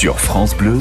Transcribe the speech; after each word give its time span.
Sur 0.00 0.18
France 0.18 0.56
Bleu, 0.56 0.78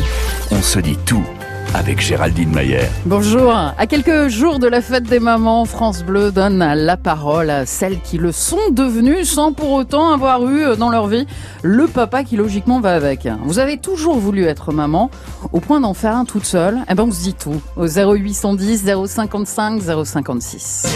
on 0.50 0.61
se 0.61 0.79
dit 0.79 0.97
tout 1.05 1.25
avec 1.73 2.00
Géraldine 2.00 2.51
Mayer. 2.51 2.83
Bonjour. 3.05 3.51
À 3.51 3.85
quelques 3.85 4.29
jours 4.29 4.59
de 4.59 4.67
la 4.67 4.81
fête 4.81 5.03
des 5.03 5.19
mamans, 5.19 5.65
France 5.65 6.04
Bleu 6.04 6.31
donne 6.31 6.60
la 6.60 6.96
parole 6.96 7.50
à 7.50 7.66
celles 7.66 8.00
qui 8.00 8.18
le 8.18 8.32
sont 8.32 8.70
devenues 8.71 9.26
sans 9.26 9.52
pour 9.52 9.74
autant 9.74 10.13
avoir 10.13 10.47
eu 10.47 10.78
dans 10.78 10.90
leur 10.90 11.08
vie 11.08 11.28
le 11.63 11.88
papa 11.88 12.24
qui 12.24 12.38
logiquement 12.38 12.79
va 12.79 12.96
avec. 12.96 13.28
Vous 13.44 13.60
avez 13.60 13.78
toujours 13.78 14.17
voulu 14.17 14.46
être 14.46 14.71
maman 14.71 15.12
au 15.51 15.60
point 15.60 15.81
d'en 15.81 15.94
faire 15.94 16.16
un 16.16 16.23
toute 16.23 16.45
seule 16.45 16.77
Eh 16.90 16.95
ben 16.95 17.04
on 17.04 17.12
se 17.12 17.22
dit 17.22 17.34
tout 17.34 17.59
au 17.76 17.88
0810 17.88 18.90
055 19.05 19.81
056. 20.05 20.95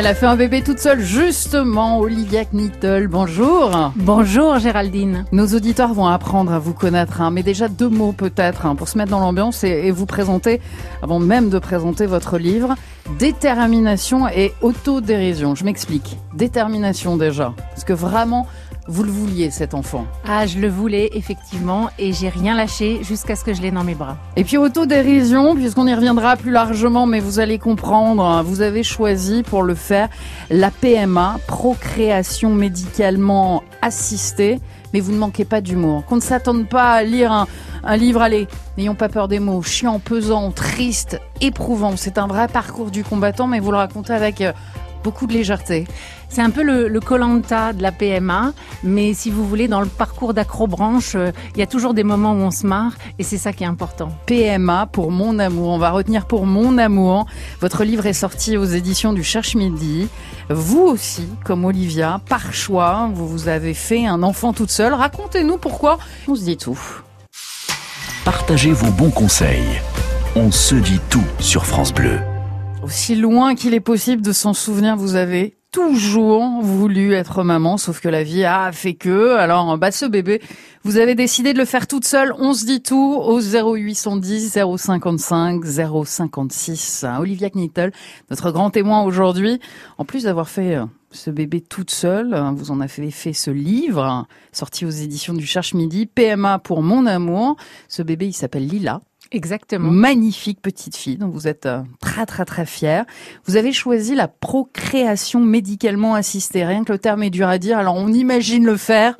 Elle 0.00 0.06
a 0.06 0.14
fait 0.14 0.24
un 0.24 0.36
bébé 0.36 0.62
toute 0.62 0.78
seule, 0.78 1.00
justement. 1.00 1.98
Olivia 1.98 2.46
Knittel, 2.46 3.06
bonjour. 3.06 3.92
Bonjour 3.96 4.58
Géraldine. 4.58 5.26
Nos 5.30 5.48
auditeurs 5.48 5.92
vont 5.92 6.06
apprendre 6.06 6.54
à 6.54 6.58
vous 6.58 6.72
connaître, 6.72 7.20
hein, 7.20 7.30
mais 7.30 7.42
déjà 7.42 7.68
deux 7.68 7.90
mots 7.90 8.12
peut-être 8.12 8.64
hein, 8.64 8.76
pour 8.76 8.88
se 8.88 8.96
mettre 8.96 9.10
dans 9.10 9.20
l'ambiance 9.20 9.62
et, 9.62 9.68
et, 9.68 9.90
vous 9.90 10.06
présenter, 10.06 10.62
avant 11.02 11.18
même 11.18 11.50
de 11.50 11.58
présenter 11.58 12.06
votre 12.06 12.38
livre, 12.38 12.76
Détermination 13.18 14.26
et 14.26 14.54
autodérision. 14.62 15.54
Je 15.54 15.64
m'explique. 15.64 16.16
Détermination 16.34 17.18
déjà, 17.18 17.52
parce 17.70 17.84
que 17.84 17.92
vraiment, 17.92 18.46
vous 18.90 19.04
le 19.04 19.12
vouliez, 19.12 19.52
cet 19.52 19.74
enfant 19.74 20.04
Ah, 20.26 20.46
je 20.46 20.58
le 20.58 20.68
voulais, 20.68 21.10
effectivement, 21.12 21.90
et 21.96 22.12
j'ai 22.12 22.28
rien 22.28 22.56
lâché 22.56 23.04
jusqu'à 23.04 23.36
ce 23.36 23.44
que 23.44 23.54
je 23.54 23.62
l'ai 23.62 23.70
dans 23.70 23.84
mes 23.84 23.94
bras. 23.94 24.16
Et 24.34 24.42
puis 24.42 24.56
autodérision, 24.56 25.54
puisqu'on 25.54 25.86
y 25.86 25.94
reviendra 25.94 26.36
plus 26.36 26.50
largement, 26.50 27.06
mais 27.06 27.20
vous 27.20 27.38
allez 27.38 27.60
comprendre, 27.60 28.24
hein, 28.24 28.42
vous 28.42 28.62
avez 28.62 28.82
choisi 28.82 29.44
pour 29.44 29.62
le 29.62 29.76
faire 29.76 30.08
la 30.50 30.72
PMA, 30.72 31.38
procréation 31.46 32.50
médicalement 32.50 33.62
assistée, 33.80 34.58
mais 34.92 34.98
vous 34.98 35.12
ne 35.12 35.18
manquez 35.18 35.44
pas 35.44 35.60
d'humour. 35.60 36.04
Qu'on 36.06 36.16
ne 36.16 36.20
s'attende 36.20 36.68
pas 36.68 36.90
à 36.94 37.04
lire 37.04 37.30
un, 37.30 37.46
un 37.84 37.96
livre, 37.96 38.20
allez, 38.20 38.48
n'ayons 38.76 38.96
pas 38.96 39.08
peur 39.08 39.28
des 39.28 39.38
mots, 39.38 39.62
chiant, 39.62 40.00
pesant, 40.00 40.50
triste, 40.50 41.20
éprouvant. 41.40 41.96
C'est 41.96 42.18
un 42.18 42.26
vrai 42.26 42.48
parcours 42.48 42.90
du 42.90 43.04
combattant, 43.04 43.46
mais 43.46 43.60
vous 43.60 43.70
le 43.70 43.76
racontez 43.76 44.12
avec 44.12 44.40
euh, 44.40 44.52
beaucoup 45.02 45.26
de 45.26 45.32
légèreté. 45.32 45.86
C'est 46.28 46.42
un 46.42 46.50
peu 46.50 46.62
le 46.62 47.00
Colanta 47.00 47.72
de 47.72 47.82
la 47.82 47.90
PMA, 47.90 48.52
mais 48.84 49.14
si 49.14 49.30
vous 49.30 49.46
voulez, 49.46 49.68
dans 49.68 49.80
le 49.80 49.86
parcours 49.86 50.32
d'acrobranche, 50.32 51.14
il 51.14 51.20
euh, 51.20 51.32
y 51.56 51.62
a 51.62 51.66
toujours 51.66 51.92
des 51.92 52.04
moments 52.04 52.32
où 52.32 52.36
on 52.36 52.50
se 52.50 52.66
marre 52.66 52.92
et 53.18 53.24
c'est 53.24 53.36
ça 53.36 53.52
qui 53.52 53.64
est 53.64 53.66
important. 53.66 54.12
PMA 54.26 54.86
pour 54.86 55.10
mon 55.10 55.38
amour, 55.38 55.68
on 55.70 55.78
va 55.78 55.90
retenir 55.90 56.26
pour 56.26 56.46
mon 56.46 56.78
amour. 56.78 57.26
Votre 57.60 57.84
livre 57.84 58.06
est 58.06 58.12
sorti 58.12 58.56
aux 58.56 58.64
éditions 58.64 59.12
du 59.12 59.24
Cherche 59.24 59.54
Midi. 59.54 60.08
Vous 60.48 60.82
aussi, 60.82 61.26
comme 61.44 61.64
Olivia, 61.64 62.20
par 62.28 62.52
choix, 62.52 63.10
vous 63.12 63.26
vous 63.26 63.48
avez 63.48 63.74
fait 63.74 64.06
un 64.06 64.22
enfant 64.22 64.52
toute 64.52 64.70
seule. 64.70 64.94
Racontez-nous 64.94 65.58
pourquoi. 65.58 65.98
On 66.28 66.34
se 66.34 66.44
dit 66.44 66.56
tout. 66.56 66.78
Partagez 68.24 68.72
vos 68.72 68.90
bons 68.90 69.10
conseils. 69.10 69.80
On 70.36 70.50
se 70.52 70.76
dit 70.76 71.00
tout 71.10 71.24
sur 71.40 71.66
France 71.66 71.92
Bleu. 71.92 72.20
Aussi 72.82 73.14
loin 73.14 73.54
qu'il 73.54 73.74
est 73.74 73.80
possible 73.80 74.22
de 74.22 74.32
s'en 74.32 74.54
souvenir, 74.54 74.96
vous 74.96 75.14
avez 75.14 75.54
toujours 75.70 76.60
voulu 76.62 77.12
être 77.12 77.44
maman, 77.44 77.76
sauf 77.76 78.00
que 78.00 78.08
la 78.08 78.22
vie 78.22 78.44
a 78.44 78.72
fait 78.72 78.94
que. 78.94 79.36
Alors, 79.36 79.78
bah, 79.78 79.90
ce 79.92 80.06
bébé, 80.06 80.40
vous 80.82 80.96
avez 80.96 81.14
décidé 81.14 81.52
de 81.52 81.58
le 81.58 81.64
faire 81.64 81.86
toute 81.86 82.04
seule. 82.04 82.34
On 82.38 82.54
se 82.54 82.64
dit 82.64 82.82
tout 82.82 83.16
au 83.20 83.40
0810 83.40 84.58
055 84.76 85.62
056. 85.64 87.04
Olivia 87.18 87.50
Knittel, 87.50 87.92
notre 88.30 88.50
grand 88.50 88.70
témoin 88.70 89.02
aujourd'hui. 89.02 89.60
En 89.98 90.04
plus 90.04 90.24
d'avoir 90.24 90.48
fait 90.48 90.76
euh, 90.76 90.86
ce 91.12 91.30
bébé 91.30 91.60
toute 91.60 91.90
seule, 91.90 92.34
vous 92.54 92.70
en 92.70 92.80
avez 92.80 93.10
fait 93.10 93.32
ce 93.32 93.50
livre, 93.50 94.26
sorti 94.52 94.86
aux 94.86 94.90
éditions 94.90 95.34
du 95.34 95.46
Cherche 95.46 95.74
Midi, 95.74 96.06
PMA 96.06 96.58
pour 96.58 96.82
mon 96.82 97.06
amour. 97.06 97.56
Ce 97.88 98.02
bébé, 98.02 98.26
il 98.26 98.32
s'appelle 98.32 98.66
Lila. 98.66 99.00
Exactement. 99.32 99.90
Magnifique 99.90 100.60
petite 100.60 100.96
fille 100.96 101.16
dont 101.16 101.28
vous 101.28 101.46
êtes 101.46 101.66
euh, 101.66 101.82
très 102.00 102.26
très 102.26 102.44
très 102.44 102.66
fière. 102.66 103.04
Vous 103.44 103.56
avez 103.56 103.72
choisi 103.72 104.16
la 104.16 104.26
procréation 104.26 105.38
médicalement 105.40 106.14
assistée. 106.14 106.64
Rien 106.64 106.82
que 106.82 106.92
le 106.92 106.98
terme 106.98 107.22
est 107.22 107.30
dur 107.30 107.48
à 107.48 107.58
dire. 107.58 107.78
Alors 107.78 107.94
on 107.94 108.08
imagine 108.08 108.66
le 108.66 108.76
faire. 108.76 109.16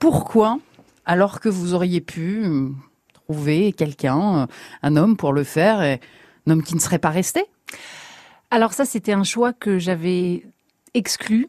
Pourquoi 0.00 0.58
Alors 1.06 1.38
que 1.38 1.48
vous 1.48 1.72
auriez 1.72 2.00
pu 2.00 2.42
euh, 2.44 2.68
trouver 3.12 3.72
quelqu'un, 3.72 4.42
euh, 4.42 4.46
un 4.82 4.96
homme 4.96 5.16
pour 5.16 5.32
le 5.32 5.44
faire, 5.44 5.82
et 5.82 6.00
un 6.46 6.52
homme 6.52 6.62
qui 6.64 6.74
ne 6.74 6.80
serait 6.80 6.98
pas 6.98 7.10
resté? 7.10 7.44
Alors 8.50 8.72
ça, 8.72 8.84
c'était 8.84 9.12
un 9.12 9.24
choix 9.24 9.52
que 9.52 9.78
j'avais 9.78 10.44
exclu 10.94 11.48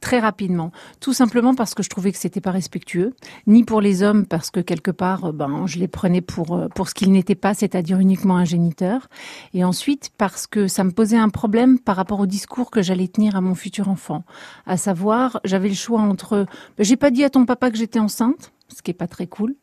très 0.00 0.18
rapidement, 0.18 0.72
tout 1.00 1.12
simplement 1.12 1.54
parce 1.54 1.74
que 1.74 1.82
je 1.82 1.88
trouvais 1.88 2.12
que 2.12 2.18
c'était 2.18 2.40
pas 2.40 2.50
respectueux, 2.50 3.14
ni 3.46 3.64
pour 3.64 3.80
les 3.80 4.02
hommes 4.02 4.26
parce 4.26 4.50
que 4.50 4.60
quelque 4.60 4.90
part, 4.90 5.32
ben, 5.32 5.66
je 5.66 5.78
les 5.78 5.88
prenais 5.88 6.20
pour 6.20 6.68
pour 6.74 6.88
ce 6.88 6.94
qu'ils 6.94 7.12
n'étaient 7.12 7.34
pas, 7.34 7.54
c'est-à-dire 7.54 7.98
uniquement 7.98 8.36
un 8.36 8.44
géniteur, 8.44 9.08
et 9.54 9.64
ensuite 9.64 10.10
parce 10.18 10.46
que 10.46 10.68
ça 10.68 10.84
me 10.84 10.90
posait 10.90 11.18
un 11.18 11.28
problème 11.28 11.78
par 11.78 11.96
rapport 11.96 12.20
au 12.20 12.26
discours 12.26 12.70
que 12.70 12.82
j'allais 12.82 13.08
tenir 13.08 13.36
à 13.36 13.40
mon 13.40 13.54
futur 13.54 13.88
enfant, 13.88 14.24
à 14.66 14.76
savoir, 14.76 15.40
j'avais 15.44 15.68
le 15.68 15.74
choix 15.74 16.00
entre, 16.00 16.46
ben, 16.76 16.84
j'ai 16.84 16.96
pas 16.96 17.10
dit 17.10 17.24
à 17.24 17.30
ton 17.30 17.44
papa 17.46 17.70
que 17.70 17.76
j'étais 17.76 17.98
enceinte, 17.98 18.52
ce 18.68 18.82
qui 18.82 18.90
est 18.90 18.94
pas 18.94 19.08
très 19.08 19.26
cool, 19.26 19.54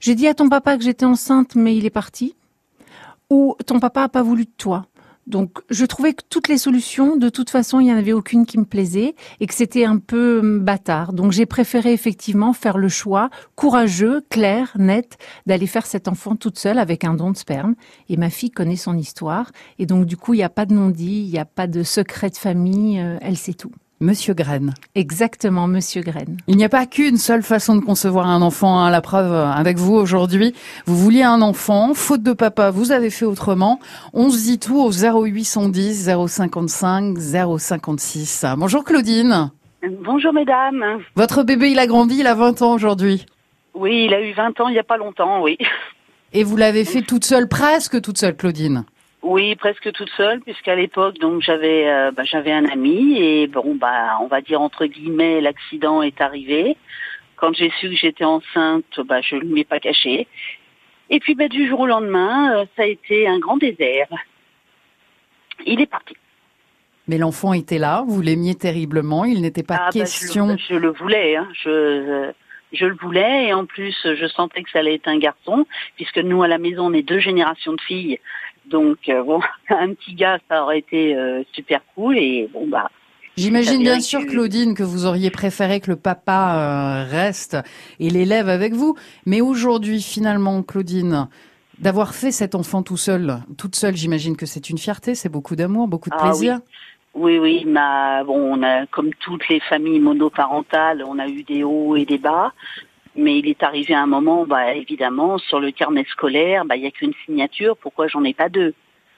j'ai 0.00 0.14
dit 0.14 0.28
à 0.28 0.34
ton 0.34 0.48
papa 0.48 0.76
que 0.76 0.84
j'étais 0.84 1.06
enceinte, 1.06 1.54
mais 1.54 1.76
il 1.76 1.86
est 1.86 1.90
parti, 1.90 2.34
ou 3.30 3.56
ton 3.66 3.80
papa 3.80 4.02
a 4.02 4.08
pas 4.08 4.22
voulu 4.22 4.44
de 4.44 4.50
toi. 4.56 4.86
Donc, 5.26 5.58
je 5.70 5.84
trouvais 5.84 6.14
que 6.14 6.22
toutes 6.28 6.48
les 6.48 6.58
solutions, 6.58 7.16
de 7.16 7.28
toute 7.28 7.50
façon, 7.50 7.78
il 7.78 7.84
n'y 7.84 7.92
en 7.92 7.96
avait 7.96 8.12
aucune 8.12 8.46
qui 8.46 8.58
me 8.58 8.64
plaisait 8.64 9.14
et 9.38 9.46
que 9.46 9.54
c'était 9.54 9.84
un 9.84 9.98
peu 9.98 10.40
hum, 10.40 10.60
bâtard. 10.60 11.12
Donc, 11.12 11.32
j'ai 11.32 11.46
préféré 11.46 11.92
effectivement 11.92 12.52
faire 12.52 12.78
le 12.78 12.88
choix 12.88 13.30
courageux, 13.54 14.22
clair, 14.28 14.72
net, 14.78 15.18
d'aller 15.46 15.66
faire 15.66 15.86
cet 15.86 16.08
enfant 16.08 16.36
toute 16.36 16.58
seule 16.58 16.78
avec 16.78 17.04
un 17.04 17.14
don 17.14 17.30
de 17.30 17.36
sperme. 17.36 17.74
Et 18.08 18.16
ma 18.16 18.30
fille 18.30 18.50
connaît 18.50 18.76
son 18.76 18.96
histoire. 18.96 19.52
Et 19.78 19.86
donc, 19.86 20.06
du 20.06 20.16
coup, 20.16 20.34
il 20.34 20.38
n'y 20.38 20.42
a 20.42 20.48
pas 20.48 20.66
de 20.66 20.74
non-dit, 20.74 21.24
il 21.26 21.30
n'y 21.30 21.38
a 21.38 21.44
pas 21.44 21.66
de 21.66 21.82
secret 21.82 22.30
de 22.30 22.36
famille, 22.36 22.98
euh, 23.00 23.18
elle 23.20 23.36
sait 23.36 23.54
tout. 23.54 23.72
Monsieur 24.02 24.32
Graine. 24.32 24.72
Exactement, 24.94 25.66
Monsieur 25.66 26.00
Graine. 26.00 26.38
Il 26.46 26.56
n'y 26.56 26.64
a 26.64 26.70
pas 26.70 26.86
qu'une 26.86 27.18
seule 27.18 27.42
façon 27.42 27.76
de 27.76 27.82
concevoir 27.84 28.28
un 28.28 28.40
enfant. 28.40 28.78
Hein. 28.78 28.90
La 28.90 29.02
preuve 29.02 29.30
avec 29.30 29.76
vous 29.76 29.94
aujourd'hui, 29.94 30.54
vous 30.86 30.96
vouliez 30.96 31.22
un 31.22 31.42
enfant, 31.42 31.92
faute 31.92 32.22
de 32.22 32.32
papa, 32.32 32.70
vous 32.70 32.92
avez 32.92 33.10
fait 33.10 33.26
autrement. 33.26 33.78
On 34.14 34.30
se 34.30 34.38
dit 34.38 34.58
tout 34.58 34.80
au 34.80 34.90
0810 34.90 36.10
055 36.26 37.18
056. 37.18 38.46
Bonjour 38.56 38.84
Claudine. 38.84 39.50
Bonjour 40.02 40.32
mesdames. 40.32 40.82
Votre 41.14 41.42
bébé, 41.42 41.70
il 41.70 41.78
a 41.78 41.86
grandi, 41.86 42.20
il 42.20 42.26
a 42.26 42.34
20 42.34 42.62
ans 42.62 42.72
aujourd'hui. 42.72 43.26
Oui, 43.74 44.06
il 44.06 44.14
a 44.14 44.22
eu 44.22 44.32
20 44.32 44.60
ans 44.60 44.68
il 44.68 44.72
n'y 44.72 44.78
a 44.78 44.82
pas 44.84 44.96
longtemps, 44.96 45.42
oui. 45.42 45.58
Et 46.32 46.42
vous 46.42 46.56
l'avez 46.56 46.86
fait 46.86 47.02
toute 47.02 47.26
seule, 47.26 47.48
presque 47.48 48.00
toute 48.00 48.16
seule, 48.16 48.34
Claudine. 48.34 48.86
Oui, 49.22 49.54
presque 49.54 49.92
toute 49.92 50.08
seule, 50.16 50.40
puisqu'à 50.40 50.74
l'époque, 50.74 51.18
donc 51.18 51.42
j'avais 51.42 51.86
euh, 51.88 52.10
bah, 52.10 52.24
j'avais 52.24 52.52
un 52.52 52.64
ami 52.64 53.18
et 53.18 53.46
bon 53.48 53.74
bah 53.74 54.16
on 54.22 54.26
va 54.28 54.40
dire 54.40 54.62
entre 54.62 54.86
guillemets 54.86 55.40
l'accident 55.42 56.00
est 56.02 56.20
arrivé. 56.22 56.76
Quand 57.36 57.54
j'ai 57.54 57.70
su 57.80 57.90
que 57.90 57.96
j'étais 57.96 58.24
enceinte, 58.24 58.98
bah 59.06 59.20
je 59.20 59.36
ne 59.36 59.40
lui 59.42 59.60
ai 59.60 59.64
pas 59.64 59.78
caché. 59.78 60.26
Et 61.10 61.20
puis 61.20 61.34
bah, 61.34 61.48
du 61.48 61.68
jour 61.68 61.80
au 61.80 61.86
lendemain, 61.86 62.60
euh, 62.60 62.64
ça 62.76 62.84
a 62.84 62.86
été 62.86 63.28
un 63.28 63.38
grand 63.38 63.58
désert. 63.58 64.08
Il 65.66 65.80
est 65.82 65.86
parti. 65.86 66.16
Mais 67.06 67.18
l'enfant 67.18 67.52
était 67.52 67.78
là, 67.78 68.04
vous 68.06 68.22
l'aimiez 68.22 68.54
terriblement, 68.54 69.24
il 69.24 69.42
n'était 69.42 69.62
pas 69.64 69.76
Ah, 69.80 69.90
bah, 69.92 70.00
question. 70.00 70.46
je, 70.46 70.52
le, 70.52 70.58
je 70.68 70.74
le 70.76 70.90
voulais, 70.92 71.36
hein. 71.36 71.48
je, 71.62 72.30
je 72.72 72.86
le 72.86 72.94
voulais 72.94 73.48
et 73.48 73.52
en 73.52 73.66
plus 73.66 73.96
je 74.04 74.26
sentais 74.28 74.62
que 74.62 74.70
ça 74.70 74.78
allait 74.78 74.94
être 74.94 75.08
un 75.08 75.18
garçon, 75.18 75.66
puisque 75.96 76.18
nous 76.18 76.42
à 76.42 76.48
la 76.48 76.58
maison 76.58 76.86
on 76.86 76.92
est 76.92 77.02
deux 77.02 77.18
générations 77.18 77.72
de 77.72 77.80
filles. 77.80 78.18
Donc 78.70 79.08
euh, 79.08 79.22
bon, 79.22 79.40
un 79.68 79.92
petit 79.94 80.14
gars, 80.14 80.38
ça 80.48 80.62
aurait 80.62 80.78
été 80.78 81.14
euh, 81.14 81.42
super 81.52 81.80
cool 81.94 82.16
et 82.16 82.48
bon 82.52 82.66
bah. 82.66 82.90
J'imagine 83.36 83.82
bien 83.82 84.00
sûr, 84.00 84.26
Claudine, 84.26 84.74
que 84.74 84.82
vous 84.82 85.06
auriez 85.06 85.30
préféré 85.30 85.80
que 85.80 85.90
le 85.90 85.96
papa 85.96 86.56
euh, 86.56 87.10
reste 87.10 87.56
et 87.98 88.10
l'élève 88.10 88.48
avec 88.48 88.74
vous. 88.74 88.96
Mais 89.24 89.40
aujourd'hui, 89.40 90.02
finalement, 90.02 90.62
Claudine, 90.62 91.28
d'avoir 91.78 92.14
fait 92.14 92.32
cet 92.32 92.54
enfant 92.54 92.82
tout 92.82 92.98
seul, 92.98 93.38
toute 93.56 93.76
seule, 93.76 93.96
j'imagine 93.96 94.36
que 94.36 94.46
c'est 94.46 94.68
une 94.68 94.76
fierté, 94.78 95.14
c'est 95.14 95.30
beaucoup 95.30 95.56
d'amour, 95.56 95.88
beaucoup 95.88 96.10
de 96.10 96.16
Ah 96.18 96.24
plaisir. 96.24 96.60
Oui, 97.14 97.38
oui, 97.38 97.64
ma, 97.64 98.22
bon, 98.24 98.58
on 98.58 98.62
a, 98.62 98.86
comme 98.86 99.10
toutes 99.14 99.48
les 99.48 99.60
familles 99.60 100.00
monoparentales, 100.00 101.02
on 101.04 101.18
a 101.18 101.26
eu 101.26 101.42
des 101.42 101.64
hauts 101.64 101.96
et 101.96 102.04
des 102.04 102.18
bas. 102.18 102.52
Mais 103.16 103.38
il 103.38 103.48
est 103.48 103.62
arrivé 103.62 103.94
un 103.94 104.06
moment, 104.06 104.46
bah, 104.46 104.74
évidemment, 104.74 105.38
sur 105.38 105.60
le 105.60 105.72
carnet 105.72 106.04
scolaire, 106.10 106.64
bah, 106.64 106.76
il 106.76 106.82
n'y 106.82 106.88
a 106.88 106.90
qu'une 106.90 107.14
signature. 107.26 107.76
Pourquoi 107.76 108.06
j'en 108.08 108.24
ai 108.24 108.34
pas 108.34 108.48
deux? 108.48 108.74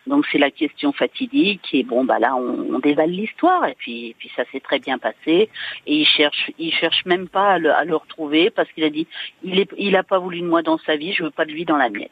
Donc 0.07 0.27
c'est 0.33 0.39
la 0.39 0.51
question 0.51 0.93
fatidique 0.93 1.69
et 1.73 1.85
bon 1.85 2.05
bah 2.05 2.19
là 2.19 2.35
on, 2.35 2.81
dévale 2.81 3.11
l'histoire 3.11 3.65
et 3.67 3.77
puis 3.79 4.17
puis 4.19 4.31
ça 4.35 4.43
s'est 4.51 4.59
très 4.59 4.81
bien 4.81 4.99
passé 4.99 5.49
et 5.87 5.97
il 5.97 6.05
cherche 6.07 6.51
il 6.59 6.73
cherche 6.73 7.05
même 7.07 7.29
pas 7.29 7.53
à 7.53 7.59
le, 7.59 7.95
retrouver 7.95 8.51
parce 8.51 8.69
qu'il 8.73 8.83
a 8.83 8.91
dit 8.91 9.07
il 9.45 9.61
est 9.61 9.71
il 9.79 9.97
pas 10.09 10.19
voulu 10.19 10.41
de 10.41 10.47
moi 10.47 10.63
dans 10.63 10.79
sa 10.79 10.97
vie, 10.97 11.13
je 11.13 11.23
veux 11.23 11.31
pas 11.31 11.45
de 11.45 11.53
lui 11.53 11.65
dans 11.65 11.77
la 11.77 11.89
mienne. 11.89 12.09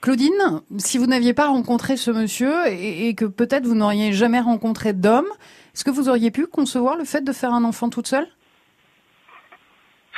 Claudine, 0.00 0.62
si 0.78 0.96
vous 0.96 1.06
n'aviez 1.06 1.34
pas 1.34 1.48
rencontré 1.48 1.98
ce 1.98 2.10
monsieur 2.10 2.54
et, 2.68 3.08
et 3.08 3.14
que 3.14 3.24
peut-être 3.26 3.66
vous 3.66 3.74
n'auriez 3.74 4.12
jamais 4.12 4.40
rencontré 4.40 4.94
d'homme, 4.94 5.28
est-ce 5.74 5.84
que 5.84 5.90
vous 5.90 6.08
auriez 6.08 6.30
pu 6.30 6.46
concevoir 6.46 6.96
le 6.96 7.04
fait 7.04 7.22
de 7.22 7.32
faire 7.32 7.52
un 7.52 7.64
enfant 7.64 7.90
toute 7.90 8.06
seule? 8.06 8.28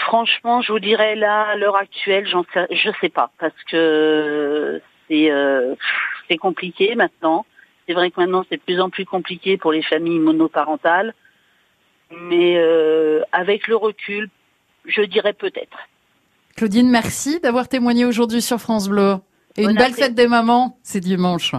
Franchement, 0.04 0.62
je 0.62 0.72
vous 0.72 0.78
dirais 0.78 1.16
là, 1.16 1.48
à 1.48 1.56
l'heure 1.56 1.76
actuelle, 1.76 2.26
j'en 2.26 2.44
sais, 2.54 2.66
je 2.70 2.90
sais 3.00 3.08
pas, 3.08 3.32
parce 3.38 3.60
que 3.70 4.80
c'est 5.08 5.30
euh, 5.30 5.74
c'est 6.28 6.36
compliqué 6.36 6.94
maintenant. 6.94 7.44
C'est 7.86 7.94
vrai 7.94 8.10
que 8.10 8.20
maintenant 8.20 8.44
c'est 8.48 8.56
de 8.56 8.62
plus 8.62 8.80
en 8.80 8.90
plus 8.90 9.04
compliqué 9.04 9.56
pour 9.56 9.72
les 9.72 9.82
familles 9.82 10.20
monoparentales, 10.20 11.14
mais 12.10 12.56
euh, 12.58 13.22
avec 13.32 13.66
le 13.66 13.76
recul, 13.76 14.30
je 14.84 15.02
dirais 15.02 15.32
peut-être. 15.32 15.78
Claudine, 16.56 16.88
merci 16.88 17.40
d'avoir 17.40 17.68
témoigné 17.68 18.04
aujourd'hui 18.04 18.42
sur 18.42 18.58
France 18.58 18.88
Bleu. 18.88 19.16
Et 19.56 19.64
une 19.64 19.74
belle 19.74 19.94
fête 19.94 20.14
des 20.14 20.28
mamans, 20.28 20.78
c'est 20.82 21.00
dimanche. 21.00 21.54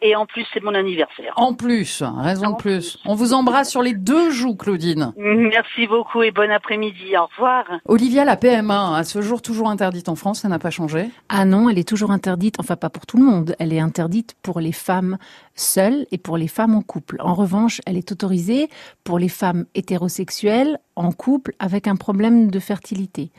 Et 0.00 0.14
en 0.14 0.26
plus, 0.26 0.46
c'est 0.52 0.62
mon 0.62 0.74
anniversaire. 0.74 1.32
En 1.36 1.54
plus, 1.54 2.02
raison 2.02 2.50
de 2.52 2.56
plus. 2.56 2.98
On 3.04 3.14
vous 3.14 3.32
embrasse 3.32 3.70
sur 3.70 3.82
les 3.82 3.94
deux 3.94 4.30
joues, 4.30 4.54
Claudine. 4.54 5.12
Merci 5.16 5.88
beaucoup 5.88 6.22
et 6.22 6.30
bon 6.30 6.50
après-midi. 6.50 7.16
Au 7.16 7.26
revoir. 7.26 7.64
Olivia, 7.84 8.24
la 8.24 8.36
PMA, 8.36 8.96
à 8.96 9.02
ce 9.02 9.20
jour 9.22 9.42
toujours 9.42 9.68
interdite 9.68 10.08
en 10.08 10.14
France, 10.14 10.40
ça 10.40 10.48
n'a 10.48 10.60
pas 10.60 10.70
changé 10.70 11.10
Ah 11.28 11.44
non, 11.44 11.68
elle 11.68 11.78
est 11.78 11.88
toujours 11.88 12.12
interdite, 12.12 12.56
enfin 12.60 12.76
pas 12.76 12.90
pour 12.90 13.06
tout 13.06 13.16
le 13.16 13.24
monde. 13.24 13.56
Elle 13.58 13.72
est 13.72 13.80
interdite 13.80 14.36
pour 14.42 14.60
les 14.60 14.72
femmes 14.72 15.18
seules 15.56 16.06
et 16.12 16.18
pour 16.18 16.36
les 16.36 16.48
femmes 16.48 16.76
en 16.76 16.82
couple. 16.82 17.16
En 17.20 17.34
revanche, 17.34 17.80
elle 17.84 17.96
est 17.96 18.12
autorisée 18.12 18.68
pour 19.02 19.18
les 19.18 19.28
femmes 19.28 19.64
hétérosexuelles 19.74 20.78
en 20.98 21.12
couple 21.12 21.54
avec 21.58 21.86
un 21.86 21.96
problème 21.96 22.50
de 22.50 22.58
fertilité. 22.58 23.30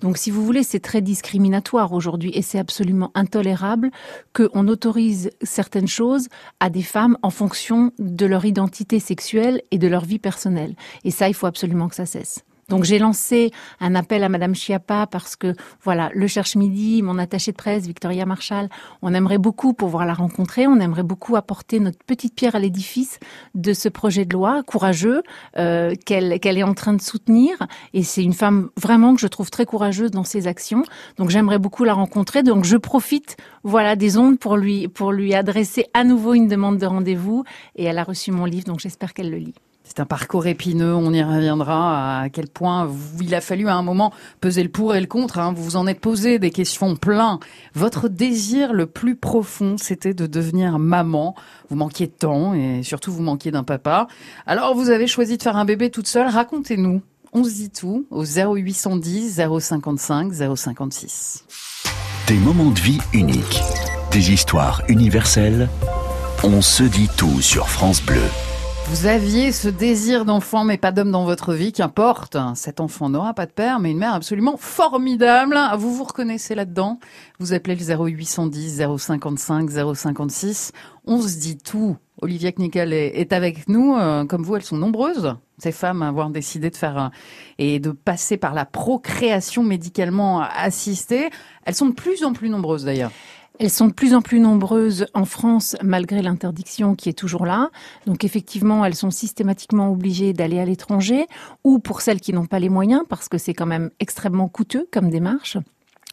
Donc 0.00 0.18
si 0.18 0.30
vous 0.30 0.44
voulez, 0.44 0.62
c'est 0.62 0.80
très 0.80 1.00
discriminatoire 1.00 1.92
aujourd'hui 1.92 2.30
et 2.34 2.42
c'est 2.42 2.58
absolument 2.58 3.10
intolérable 3.14 3.90
qu'on 4.32 4.68
autorise 4.68 5.30
certaines 5.42 5.88
choses 5.88 6.28
à 6.60 6.70
des 6.70 6.82
femmes 6.82 7.18
en 7.22 7.30
fonction 7.30 7.92
de 7.98 8.26
leur 8.26 8.44
identité 8.44 9.00
sexuelle 9.00 9.62
et 9.70 9.78
de 9.78 9.88
leur 9.88 10.04
vie 10.04 10.18
personnelle. 10.18 10.74
Et 11.04 11.10
ça, 11.10 11.28
il 11.28 11.34
faut 11.34 11.46
absolument 11.46 11.88
que 11.88 11.96
ça 11.96 12.06
cesse. 12.06 12.44
Donc 12.68 12.84
j'ai 12.84 12.98
lancé 12.98 13.50
un 13.80 13.94
appel 13.94 14.22
à 14.22 14.28
Madame 14.28 14.54
Chiappa 14.54 15.06
parce 15.06 15.36
que 15.36 15.54
voilà, 15.82 16.10
le 16.14 16.26
Cherche 16.26 16.54
Midi, 16.54 17.02
mon 17.02 17.18
attaché 17.18 17.52
de 17.52 17.56
presse 17.56 17.86
Victoria 17.86 18.26
Marshall, 18.26 18.68
on 19.00 19.14
aimerait 19.14 19.38
beaucoup 19.38 19.72
pouvoir 19.72 20.04
la 20.04 20.12
rencontrer, 20.12 20.66
on 20.66 20.78
aimerait 20.78 21.02
beaucoup 21.02 21.36
apporter 21.36 21.80
notre 21.80 21.98
petite 22.04 22.34
pierre 22.34 22.54
à 22.54 22.58
l'édifice 22.58 23.20
de 23.54 23.72
ce 23.72 23.88
projet 23.88 24.26
de 24.26 24.34
loi 24.34 24.62
courageux 24.62 25.22
euh, 25.56 25.94
qu'elle 26.04 26.40
qu'elle 26.40 26.58
est 26.58 26.62
en 26.62 26.74
train 26.74 26.92
de 26.92 27.00
soutenir. 27.00 27.56
Et 27.94 28.02
c'est 28.02 28.22
une 28.22 28.34
femme 28.34 28.68
vraiment 28.76 29.14
que 29.14 29.20
je 29.20 29.28
trouve 29.28 29.50
très 29.50 29.64
courageuse 29.64 30.10
dans 30.10 30.24
ses 30.24 30.46
actions. 30.46 30.82
Donc 31.16 31.30
j'aimerais 31.30 31.58
beaucoup 31.58 31.84
la 31.84 31.94
rencontrer. 31.94 32.42
Donc 32.42 32.64
je 32.64 32.76
profite 32.76 33.38
voilà 33.64 33.96
des 33.96 34.18
ondes 34.18 34.38
pour 34.38 34.58
lui 34.58 34.88
pour 34.88 35.12
lui 35.12 35.34
adresser 35.34 35.86
à 35.94 36.04
nouveau 36.04 36.34
une 36.34 36.48
demande 36.48 36.76
de 36.76 36.86
rendez-vous. 36.86 37.44
Et 37.76 37.84
elle 37.84 37.98
a 37.98 38.04
reçu 38.04 38.30
mon 38.30 38.44
livre, 38.44 38.66
donc 38.66 38.80
j'espère 38.80 39.14
qu'elle 39.14 39.30
le 39.30 39.38
lit. 39.38 39.54
C'est 39.98 40.02
un 40.02 40.06
parcours 40.06 40.46
épineux, 40.46 40.94
on 40.94 41.12
y 41.12 41.20
reviendra 41.24 42.20
à 42.20 42.28
quel 42.28 42.46
point 42.46 42.88
il 43.20 43.34
a 43.34 43.40
fallu 43.40 43.66
à 43.66 43.74
un 43.74 43.82
moment 43.82 44.12
peser 44.40 44.62
le 44.62 44.68
pour 44.68 44.94
et 44.94 45.00
le 45.00 45.08
contre. 45.08 45.40
Hein. 45.40 45.52
Vous 45.52 45.64
vous 45.64 45.76
en 45.76 45.88
êtes 45.88 45.98
posé 45.98 46.38
des 46.38 46.52
questions 46.52 46.94
plein. 46.94 47.40
Votre 47.74 48.08
désir 48.08 48.72
le 48.72 48.86
plus 48.86 49.16
profond, 49.16 49.74
c'était 49.76 50.14
de 50.14 50.28
devenir 50.28 50.78
maman. 50.78 51.34
Vous 51.68 51.74
manquiez 51.74 52.06
de 52.06 52.12
temps 52.12 52.54
et 52.54 52.84
surtout 52.84 53.10
vous 53.10 53.22
manquiez 53.22 53.50
d'un 53.50 53.64
papa. 53.64 54.06
Alors 54.46 54.76
vous 54.76 54.90
avez 54.90 55.08
choisi 55.08 55.36
de 55.36 55.42
faire 55.42 55.56
un 55.56 55.64
bébé 55.64 55.90
toute 55.90 56.06
seule. 56.06 56.28
Racontez-nous. 56.28 57.02
On 57.32 57.42
se 57.42 57.50
dit 57.50 57.70
tout 57.70 58.06
au 58.12 58.24
0810 58.24 59.42
055 59.58 60.32
056. 60.32 61.44
Des 62.28 62.38
moments 62.38 62.70
de 62.70 62.78
vie 62.78 63.00
uniques, 63.12 63.62
des 64.12 64.30
histoires 64.30 64.80
universelles. 64.86 65.68
On 66.44 66.62
se 66.62 66.84
dit 66.84 67.08
tout 67.16 67.40
sur 67.40 67.68
France 67.68 68.00
Bleu. 68.00 68.22
Vous 68.90 69.04
aviez 69.04 69.52
ce 69.52 69.68
désir 69.68 70.24
d'enfant, 70.24 70.64
mais 70.64 70.78
pas 70.78 70.92
d'homme 70.92 71.10
dans 71.10 71.26
votre 71.26 71.52
vie, 71.52 71.72
qu'importe. 71.72 72.38
Cet 72.54 72.80
enfant 72.80 73.10
n'aura 73.10 73.34
pas 73.34 73.44
de 73.44 73.52
père, 73.52 73.80
mais 73.80 73.90
une 73.90 73.98
mère 73.98 74.14
absolument 74.14 74.56
formidable. 74.56 75.58
Vous 75.76 75.94
vous 75.94 76.04
reconnaissez 76.04 76.54
là-dedans. 76.54 76.98
Vous 77.38 77.52
appelez 77.52 77.76
le 77.76 77.84
0810 77.84 78.82
055 78.96 79.70
056. 79.94 80.72
On 81.06 81.20
se 81.20 81.38
dit 81.38 81.58
tout. 81.58 81.98
Olivia 82.22 82.50
Knickel 82.50 82.94
est 82.94 83.32
avec 83.34 83.68
nous. 83.68 83.94
Euh, 83.94 84.24
comme 84.24 84.42
vous, 84.42 84.56
elles 84.56 84.62
sont 84.62 84.78
nombreuses, 84.78 85.36
ces 85.58 85.70
femmes 85.70 86.02
à 86.02 86.08
avoir 86.08 86.30
décidé 86.30 86.70
de 86.70 86.76
faire 86.76 86.98
euh, 86.98 87.08
et 87.58 87.80
de 87.80 87.90
passer 87.90 88.38
par 88.38 88.54
la 88.54 88.64
procréation 88.64 89.62
médicalement 89.62 90.40
assistée. 90.40 91.28
Elles 91.64 91.74
sont 91.74 91.86
de 91.86 91.94
plus 91.94 92.24
en 92.24 92.32
plus 92.32 92.48
nombreuses 92.48 92.86
d'ailleurs. 92.86 93.12
Elles 93.58 93.70
sont 93.70 93.88
de 93.88 93.92
plus 93.92 94.14
en 94.14 94.22
plus 94.22 94.38
nombreuses 94.38 95.06
en 95.14 95.24
France 95.24 95.76
malgré 95.82 96.22
l'interdiction 96.22 96.94
qui 96.94 97.08
est 97.08 97.18
toujours 97.18 97.44
là. 97.44 97.70
Donc 98.06 98.24
effectivement, 98.24 98.84
elles 98.84 98.94
sont 98.94 99.10
systématiquement 99.10 99.90
obligées 99.90 100.32
d'aller 100.32 100.60
à 100.60 100.64
l'étranger 100.64 101.26
ou 101.64 101.80
pour 101.80 102.00
celles 102.00 102.20
qui 102.20 102.32
n'ont 102.32 102.46
pas 102.46 102.60
les 102.60 102.68
moyens 102.68 103.02
parce 103.08 103.28
que 103.28 103.36
c'est 103.36 103.54
quand 103.54 103.66
même 103.66 103.90
extrêmement 103.98 104.48
coûteux 104.48 104.88
comme 104.92 105.10
démarche. 105.10 105.58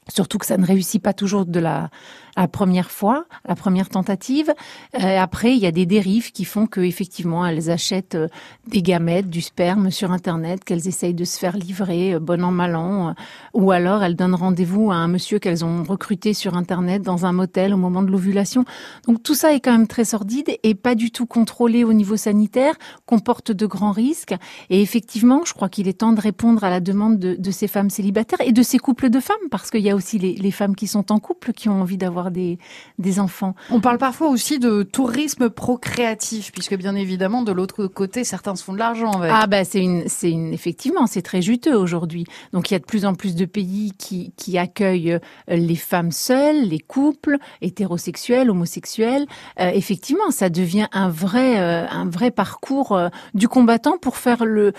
Surtout 0.07 0.37
que 0.37 0.45
ça 0.45 0.57
ne 0.57 0.65
réussit 0.65 1.01
pas 1.01 1.13
toujours 1.13 1.45
de 1.45 1.59
la, 1.59 1.89
la 2.35 2.47
première 2.47 2.91
fois, 2.91 3.25
la 3.47 3.55
première 3.55 3.89
tentative. 3.89 4.53
Euh, 4.95 5.19
après, 5.19 5.53
il 5.55 5.59
y 5.59 5.65
a 5.65 5.71
des 5.71 5.85
dérives 5.85 6.31
qui 6.31 6.45
font 6.45 6.67
que 6.67 6.81
effectivement, 6.81 7.45
elles 7.45 7.69
achètent 7.69 8.15
euh, 8.15 8.27
des 8.67 8.81
gamètes, 8.81 9.29
du 9.29 9.41
sperme 9.41 9.89
sur 9.89 10.11
Internet, 10.11 10.63
qu'elles 10.63 10.87
essayent 10.87 11.13
de 11.13 11.23
se 11.23 11.39
faire 11.39 11.55
livrer, 11.57 12.15
euh, 12.15 12.19
bon 12.19 12.43
an 12.43 12.51
mal 12.51 12.75
an, 12.75 13.15
ou 13.53 13.71
alors 13.71 14.03
elles 14.03 14.15
donnent 14.15 14.35
rendez-vous 14.35 14.91
à 14.91 14.95
un 14.95 15.07
monsieur 15.07 15.39
qu'elles 15.39 15.63
ont 15.63 15.83
recruté 15.83 16.33
sur 16.33 16.55
Internet 16.57 17.01
dans 17.01 17.25
un 17.25 17.31
motel 17.31 17.73
au 17.73 17.77
moment 17.77 18.03
de 18.03 18.11
l'ovulation. 18.11 18.65
Donc 19.07 19.23
tout 19.23 19.35
ça 19.35 19.53
est 19.53 19.59
quand 19.59 19.71
même 19.71 19.87
très 19.87 20.05
sordide 20.05 20.57
et 20.63 20.75
pas 20.75 20.95
du 20.95 21.11
tout 21.11 21.25
contrôlé 21.25 21.83
au 21.83 21.93
niveau 21.93 22.17
sanitaire, 22.17 22.75
comporte 23.05 23.51
de 23.51 23.65
grands 23.65 23.91
risques. 23.91 24.35
Et 24.69 24.81
effectivement, 24.81 25.43
je 25.45 25.53
crois 25.53 25.69
qu'il 25.69 25.87
est 25.87 25.99
temps 25.99 26.11
de 26.11 26.21
répondre 26.21 26.63
à 26.63 26.69
la 26.69 26.79
demande 26.79 27.17
de, 27.17 27.35
de, 27.35 27.51
ces 27.51 27.67
femmes 27.67 27.89
célibataires 27.89 28.41
et 28.41 28.51
de 28.51 28.63
ces 28.63 28.77
couples 28.77 29.09
de 29.09 29.19
femmes, 29.19 29.35
parce 29.51 29.71
qu'il 29.71 29.81
y 29.81 29.89
a 29.89 29.95
aussi 29.95 30.19
les, 30.19 30.35
les 30.35 30.51
femmes 30.51 30.75
qui 30.75 30.87
sont 30.87 31.11
en 31.11 31.19
couple, 31.19 31.53
qui 31.53 31.69
ont 31.69 31.81
envie 31.81 31.97
d'avoir 31.97 32.24
des, 32.31 32.57
des 32.99 33.19
enfants. 33.19 33.55
On 33.69 33.79
parle 33.79 33.97
parfois 33.97 34.29
aussi 34.29 34.59
de 34.59 34.83
tourisme 34.83 35.49
procréatif, 35.49 36.51
puisque 36.51 36.75
bien 36.75 36.95
évidemment, 36.95 37.41
de 37.41 37.51
l'autre 37.51 37.87
côté, 37.87 38.23
certains 38.23 38.55
se 38.55 38.63
font 38.63 38.73
de 38.73 38.79
l'argent 38.79 39.11
avec. 39.11 39.31
Ah 39.33 39.47
ben 39.47 39.65
c'est 39.65 39.81
une, 39.81 40.07
c'est 40.07 40.31
une, 40.31 40.53
effectivement, 40.53 41.07
c'est 41.07 41.21
très 41.21 41.41
juteux 41.41 41.75
aujourd'hui. 41.75 42.25
Donc 42.53 42.69
il 42.69 42.73
y 42.73 42.77
a 42.77 42.79
de 42.79 42.85
plus 42.85 43.05
en 43.05 43.15
plus 43.15 43.35
de 43.35 43.45
pays 43.45 43.93
qui, 43.97 44.33
qui 44.37 44.57
accueillent 44.57 45.13
euh, 45.13 45.19
les 45.55 45.75
femmes 45.75 46.11
seules, 46.11 46.63
les 46.63 46.79
couples 46.79 47.37
hétérosexuels, 47.61 48.49
homosexuels. 48.49 49.25
Euh, 49.59 49.69
effectivement, 49.73 50.31
ça 50.31 50.49
devient 50.49 50.87
un 50.91 51.09
vrai, 51.09 51.59
euh, 51.59 51.87
un 51.89 52.09
vrai 52.09 52.31
parcours 52.31 52.99
du 53.33 53.47
combattant 53.47 53.97
pour 53.97 54.17
faire 54.17 54.45
le, 54.45 54.73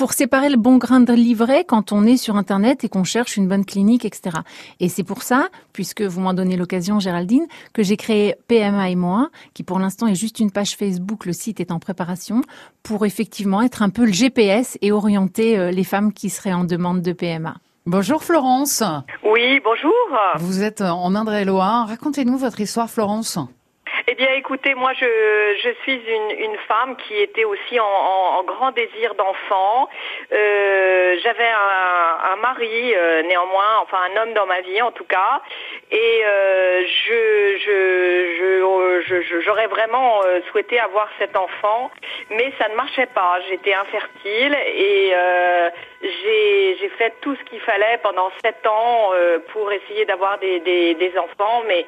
pour 0.00 0.14
séparer 0.14 0.48
le 0.48 0.56
bon 0.56 0.78
grain 0.78 1.00
de 1.00 1.12
livret 1.12 1.64
quand 1.68 1.92
on 1.92 2.06
est 2.06 2.16
sur 2.16 2.36
Internet 2.36 2.84
et 2.84 2.88
qu'on 2.88 3.04
cherche 3.04 3.36
une 3.36 3.46
bonne 3.46 3.66
clinique, 3.66 4.06
etc. 4.06 4.38
Et 4.80 4.88
c'est 4.88 5.04
pour 5.04 5.22
ça, 5.22 5.50
puisque 5.74 6.00
vous 6.00 6.22
m'en 6.22 6.32
donnez 6.32 6.56
l'occasion, 6.56 7.00
Géraldine, 7.00 7.46
que 7.74 7.82
j'ai 7.82 7.98
créé 7.98 8.34
PMA 8.48 8.88
et 8.88 8.96
moi, 8.96 9.28
qui 9.52 9.62
pour 9.62 9.78
l'instant 9.78 10.06
est 10.06 10.14
juste 10.14 10.40
une 10.40 10.50
page 10.50 10.74
Facebook, 10.74 11.26
le 11.26 11.34
site 11.34 11.60
est 11.60 11.70
en 11.70 11.78
préparation, 11.78 12.40
pour 12.82 13.04
effectivement 13.04 13.60
être 13.60 13.82
un 13.82 13.90
peu 13.90 14.06
le 14.06 14.12
GPS 14.12 14.78
et 14.80 14.90
orienter 14.90 15.58
euh, 15.58 15.70
les 15.70 15.84
femmes 15.84 16.14
qui 16.14 16.30
seraient 16.30 16.54
en 16.54 16.64
demande 16.64 17.02
de 17.02 17.12
PMA. 17.12 17.56
Bonjour 17.84 18.24
Florence. 18.24 18.82
Oui, 19.22 19.60
bonjour. 19.62 19.92
Vous 20.38 20.62
êtes 20.62 20.80
en 20.80 21.14
Indre-et-Loire. 21.14 21.88
Racontez-nous 21.88 22.38
votre 22.38 22.60
histoire, 22.60 22.88
Florence. 22.88 23.38
Eh 24.06 24.14
bien, 24.14 24.32
écoutez, 24.32 24.74
moi, 24.74 24.92
je, 24.94 25.06
je 25.62 25.70
suis 25.82 25.94
une, 25.94 26.30
une 26.30 26.56
femme 26.68 26.96
qui 26.96 27.16
était 27.16 27.44
aussi 27.44 27.78
en, 27.78 27.84
en, 27.84 28.42
grand 28.44 28.70
désir 28.70 29.14
d'enfant. 29.14 29.88
Euh, 30.32 31.16
J'avais 31.22 31.48
un, 31.48 32.32
un, 32.32 32.36
mari, 32.36 32.94
euh, 32.94 33.22
néanmoins, 33.22 33.78
enfin 33.82 33.98
un 34.10 34.22
homme 34.22 34.32
dans 34.32 34.46
ma 34.46 34.60
vie, 34.62 34.80
en 34.80 34.90
tout 34.92 35.04
cas, 35.04 35.42
et 35.90 36.22
euh, 36.24 36.82
je, 36.86 37.58
je, 39.06 39.22
je, 39.22 39.40
j'aurais 39.40 39.66
vraiment 39.66 40.22
euh, 40.24 40.40
souhaité 40.50 40.80
avoir 40.80 41.08
cet 41.18 41.36
enfant, 41.36 41.90
mais 42.30 42.52
ça 42.58 42.68
ne 42.68 42.74
marchait 42.76 43.06
pas. 43.14 43.38
J'étais 43.48 43.74
infertile 43.74 44.56
et 44.66 45.12
euh, 45.14 45.70
j'ai 46.02 46.88
fait 46.96 47.12
tout 47.20 47.36
ce 47.36 47.44
qu'il 47.44 47.60
fallait 47.60 47.98
pendant 48.02 48.30
sept 48.42 48.66
ans 48.66 49.10
euh, 49.12 49.38
pour 49.52 49.70
essayer 49.72 50.04
d'avoir 50.06 50.38
des, 50.38 50.60
des, 50.60 50.94
des 50.94 51.12
enfants, 51.18 51.62
mais 51.66 51.84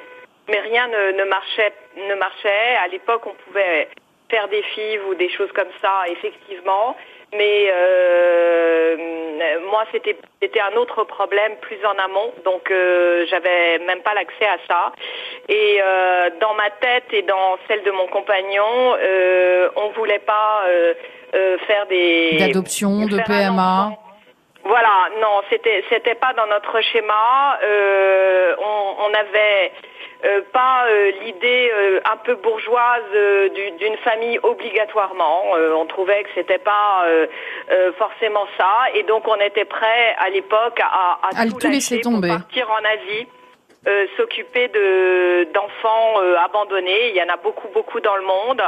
mais 0.48 0.60
rien 0.60 0.88
ne, 0.88 1.24
marchait, 1.24 1.72
ne 1.96 2.14
marchait. 2.14 2.76
À 2.82 2.88
l'époque, 2.88 3.22
on 3.26 3.34
pouvait 3.46 3.88
faire 4.30 4.48
des 4.48 4.62
fives 4.62 5.06
ou 5.08 5.14
des 5.14 5.28
choses 5.30 5.52
comme 5.52 5.70
ça, 5.80 6.04
effectivement. 6.08 6.96
Mais 7.34 7.72
euh, 7.72 8.96
moi, 9.70 9.84
c'était 9.90 10.16
c'était 10.42 10.60
un 10.60 10.76
autre 10.76 11.04
problème 11.04 11.56
plus 11.62 11.78
en 11.86 11.96
amont, 11.98 12.32
donc 12.44 12.70
euh, 12.70 13.24
j'avais 13.30 13.78
même 13.78 14.02
pas 14.02 14.12
l'accès 14.12 14.46
à 14.46 14.58
ça. 14.68 14.92
Et 15.48 15.80
euh, 15.80 16.30
dans 16.40 16.52
ma 16.54 16.68
tête 16.70 17.04
et 17.12 17.22
dans 17.22 17.56
celle 17.68 17.82
de 17.84 17.90
mon 17.90 18.06
compagnon, 18.08 18.96
euh, 18.98 19.70
on 19.76 19.88
voulait 19.90 20.18
pas 20.18 20.64
euh, 20.66 20.92
euh, 21.34 21.56
faire 21.66 21.86
des 21.86 22.36
D'adoption, 22.38 23.06
de 23.06 23.18
PMA. 23.26 23.92
Voilà, 24.64 25.08
non, 25.20 25.40
c'était 25.48 25.82
c'était 25.88 26.14
pas 26.14 26.34
dans 26.34 26.46
notre 26.46 26.82
schéma. 26.82 27.58
Euh, 27.64 28.54
on, 28.58 29.10
on 29.10 29.14
avait 29.14 29.72
pas 30.52 30.86
euh, 30.88 31.10
l'idée 31.22 31.70
euh, 31.74 32.00
un 32.12 32.16
peu 32.18 32.34
bourgeoise 32.36 33.02
euh, 33.14 33.48
du- 33.48 33.70
d'une 33.72 33.96
famille 33.98 34.38
obligatoirement. 34.42 35.56
Euh, 35.56 35.72
on 35.74 35.86
trouvait 35.86 36.22
que 36.24 36.30
c'était 36.34 36.58
pas 36.58 37.04
euh, 37.06 37.26
euh, 37.70 37.92
forcément 37.94 38.46
ça, 38.56 38.72
et 38.94 39.02
donc 39.04 39.26
on 39.28 39.36
était 39.36 39.64
prêt 39.64 40.14
à 40.18 40.30
l'époque 40.30 40.80
à, 40.80 41.18
tout 41.46 41.58
tout 41.58 41.68
laisser 41.68 42.00
pour 42.00 42.12
tomber. 42.12 42.28
partir 42.28 42.70
en 42.70 42.84
Asie. 42.84 43.26
Euh, 43.86 44.06
s'occuper 44.16 44.68
de 44.68 45.44
d'enfants 45.52 46.20
euh, 46.22 46.36
abandonnés. 46.36 47.10
Il 47.10 47.16
y 47.16 47.22
en 47.22 47.28
a 47.28 47.36
beaucoup, 47.36 47.68
beaucoup 47.74 48.00
dans 48.00 48.16
le 48.16 48.22
monde. 48.24 48.62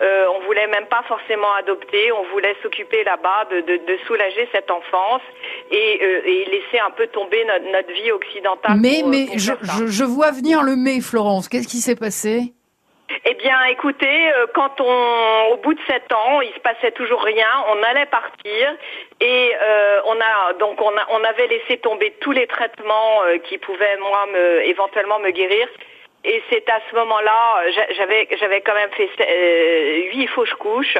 Euh, 0.00 0.26
on 0.36 0.40
voulait 0.46 0.68
même 0.68 0.86
pas 0.86 1.02
forcément 1.08 1.52
adopter. 1.54 2.12
On 2.12 2.24
voulait 2.32 2.56
s'occuper 2.62 3.02
là-bas 3.04 3.46
de, 3.50 3.60
de, 3.60 3.76
de 3.76 3.98
soulager 4.06 4.48
cette 4.52 4.70
enfance 4.70 5.22
et, 5.70 5.98
euh, 6.02 6.22
et 6.24 6.44
laisser 6.46 6.78
un 6.78 6.90
peu 6.90 7.06
tomber 7.08 7.44
notre, 7.44 7.72
notre 7.72 7.92
vie 7.92 8.12
occidentale. 8.12 8.78
Mais, 8.80 9.00
pour, 9.00 9.08
mais 9.08 9.26
pour 9.26 9.38
je, 9.38 9.52
je, 9.62 9.86
je 9.86 10.04
vois 10.04 10.30
venir 10.30 10.62
le 10.62 10.76
mais, 10.76 11.00
Florence. 11.00 11.48
Qu'est-ce 11.48 11.68
qui 11.68 11.78
s'est 11.78 11.96
passé? 11.96 12.52
Bien, 13.42 13.64
écoutez, 13.64 14.32
euh, 14.32 14.46
quand 14.54 14.80
on, 14.80 15.52
au 15.52 15.56
bout 15.56 15.74
de 15.74 15.80
sept 15.88 16.12
ans, 16.12 16.40
il 16.40 16.52
se 16.54 16.60
passait 16.60 16.92
toujours 16.92 17.22
rien, 17.22 17.46
on 17.68 17.82
allait 17.82 18.06
partir 18.06 18.74
et 19.20 19.52
euh, 19.62 20.00
on 20.06 20.18
a 20.20 20.52
donc 20.54 20.80
on, 20.80 20.90
a, 20.90 21.06
on 21.10 21.24
avait 21.24 21.48
laissé 21.48 21.76
tomber 21.78 22.12
tous 22.20 22.32
les 22.32 22.46
traitements 22.46 23.22
euh, 23.24 23.38
qui 23.38 23.58
pouvaient 23.58 23.96
moi 23.98 24.26
me, 24.32 24.62
éventuellement 24.66 25.18
me 25.18 25.30
guérir. 25.30 25.66
Et 26.24 26.40
c'est 26.50 26.70
à 26.70 26.78
ce 26.88 26.94
moment-là, 26.94 27.64
euh, 27.64 27.72
j'a- 27.74 27.92
j'avais 27.94 28.28
j'avais 28.38 28.60
quand 28.60 28.74
même 28.74 28.92
fait 28.92 29.10
euh, 29.20 30.10
huit 30.14 30.28
fausses 30.28 30.54
couches, 30.54 30.96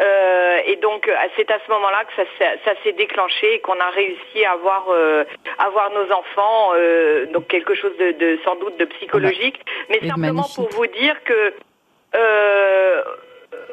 euh, 0.00 0.58
et 0.64 0.76
donc 0.76 1.06
euh, 1.06 1.14
c'est 1.36 1.50
à 1.50 1.58
ce 1.66 1.70
moment-là 1.70 2.04
que 2.06 2.14
ça, 2.16 2.22
s'est- 2.38 2.58
ça 2.64 2.72
s'est 2.82 2.92
déclenché 2.92 3.56
et 3.56 3.58
qu'on 3.60 3.78
a 3.78 3.90
réussi 3.90 4.42
à 4.46 4.52
avoir 4.52 4.86
euh, 4.88 5.24
avoir 5.58 5.90
nos 5.90 6.10
enfants, 6.10 6.70
euh, 6.76 7.26
donc 7.26 7.46
quelque 7.48 7.74
chose 7.74 7.94
de, 7.98 8.12
de 8.12 8.38
sans 8.42 8.54
doute 8.56 8.78
de 8.78 8.86
psychologique, 8.86 9.60
mais 9.90 9.98
simplement 10.08 10.44
pour 10.56 10.70
vous 10.70 10.86
dire 10.86 11.22
que 11.24 11.34
euh, 11.34 11.50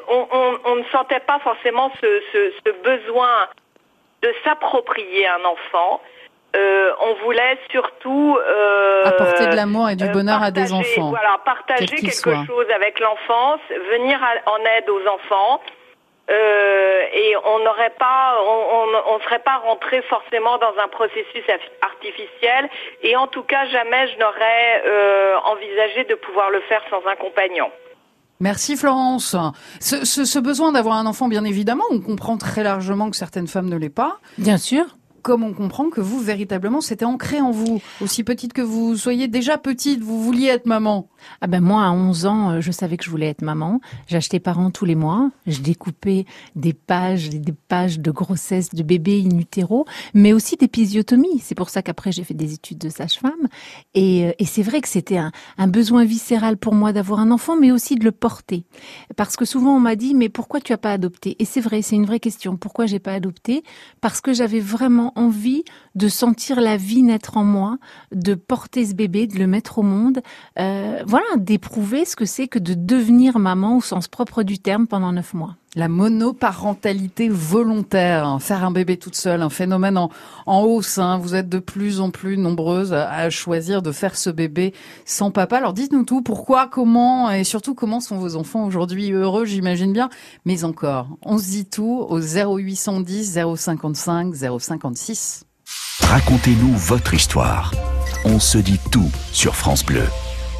on, 0.08 0.28
on- 0.32 0.60
on 0.66 0.76
ne 0.76 0.84
sentait 0.92 1.20
pas 1.22 1.40
forcément 1.40 1.92
ce, 2.02 2.22
ce- 2.32 2.52
ce 2.66 2.72
besoin 2.84 3.48
de 4.22 4.34
s'approprier 4.44 5.28
un 5.28 5.44
enfant. 5.46 6.02
Euh, 6.56 6.92
on 7.00 7.14
voulait 7.24 7.58
surtout 7.72 8.38
euh, 8.46 9.06
Apporter 9.06 9.48
de 9.48 9.56
l'amour 9.56 9.90
et 9.90 9.96
du 9.96 10.04
euh, 10.04 10.10
bonheur 10.12 10.44
à 10.44 10.52
des 10.52 10.74
enfants. 10.74 11.10
Voilà, 11.10 11.38
partager 11.46 11.86
quelque 11.96 12.46
chose 12.46 12.70
avec 12.76 13.00
l'enfance, 13.00 13.62
venir 13.92 14.20
à- 14.22 14.52
en 14.52 14.58
aide 14.78 14.90
aux 14.90 15.08
enfants. 15.08 15.62
euh, 16.30 17.02
et 17.14 17.36
on 17.46 17.60
n'aurait 17.60 17.94
pas, 17.98 18.38
on, 18.46 18.60
on, 18.80 19.16
on 19.16 19.20
serait 19.22 19.40
pas 19.40 19.58
rentré 19.58 20.02
forcément 20.04 20.58
dans 20.60 20.74
un 20.82 20.88
processus 20.88 21.44
artificiel. 21.82 22.70
Et 23.02 23.16
en 23.16 23.28
tout 23.28 23.44
cas, 23.44 23.66
jamais 23.66 24.08
je 24.10 24.18
n'aurais 24.20 24.84
euh, 24.86 25.36
envisagé 25.46 26.04
de 26.06 26.16
pouvoir 26.16 26.50
le 26.50 26.62
faire 26.62 26.84
sans 26.90 27.06
un 27.08 27.16
compagnon. 27.16 27.70
Merci 28.42 28.76
Florence. 28.76 29.36
Ce, 29.80 30.04
ce, 30.04 30.26
ce 30.26 30.40
besoin 30.40 30.72
d'avoir 30.72 30.96
un 30.96 31.06
enfant, 31.06 31.28
bien 31.28 31.44
évidemment, 31.44 31.84
on 31.92 32.00
comprend 32.00 32.38
très 32.38 32.64
largement 32.64 33.10
que 33.10 33.16
certaines 33.16 33.48
femmes 33.48 33.70
ne 33.70 33.78
l'aient 33.78 33.90
pas. 33.90 34.20
Bien 34.38 34.58
sûr. 34.58 34.98
Comme 35.22 35.44
on 35.44 35.54
comprend 35.54 35.92
que 35.92 36.02
vous, 36.02 36.20
véritablement, 36.20 36.82
c'était 36.82 37.06
ancré 37.06 37.40
en 37.40 37.52
vous. 37.52 37.80
Aussi 38.02 38.24
petite 38.24 38.54
que 38.54 38.64
vous 38.64 38.98
soyez, 38.98 39.28
déjà 39.28 39.60
petite, 39.60 40.02
vous 40.02 40.22
vouliez 40.24 40.48
être 40.48 40.66
maman. 40.66 41.08
Ah 41.42 41.48
ben 41.48 41.62
moi, 41.62 41.86
à 41.86 41.92
11 41.92 42.26
ans, 42.26 42.50
euh, 42.52 42.62
je 42.62 42.72
savais 42.72 42.98
que 42.98 43.04
je 43.04 43.10
voulais 43.10 43.28
être 43.28 43.42
maman. 43.42 43.82
J'achetais 44.08 44.40
parents 44.40 44.72
tous 44.72 44.86
les 44.86 44.96
mois. 44.96 45.32
Je 45.48 45.60
découpais 45.60 46.26
des 46.56 46.74
pages, 46.74 47.30
des 47.30 47.54
pages 47.54 48.00
de 48.00 48.12
grossesse 48.12 48.70
de 48.70 48.84
bébés 48.84 49.24
in 49.26 49.38
utero, 49.38 49.86
mais 50.14 50.34
aussi 50.34 50.56
d'épisiotomie. 50.56 51.40
C'est 51.42 51.56
pour 51.56 51.70
ça 51.70 51.82
qu'après, 51.82 52.12
j'ai 52.12 52.24
fait 52.24 52.34
des 52.34 52.54
études 52.54 52.78
de 52.80 52.90
sage-femme. 52.90 53.48
Et, 53.94 54.26
euh, 54.26 54.32
et 54.40 54.46
c'est 54.46 54.64
vrai 54.64 54.82
que 54.82 54.88
c'était 54.88 55.18
un, 55.18 55.32
un 55.58 55.68
besoin 55.68 56.06
viscéral 56.06 56.58
pour 56.58 56.74
moi 56.74 56.94
d'avoir 56.94 57.20
un 57.20 57.32
enfant, 57.32 57.58
mais 57.58 57.72
aussi 57.72 57.96
de 57.96 58.04
le 58.04 58.12
porter. 58.12 58.64
Parce 59.16 59.36
que 59.36 59.46
souvent, 59.46 59.76
on 59.76 59.80
m'a 59.80 59.96
dit, 59.96 60.14
mais 60.14 60.30
pourquoi 60.30 60.62
tu 60.62 60.74
as 60.74 60.78
pas 60.78 60.92
adopté? 60.92 61.36
Et 61.40 61.46
c'est 61.46 61.62
vrai, 61.62 61.82
c'est 61.82 61.96
une 61.96 62.06
vraie 62.06 62.20
question. 62.20 62.58
Pourquoi 62.58 62.86
j'ai 62.86 63.00
pas 63.00 63.14
adopté? 63.14 63.64
Parce 64.02 64.22
que 64.22 64.34
j'avais 64.34 64.60
vraiment 64.60 65.14
envie 65.16 65.64
de 65.96 66.08
sentir 66.08 66.62
la 66.62 66.78
vie 66.78 67.04
naître 67.04 67.38
en 67.38 67.44
moi, 67.44 67.78
de 68.12 68.36
porter 68.36 68.86
ce 68.86 68.94
bébé, 68.94 69.28
de 69.28 69.38
le 69.38 69.48
mettre 69.48 69.80
au 69.80 69.84
monde. 69.84 70.22
Euh, 70.60 71.02
voilà, 71.12 71.26
d'éprouver 71.36 72.06
ce 72.06 72.16
que 72.16 72.24
c'est 72.24 72.48
que 72.48 72.58
de 72.58 72.74
devenir 72.74 73.38
maman 73.38 73.76
au 73.76 73.82
sens 73.82 74.08
propre 74.08 74.44
du 74.44 74.60
terme 74.60 74.88
pendant 74.88 75.12
neuf 75.12 75.34
mois. 75.34 75.58
La 75.76 75.90
monoparentalité 75.90 77.28
volontaire, 77.30 78.38
faire 78.40 78.64
un 78.64 78.72
bébé 78.72 78.96
toute 78.96 79.16
seule, 79.16 79.42
un 79.42 79.50
phénomène 79.50 79.98
en, 79.98 80.10
en 80.46 80.62
hausse. 80.62 81.00
hein. 81.00 81.18
Vous 81.18 81.36
êtes 81.36 81.50
de 81.50 81.60
plus 81.60 82.00
en 82.00 82.12
plus 82.12 82.38
nombreuses 82.38 82.94
à, 82.94 83.10
à 83.12 83.30
choisir 83.30 83.82
de 83.82 83.92
faire 83.92 84.16
ce 84.16 84.30
bébé 84.30 84.74
sans 85.04 85.32
papa. 85.32 85.58
Alors 85.58 85.74
dites-nous 85.74 86.06
tout, 86.06 86.22
pourquoi, 86.22 86.68
comment 86.72 87.30
et 87.30 87.44
surtout 87.44 87.76
comment 87.76 88.00
sont 88.00 88.18
vos 88.18 88.38
enfants 88.38 88.64
aujourd'hui 88.66 89.12
heureux, 89.12 89.44
j'imagine 89.44 89.92
bien. 89.92 90.10
Mais 90.46 90.64
encore, 90.64 91.08
on 91.24 91.38
se 91.38 91.44
dit 91.50 91.66
tout 91.66 92.06
au 92.08 92.20
0810 92.22 93.38
055 93.58 94.34
056. 94.34 95.44
Racontez-nous 96.02 96.74
votre 96.78 97.14
histoire. 97.14 97.74
On 98.24 98.40
se 98.40 98.58
dit 98.58 98.80
tout 98.92 99.12
sur 99.34 99.56
France 99.58 99.86
Bleu. 99.86 100.04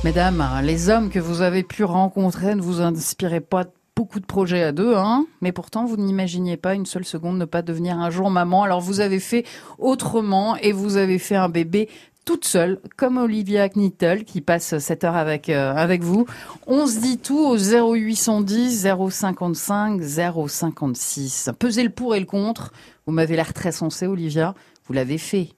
Mesdames, 0.04 0.44
les 0.64 0.90
hommes 0.90 1.12
que 1.12 1.20
vous 1.20 1.42
avez 1.42 1.62
pu 1.62 1.84
rencontrer 1.84 2.56
ne 2.56 2.62
vous 2.62 2.82
inspiraient 2.82 3.40
pas 3.40 3.66
beaucoup 3.96 4.20
de 4.20 4.26
projets 4.26 4.64
à 4.64 4.72
deux, 4.72 4.96
hein, 4.96 5.28
mais 5.42 5.52
pourtant 5.52 5.86
vous 5.86 5.96
n'imaginiez 5.96 6.58
pas 6.58 6.74
une 6.74 6.88
seule 6.88 7.06
seconde 7.06 7.38
ne 7.38 7.46
pas 7.46 7.62
devenir 7.62 8.00
un 8.00 8.10
jour 8.10 8.32
maman. 8.32 8.64
Alors 8.64 8.82
vous 8.82 9.00
avez 9.00 9.20
fait 9.20 9.46
autrement 9.78 10.56
et 10.56 10.72
vous 10.72 10.98
avez 10.98 11.20
fait 11.20 11.36
un 11.36 11.50
bébé 11.50 11.88
toute 12.26 12.46
seule, 12.46 12.80
comme 12.98 13.18
Olivia 13.18 13.70
Knittel 13.70 14.26
qui 14.26 14.42
passe 14.42 14.80
cette 14.80 15.04
heure 15.04 15.16
avec 15.16 15.50
euh, 15.50 15.72
avec 15.76 16.02
vous. 16.02 16.26
On 16.66 16.88
se 16.88 17.00
dit 17.00 17.20
tout 17.20 17.38
au 17.38 17.56
0810 17.58 18.88
055 19.12 20.02
056. 20.02 21.52
Pesez 21.60 21.84
le 21.84 21.92
pour 21.92 22.16
et 22.16 22.20
le 22.20 22.26
contre. 22.26 22.74
Vous 23.06 23.14
m'avez 23.14 23.36
l'air 23.36 23.54
très 23.54 23.72
sensé, 23.72 24.08
Olivia. 24.08 24.56
Vous 24.88 24.94
l'avez 24.94 25.20
fait. 25.20 25.50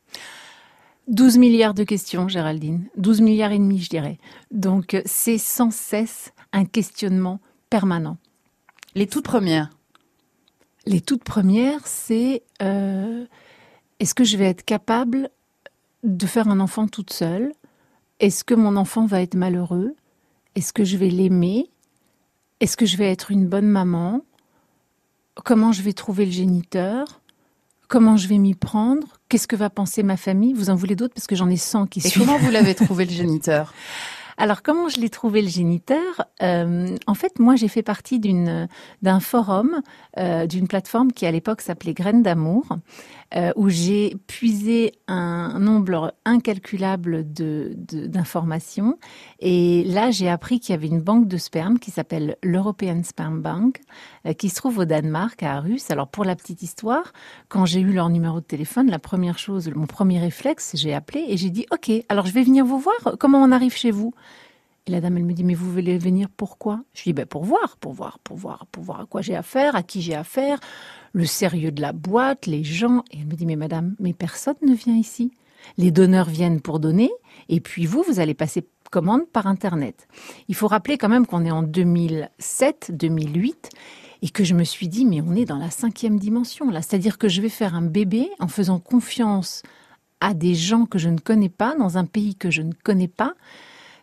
12 1.07 1.37
milliards 1.37 1.73
de 1.73 1.83
questions, 1.83 2.27
Géraldine. 2.27 2.87
12 2.97 3.21
milliards 3.21 3.51
et 3.51 3.59
demi, 3.59 3.79
je 3.79 3.89
dirais. 3.89 4.19
Donc, 4.51 4.93
euh, 4.93 5.01
c'est 5.05 5.37
sans 5.37 5.71
cesse 5.71 6.31
un 6.53 6.65
questionnement 6.65 7.39
permanent. 7.69 8.17
Les 8.95 9.07
toutes 9.07 9.25
premières. 9.25 9.69
Les 10.85 11.01
toutes 11.01 11.23
premières, 11.23 11.85
c'est 11.85 12.43
euh, 12.61 13.25
est-ce 13.99 14.13
que 14.13 14.23
je 14.23 14.37
vais 14.37 14.45
être 14.45 14.63
capable 14.63 15.29
de 16.03 16.25
faire 16.25 16.47
un 16.47 16.59
enfant 16.59 16.87
toute 16.87 17.11
seule? 17.11 17.53
Est-ce 18.19 18.43
que 18.43 18.53
mon 18.53 18.75
enfant 18.75 19.05
va 19.05 19.21
être 19.21 19.35
malheureux? 19.35 19.95
Est-ce 20.55 20.71
que 20.71 20.83
je 20.83 20.97
vais 20.97 21.09
l'aimer? 21.09 21.69
Est-ce 22.59 22.77
que 22.77 22.85
je 22.85 22.97
vais 22.97 23.11
être 23.11 23.31
une 23.31 23.47
bonne 23.47 23.67
maman? 23.67 24.21
Comment 25.43 25.71
je 25.71 25.81
vais 25.81 25.93
trouver 25.93 26.25
le 26.25 26.31
géniteur? 26.31 27.22
Comment 27.93 28.17
je 28.17 28.27
vais 28.27 28.39
m'y 28.39 28.55
prendre? 28.55 29.05
Qu'est-ce 29.29 29.47
que 29.47 29.55
va 29.55 29.69
penser 29.69 30.01
ma 30.01 30.17
famille? 30.17 30.53
Vous 30.53 30.71
en 30.71 30.75
voulez 30.75 30.95
d'autres? 30.95 31.13
Parce 31.13 31.27
que 31.27 31.35
j'en 31.35 31.47
ai 31.47 31.57
100 31.57 31.85
qui 31.85 31.99
Et 31.99 32.09
suivent. 32.09 32.25
comment 32.25 32.39
vous 32.39 32.49
l'avez 32.49 32.73
trouvé 32.85 33.05
le 33.05 33.11
géniteur? 33.11 33.71
Alors 34.35 34.63
comment 34.63 34.89
je 34.89 34.99
l'ai 34.99 35.11
trouvé 35.11 35.43
le 35.43 35.47
géniteur? 35.47 36.25
Euh, 36.41 36.95
En 37.05 37.13
fait, 37.13 37.37
moi 37.37 37.55
j'ai 37.55 37.67
fait 37.67 37.83
partie 37.83 38.19
d'une 38.19 38.67
d'un 39.03 39.19
forum, 39.19 39.81
euh, 40.17 40.47
d'une 40.47 40.67
plateforme 40.67 41.11
qui 41.11 41.27
à 41.27 41.31
l'époque 41.31 41.61
s'appelait 41.61 41.93
Graines 41.93 42.23
d'amour, 42.23 42.65
euh, 43.35 43.51
où 43.55 43.69
j'ai 43.69 44.15
puisé 44.25 44.93
un 45.07 45.59
nombre 45.59 46.15
incalculable 46.25 47.31
de 47.31 47.73
d'informations. 47.77 48.97
Et 49.39 49.83
là, 49.83 50.09
j'ai 50.09 50.29
appris 50.29 50.59
qu'il 50.59 50.73
y 50.73 50.75
avait 50.75 50.87
une 50.87 51.01
banque 51.01 51.27
de 51.27 51.37
sperme 51.37 51.77
qui 51.77 51.91
s'appelle 51.91 52.35
l'European 52.41 53.03
Sperm 53.03 53.39
Bank, 53.39 53.81
qui 54.37 54.49
se 54.49 54.55
trouve 54.55 54.77
au 54.79 54.85
Danemark, 54.85 55.43
à 55.43 55.55
Aarhus. 55.55 55.81
Alors 55.89 56.07
pour 56.07 56.23
la 56.23 56.35
petite 56.35 56.61
histoire, 56.61 57.11
quand 57.49 57.65
j'ai 57.65 57.81
eu 57.81 57.91
leur 57.91 58.09
numéro 58.09 58.39
de 58.39 58.45
téléphone, 58.45 58.89
la 58.89 58.99
première 58.99 59.37
chose, 59.37 59.69
mon 59.75 59.87
premier 59.87 60.19
réflexe, 60.19 60.71
j'ai 60.75 60.93
appelé 60.93 61.25
et 61.27 61.35
j'ai 61.35 61.49
dit 61.49 61.65
OK. 61.71 61.91
Alors 62.07 62.25
je 62.25 62.31
vais 62.31 62.43
venir 62.43 62.65
vous 62.65 62.79
voir. 62.79 63.17
Comment 63.19 63.43
on 63.43 63.51
arrive 63.51 63.75
chez 63.75 63.91
vous? 63.91 64.13
Et 64.85 64.91
la 64.91 64.99
dame, 64.99 65.15
elle 65.15 65.23
me 65.23 65.33
dit, 65.33 65.45
mais 65.45 65.53
vous 65.53 65.71
voulez 65.71 65.97
venir 65.97 66.27
pourquoi 66.35 66.83
Je 66.93 67.03
dis, 67.03 67.13
ben 67.13 67.25
pour 67.25 67.45
voir, 67.45 67.77
pour 67.77 67.93
voir, 67.93 68.19
pour 68.19 68.35
voir, 68.35 68.65
pour 68.69 68.83
voir 68.83 68.99
à 69.01 69.05
quoi 69.05 69.21
j'ai 69.21 69.35
affaire, 69.35 69.75
à 69.77 69.83
qui 69.83 70.01
j'ai 70.01 70.13
affaire, 70.13 70.59
le 71.13 71.25
sérieux 71.25 71.71
de 71.71 71.81
la 71.81 71.93
boîte, 71.93 72.47
les 72.47 72.65
gens. 72.65 73.03
Et 73.11 73.19
elle 73.19 73.27
me 73.27 73.35
dit, 73.35 73.45
mais 73.45 73.55
madame, 73.55 73.95
mais 73.99 74.13
personne 74.13 74.57
ne 74.61 74.73
vient 74.73 74.95
ici. 74.95 75.31
Les 75.77 75.91
donneurs 75.91 76.27
viennent 76.27 76.59
pour 76.59 76.81
donner, 76.81 77.09
et 77.47 77.61
puis 77.61 77.85
vous, 77.85 78.03
vous 78.05 78.19
allez 78.19 78.33
passer 78.33 78.67
par 79.31 79.47
Internet. 79.47 80.07
Il 80.47 80.55
faut 80.55 80.67
rappeler 80.67 80.97
quand 80.97 81.09
même 81.09 81.25
qu'on 81.25 81.45
est 81.45 81.51
en 81.51 81.63
2007, 81.63 82.91
2008 82.93 83.69
et 84.21 84.29
que 84.29 84.43
je 84.43 84.53
me 84.53 84.63
suis 84.63 84.87
dit, 84.87 85.05
mais 85.05 85.21
on 85.21 85.35
est 85.35 85.45
dans 85.45 85.57
la 85.57 85.69
cinquième 85.69 86.19
dimension 86.19 86.69
là. 86.69 86.81
C'est-à-dire 86.81 87.17
que 87.17 87.27
je 87.27 87.41
vais 87.41 87.49
faire 87.49 87.75
un 87.75 87.81
bébé 87.81 88.29
en 88.39 88.47
faisant 88.47 88.79
confiance 88.79 89.63
à 90.21 90.33
des 90.33 90.55
gens 90.55 90.85
que 90.85 90.97
je 90.97 91.09
ne 91.09 91.17
connais 91.17 91.49
pas, 91.49 91.75
dans 91.75 91.97
un 91.97 92.05
pays 92.05 92.35
que 92.35 92.49
je 92.49 92.61
ne 92.61 92.71
connais 92.71 93.09
pas, 93.09 93.33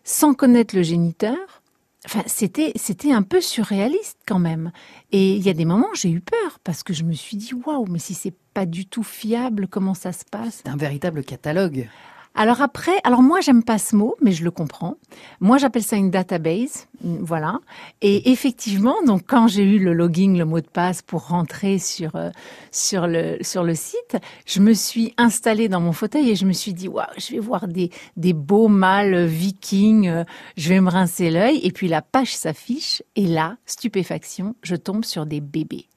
sans 0.04 0.34
connaître 0.34 0.76
le 0.76 0.82
géniteur. 0.82 1.62
Enfin, 2.04 2.22
c'était, 2.26 2.72
c'était 2.76 3.12
un 3.12 3.22
peu 3.22 3.40
surréaliste 3.40 4.18
quand 4.26 4.38
même. 4.38 4.72
Et 5.12 5.36
il 5.36 5.42
y 5.42 5.48
a 5.48 5.54
des 5.54 5.64
moments, 5.64 5.88
j'ai 5.94 6.10
eu 6.10 6.20
peur 6.20 6.58
parce 6.64 6.82
que 6.82 6.92
je 6.92 7.04
me 7.04 7.12
suis 7.12 7.36
dit, 7.36 7.52
waouh, 7.54 7.86
mais 7.86 7.98
si 7.98 8.14
c'est 8.14 8.34
pas 8.52 8.66
du 8.66 8.86
tout 8.86 9.02
fiable, 9.02 9.68
comment 9.68 9.94
ça 9.94 10.12
se 10.12 10.24
passe? 10.24 10.60
C'est 10.64 10.70
un 10.70 10.76
véritable 10.76 11.24
catalogue. 11.24 11.88
Alors 12.34 12.62
après, 12.62 12.92
alors 13.02 13.22
moi 13.22 13.40
j'aime 13.40 13.64
pas 13.64 13.78
ce 13.78 13.96
mot, 13.96 14.14
mais 14.22 14.30
je 14.30 14.44
le 14.44 14.52
comprends. 14.52 14.96
Moi 15.40 15.58
j'appelle 15.58 15.82
ça 15.82 15.96
une 15.96 16.10
database, 16.10 16.86
voilà. 17.02 17.58
Et 18.02 18.30
effectivement, 18.30 18.94
donc 19.04 19.22
quand 19.26 19.48
j'ai 19.48 19.64
eu 19.64 19.78
le 19.80 19.92
login, 19.92 20.36
le 20.38 20.44
mot 20.44 20.60
de 20.60 20.66
passe 20.66 21.02
pour 21.02 21.26
rentrer 21.26 21.78
sur 21.78 22.14
euh, 22.14 22.30
sur 22.70 23.08
le 23.08 23.38
sur 23.40 23.64
le 23.64 23.74
site, 23.74 24.16
je 24.46 24.60
me 24.60 24.74
suis 24.74 25.12
installée 25.18 25.68
dans 25.68 25.80
mon 25.80 25.92
fauteuil 25.92 26.30
et 26.30 26.36
je 26.36 26.46
me 26.46 26.52
suis 26.52 26.72
dit 26.72 26.88
waouh, 26.88 27.04
je 27.18 27.32
vais 27.32 27.40
voir 27.40 27.66
des 27.66 27.90
des 28.16 28.32
beaux 28.32 28.68
mâles 28.68 29.26
vikings, 29.26 30.08
euh, 30.08 30.24
je 30.56 30.68
vais 30.68 30.80
me 30.80 30.88
rincer 30.88 31.30
l'œil 31.30 31.60
et 31.64 31.72
puis 31.72 31.88
la 31.88 32.00
page 32.00 32.34
s'affiche 32.34 33.02
et 33.16 33.26
là, 33.26 33.56
stupéfaction, 33.66 34.54
je 34.62 34.76
tombe 34.76 35.04
sur 35.04 35.26
des 35.26 35.40
bébés 35.40 35.89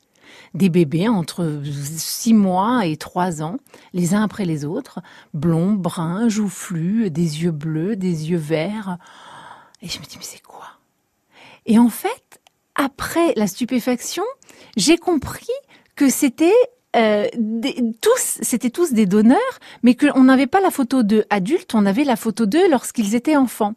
des 0.53 0.69
bébés 0.69 1.07
entre 1.07 1.61
6 1.63 2.33
mois 2.33 2.85
et 2.85 2.97
3 2.97 3.41
ans, 3.41 3.57
les 3.93 4.13
uns 4.13 4.23
après 4.23 4.45
les 4.45 4.65
autres, 4.65 4.99
blonds, 5.33 5.73
bruns, 5.73 6.29
joufflus, 6.29 7.09
des 7.09 7.43
yeux 7.43 7.51
bleus, 7.51 7.95
des 7.95 8.29
yeux 8.29 8.37
verts. 8.37 8.97
Et 9.81 9.87
je 9.87 9.99
me 9.99 10.05
dis, 10.05 10.17
mais 10.17 10.23
c'est 10.23 10.41
quoi? 10.41 10.67
Et 11.65 11.79
en 11.79 11.89
fait, 11.89 12.41
après 12.75 13.33
la 13.35 13.47
stupéfaction, 13.47 14.23
j'ai 14.77 14.97
compris 14.97 15.47
que 15.95 16.09
c'était 16.09 16.53
euh, 16.95 17.27
tous, 18.01 18.37
c'était 18.41 18.69
tous 18.69 18.93
des 18.93 19.05
donneurs, 19.05 19.39
mais 19.81 19.95
qu'on 19.95 20.23
n'avait 20.23 20.47
pas 20.47 20.61
la 20.61 20.71
photo 20.71 21.03
d'eux 21.03 21.25
adultes, 21.29 21.73
on 21.73 21.85
avait 21.85 22.03
la 22.03 22.15
photo 22.15 22.45
d'eux 22.45 22.69
lorsqu'ils 22.69 23.15
étaient 23.15 23.35
enfants. 23.35 23.73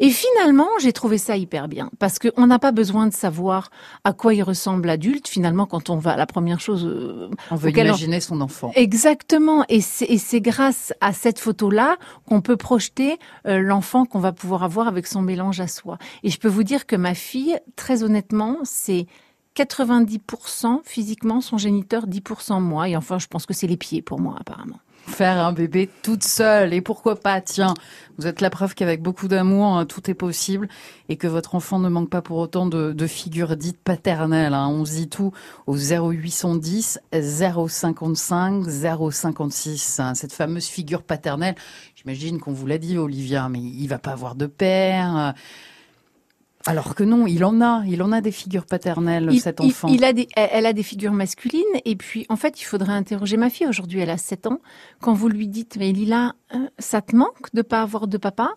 Et 0.00 0.10
finalement, 0.10 0.68
j'ai 0.80 0.92
trouvé 0.92 1.18
ça 1.18 1.36
hyper 1.36 1.68
bien, 1.68 1.90
parce 1.98 2.18
qu'on 2.18 2.46
n'a 2.46 2.58
pas 2.58 2.72
besoin 2.72 3.06
de 3.06 3.12
savoir 3.12 3.70
à 4.04 4.12
quoi 4.12 4.34
il 4.34 4.42
ressemble 4.42 4.88
adulte. 4.90 5.28
Finalement, 5.28 5.66
quand 5.66 5.90
on 5.90 5.96
va, 5.96 6.16
la 6.16 6.26
première 6.26 6.60
chose, 6.60 6.86
euh, 6.86 7.30
on 7.50 7.56
veut 7.56 7.70
imaginer 7.70 8.20
son 8.20 8.40
enfant. 8.40 8.72
Exactement, 8.74 9.64
et 9.68 9.80
c'est 9.80 10.40
grâce 10.40 10.92
à 11.00 11.12
cette 11.12 11.38
photo-là 11.38 11.96
qu'on 12.26 12.40
peut 12.40 12.56
projeter 12.56 13.18
euh, 13.46 13.58
l'enfant 13.58 14.04
qu'on 14.04 14.20
va 14.20 14.32
pouvoir 14.32 14.62
avoir 14.62 14.88
avec 14.88 15.06
son 15.06 15.22
mélange 15.22 15.60
à 15.60 15.68
soi. 15.68 15.98
Et 16.22 16.30
je 16.30 16.38
peux 16.38 16.48
vous 16.48 16.64
dire 16.64 16.86
que 16.86 16.96
ma 16.96 17.14
fille, 17.14 17.58
très 17.76 18.02
honnêtement, 18.02 18.58
c'est 18.64 19.06
90% 19.58 20.80
physiquement 20.84 21.40
son 21.40 21.58
géniteur, 21.58 22.06
10% 22.06 22.60
moi. 22.60 22.88
Et 22.88 22.96
enfin, 22.96 23.18
je 23.18 23.26
pense 23.26 23.46
que 23.46 23.54
c'est 23.54 23.66
les 23.66 23.76
pieds 23.76 24.02
pour 24.02 24.20
moi, 24.20 24.36
apparemment. 24.38 24.78
Faire 25.06 25.38
un 25.38 25.52
bébé 25.52 25.88
toute 26.02 26.22
seule. 26.22 26.74
Et 26.74 26.82
pourquoi 26.82 27.16
pas, 27.16 27.40
tiens, 27.40 27.72
vous 28.18 28.26
êtes 28.26 28.40
la 28.40 28.50
preuve 28.50 28.74
qu'avec 28.74 29.02
beaucoup 29.02 29.26
d'amour, 29.26 29.66
hein, 29.66 29.86
tout 29.86 30.10
est 30.10 30.14
possible 30.14 30.68
et 31.08 31.16
que 31.16 31.26
votre 31.26 31.54
enfant 31.54 31.78
ne 31.78 31.88
manque 31.88 32.10
pas 32.10 32.20
pour 32.20 32.36
autant 32.36 32.66
de, 32.66 32.92
de 32.92 33.06
figures 33.06 33.56
dites 33.56 33.78
paternelles. 33.78 34.52
Hein. 34.52 34.68
On 34.68 34.84
se 34.84 34.92
dit 34.92 35.08
tout 35.08 35.32
au 35.66 35.76
0810 35.76 37.00
055 37.12 38.64
056. 39.10 40.00
Cette 40.14 40.32
fameuse 40.32 40.66
figure 40.66 41.02
paternelle, 41.02 41.54
j'imagine 41.96 42.38
qu'on 42.38 42.52
vous 42.52 42.66
l'a 42.66 42.78
dit, 42.78 42.98
Olivia, 42.98 43.48
mais 43.48 43.60
il 43.60 43.86
va 43.86 43.98
pas 43.98 44.12
avoir 44.12 44.34
de 44.34 44.46
père. 44.46 45.34
Alors 46.68 46.94
que 46.94 47.02
non, 47.02 47.26
il 47.26 47.46
en 47.46 47.62
a, 47.62 47.82
il 47.86 48.02
en 48.02 48.12
a 48.12 48.20
des 48.20 48.30
figures 48.30 48.66
paternelles, 48.66 49.40
cet 49.40 49.62
enfant. 49.62 49.88
Il, 49.88 50.04
a 50.04 50.12
des, 50.12 50.28
elle 50.36 50.66
a 50.66 50.74
des 50.74 50.82
figures 50.82 51.14
masculines, 51.14 51.62
et 51.86 51.96
puis 51.96 52.26
en 52.28 52.36
fait, 52.36 52.60
il 52.60 52.64
faudrait 52.64 52.92
interroger 52.92 53.38
ma 53.38 53.48
fille. 53.48 53.66
Aujourd'hui, 53.66 54.00
elle 54.00 54.10
a 54.10 54.18
7 54.18 54.48
ans. 54.48 54.60
Quand 55.00 55.14
vous 55.14 55.28
lui 55.30 55.48
dites, 55.48 55.78
mais 55.78 55.92
Lila, 55.92 56.34
euh, 56.54 56.68
ça 56.78 57.00
te 57.00 57.16
manque 57.16 57.54
de 57.54 57.62
pas 57.62 57.80
avoir 57.80 58.06
de 58.06 58.18
papa? 58.18 58.50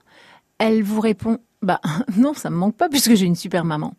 Elle 0.58 0.84
vous 0.84 1.00
répond, 1.00 1.38
bah 1.62 1.80
non, 2.18 2.34
ça 2.34 2.50
me 2.50 2.58
manque 2.58 2.76
pas 2.76 2.90
puisque 2.90 3.16
j'ai 3.16 3.26
une 3.26 3.38
super 3.38 3.64
maman. 3.64 3.94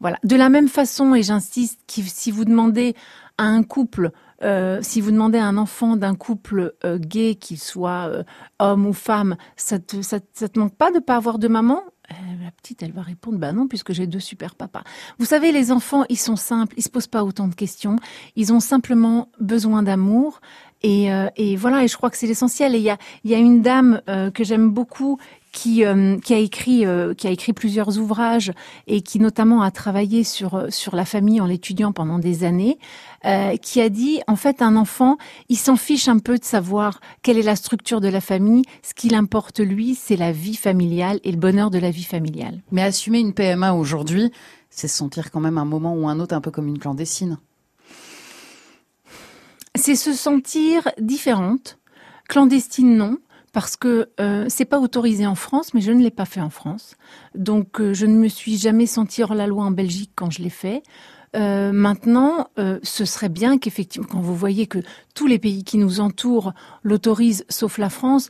Voilà. 0.00 0.18
De 0.24 0.34
la 0.34 0.48
même 0.48 0.68
façon, 0.68 1.14
et 1.14 1.22
j'insiste, 1.22 1.78
si 1.86 2.32
vous 2.32 2.44
demandez 2.44 2.96
à 3.38 3.44
un 3.44 3.62
couple 3.62 4.10
euh, 4.42 4.80
si 4.82 5.00
vous 5.00 5.12
demandez 5.12 5.38
à 5.38 5.46
un 5.46 5.56
enfant 5.56 5.96
d'un 5.96 6.16
couple 6.16 6.74
euh, 6.84 6.98
gay, 6.98 7.36
qu'il 7.36 7.58
soit 7.58 8.10
homme 8.58 8.84
ou 8.84 8.92
femme, 8.92 9.36
ça 9.54 9.78
te, 9.78 10.02
ça, 10.02 10.18
ça 10.32 10.48
te 10.48 10.58
manque 10.58 10.74
pas 10.74 10.90
de 10.90 10.98
pas 10.98 11.14
avoir 11.14 11.38
de 11.38 11.46
maman? 11.46 11.80
La 12.10 12.50
petite, 12.50 12.82
elle 12.82 12.92
va 12.92 13.02
répondre, 13.02 13.38
bah 13.38 13.52
non, 13.52 13.66
puisque 13.66 13.92
j'ai 13.92 14.06
deux 14.06 14.20
super 14.20 14.54
papas. 14.54 14.82
Vous 15.18 15.24
savez, 15.24 15.52
les 15.52 15.72
enfants, 15.72 16.04
ils 16.08 16.18
sont 16.18 16.36
simples, 16.36 16.74
ils 16.76 16.82
se 16.82 16.90
posent 16.90 17.06
pas 17.06 17.24
autant 17.24 17.48
de 17.48 17.54
questions. 17.54 17.96
Ils 18.36 18.52
ont 18.52 18.60
simplement 18.60 19.28
besoin 19.40 19.82
d'amour. 19.82 20.40
Et, 20.82 21.12
euh, 21.12 21.28
voilà, 21.56 21.82
et 21.82 21.88
je 21.88 21.96
crois 21.96 22.10
que 22.10 22.16
c'est 22.16 22.26
l'essentiel. 22.26 22.74
Et 22.74 22.78
il 22.78 22.84
y 22.84 22.90
a, 22.90 22.98
y 23.24 23.34
a 23.34 23.38
une 23.38 23.62
dame 23.62 24.02
euh, 24.08 24.30
que 24.30 24.44
j'aime 24.44 24.70
beaucoup 24.70 25.18
qui, 25.54 25.84
euh, 25.84 26.18
qui 26.18 26.34
a 26.34 26.38
écrit 26.38 26.84
euh, 26.84 27.14
qui 27.14 27.28
a 27.28 27.30
écrit 27.30 27.52
plusieurs 27.52 27.98
ouvrages 27.98 28.52
et 28.88 29.02
qui 29.02 29.20
notamment 29.20 29.62
a 29.62 29.70
travaillé 29.70 30.24
sur 30.24 30.54
euh, 30.56 30.66
sur 30.68 30.96
la 30.96 31.04
famille 31.04 31.40
en 31.40 31.46
l'étudiant 31.46 31.92
pendant 31.92 32.18
des 32.18 32.44
années, 32.44 32.78
qui 33.62 33.80
a 33.80 33.88
dit 33.88 34.20
en 34.26 34.36
fait 34.36 34.60
un 34.60 34.76
enfant 34.76 35.16
il 35.48 35.56
s'en 35.56 35.76
fiche 35.76 36.08
un 36.08 36.18
peu 36.18 36.36
de 36.36 36.44
savoir 36.44 37.00
quelle 37.22 37.38
est 37.38 37.42
la 37.42 37.56
structure 37.56 38.02
de 38.02 38.08
la 38.08 38.20
famille, 38.20 38.64
ce 38.82 38.92
qu'il 38.92 39.14
importe 39.14 39.60
lui 39.60 39.94
c'est 39.94 40.16
la 40.16 40.32
vie 40.32 40.56
familiale 40.56 41.20
et 41.22 41.30
le 41.30 41.38
bonheur 41.38 41.70
de 41.70 41.78
la 41.78 41.90
vie 41.90 42.04
familiale. 42.04 42.60
Mais 42.72 42.82
assumer 42.82 43.20
une 43.20 43.32
PMA 43.32 43.72
aujourd'hui, 43.72 44.30
c'est 44.68 44.88
se 44.88 44.96
sentir 44.96 45.30
quand 45.30 45.40
même 45.40 45.56
un 45.56 45.64
moment 45.64 45.94
ou 45.94 46.08
un 46.08 46.18
autre 46.18 46.34
un 46.34 46.40
peu 46.40 46.50
comme 46.50 46.66
une 46.66 46.78
clandestine. 46.78 47.38
C'est 49.76 49.96
se 49.96 50.12
sentir 50.12 50.88
différente, 50.98 51.78
clandestine 52.28 52.96
non, 52.96 53.18
parce 53.54 53.76
que 53.76 54.10
euh, 54.20 54.46
c'est 54.48 54.64
pas 54.66 54.80
autorisé 54.80 55.26
en 55.26 55.36
France, 55.36 55.72
mais 55.72 55.80
je 55.80 55.92
ne 55.92 56.02
l'ai 56.02 56.10
pas 56.10 56.26
fait 56.26 56.40
en 56.40 56.50
France. 56.50 56.96
Donc 57.34 57.80
euh, 57.80 57.94
je 57.94 58.04
ne 58.04 58.16
me 58.16 58.28
suis 58.28 58.58
jamais 58.58 58.86
sentie 58.86 59.22
hors 59.22 59.34
la 59.34 59.46
loi 59.46 59.64
en 59.64 59.70
Belgique 59.70 60.10
quand 60.16 60.30
je 60.30 60.42
l'ai 60.42 60.50
fait. 60.50 60.82
Euh, 61.36 61.72
maintenant, 61.72 62.48
euh, 62.58 62.80
ce 62.82 63.04
serait 63.04 63.28
bien 63.28 63.58
qu'effectivement, 63.58 64.08
quand 64.10 64.20
vous 64.20 64.34
voyez 64.34 64.66
que 64.66 64.80
tous 65.14 65.28
les 65.28 65.38
pays 65.38 65.62
qui 65.62 65.78
nous 65.78 66.00
entourent 66.00 66.52
l'autorisent, 66.82 67.44
sauf 67.48 67.78
la 67.78 67.90
France, 67.90 68.28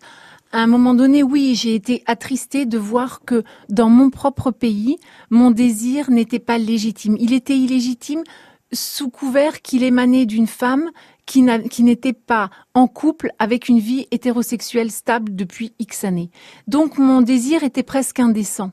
à 0.52 0.58
un 0.58 0.66
moment 0.66 0.94
donné, 0.94 1.22
oui, 1.22 1.54
j'ai 1.54 1.74
été 1.74 2.02
attristée 2.06 2.66
de 2.66 2.78
voir 2.78 3.22
que 3.26 3.42
dans 3.70 3.88
mon 3.88 4.10
propre 4.10 4.50
pays, 4.50 4.98
mon 5.30 5.50
désir 5.50 6.10
n'était 6.10 6.38
pas 6.38 6.58
légitime. 6.58 7.16
Il 7.18 7.32
était 7.32 7.56
illégitime 7.56 8.22
sous 8.72 9.08
couvert 9.08 9.62
qu'il 9.62 9.82
émanait 9.82 10.26
d'une 10.26 10.46
femme 10.46 10.90
qui 11.26 11.42
n'était 11.42 12.12
pas 12.12 12.50
en 12.74 12.86
couple 12.86 13.30
avec 13.38 13.68
une 13.68 13.78
vie 13.78 14.06
hétérosexuelle 14.10 14.90
stable 14.90 15.34
depuis 15.34 15.72
X 15.78 16.04
années. 16.04 16.30
Donc 16.68 16.98
mon 16.98 17.22
désir 17.22 17.64
était 17.64 17.82
presque 17.82 18.20
indécent. 18.20 18.72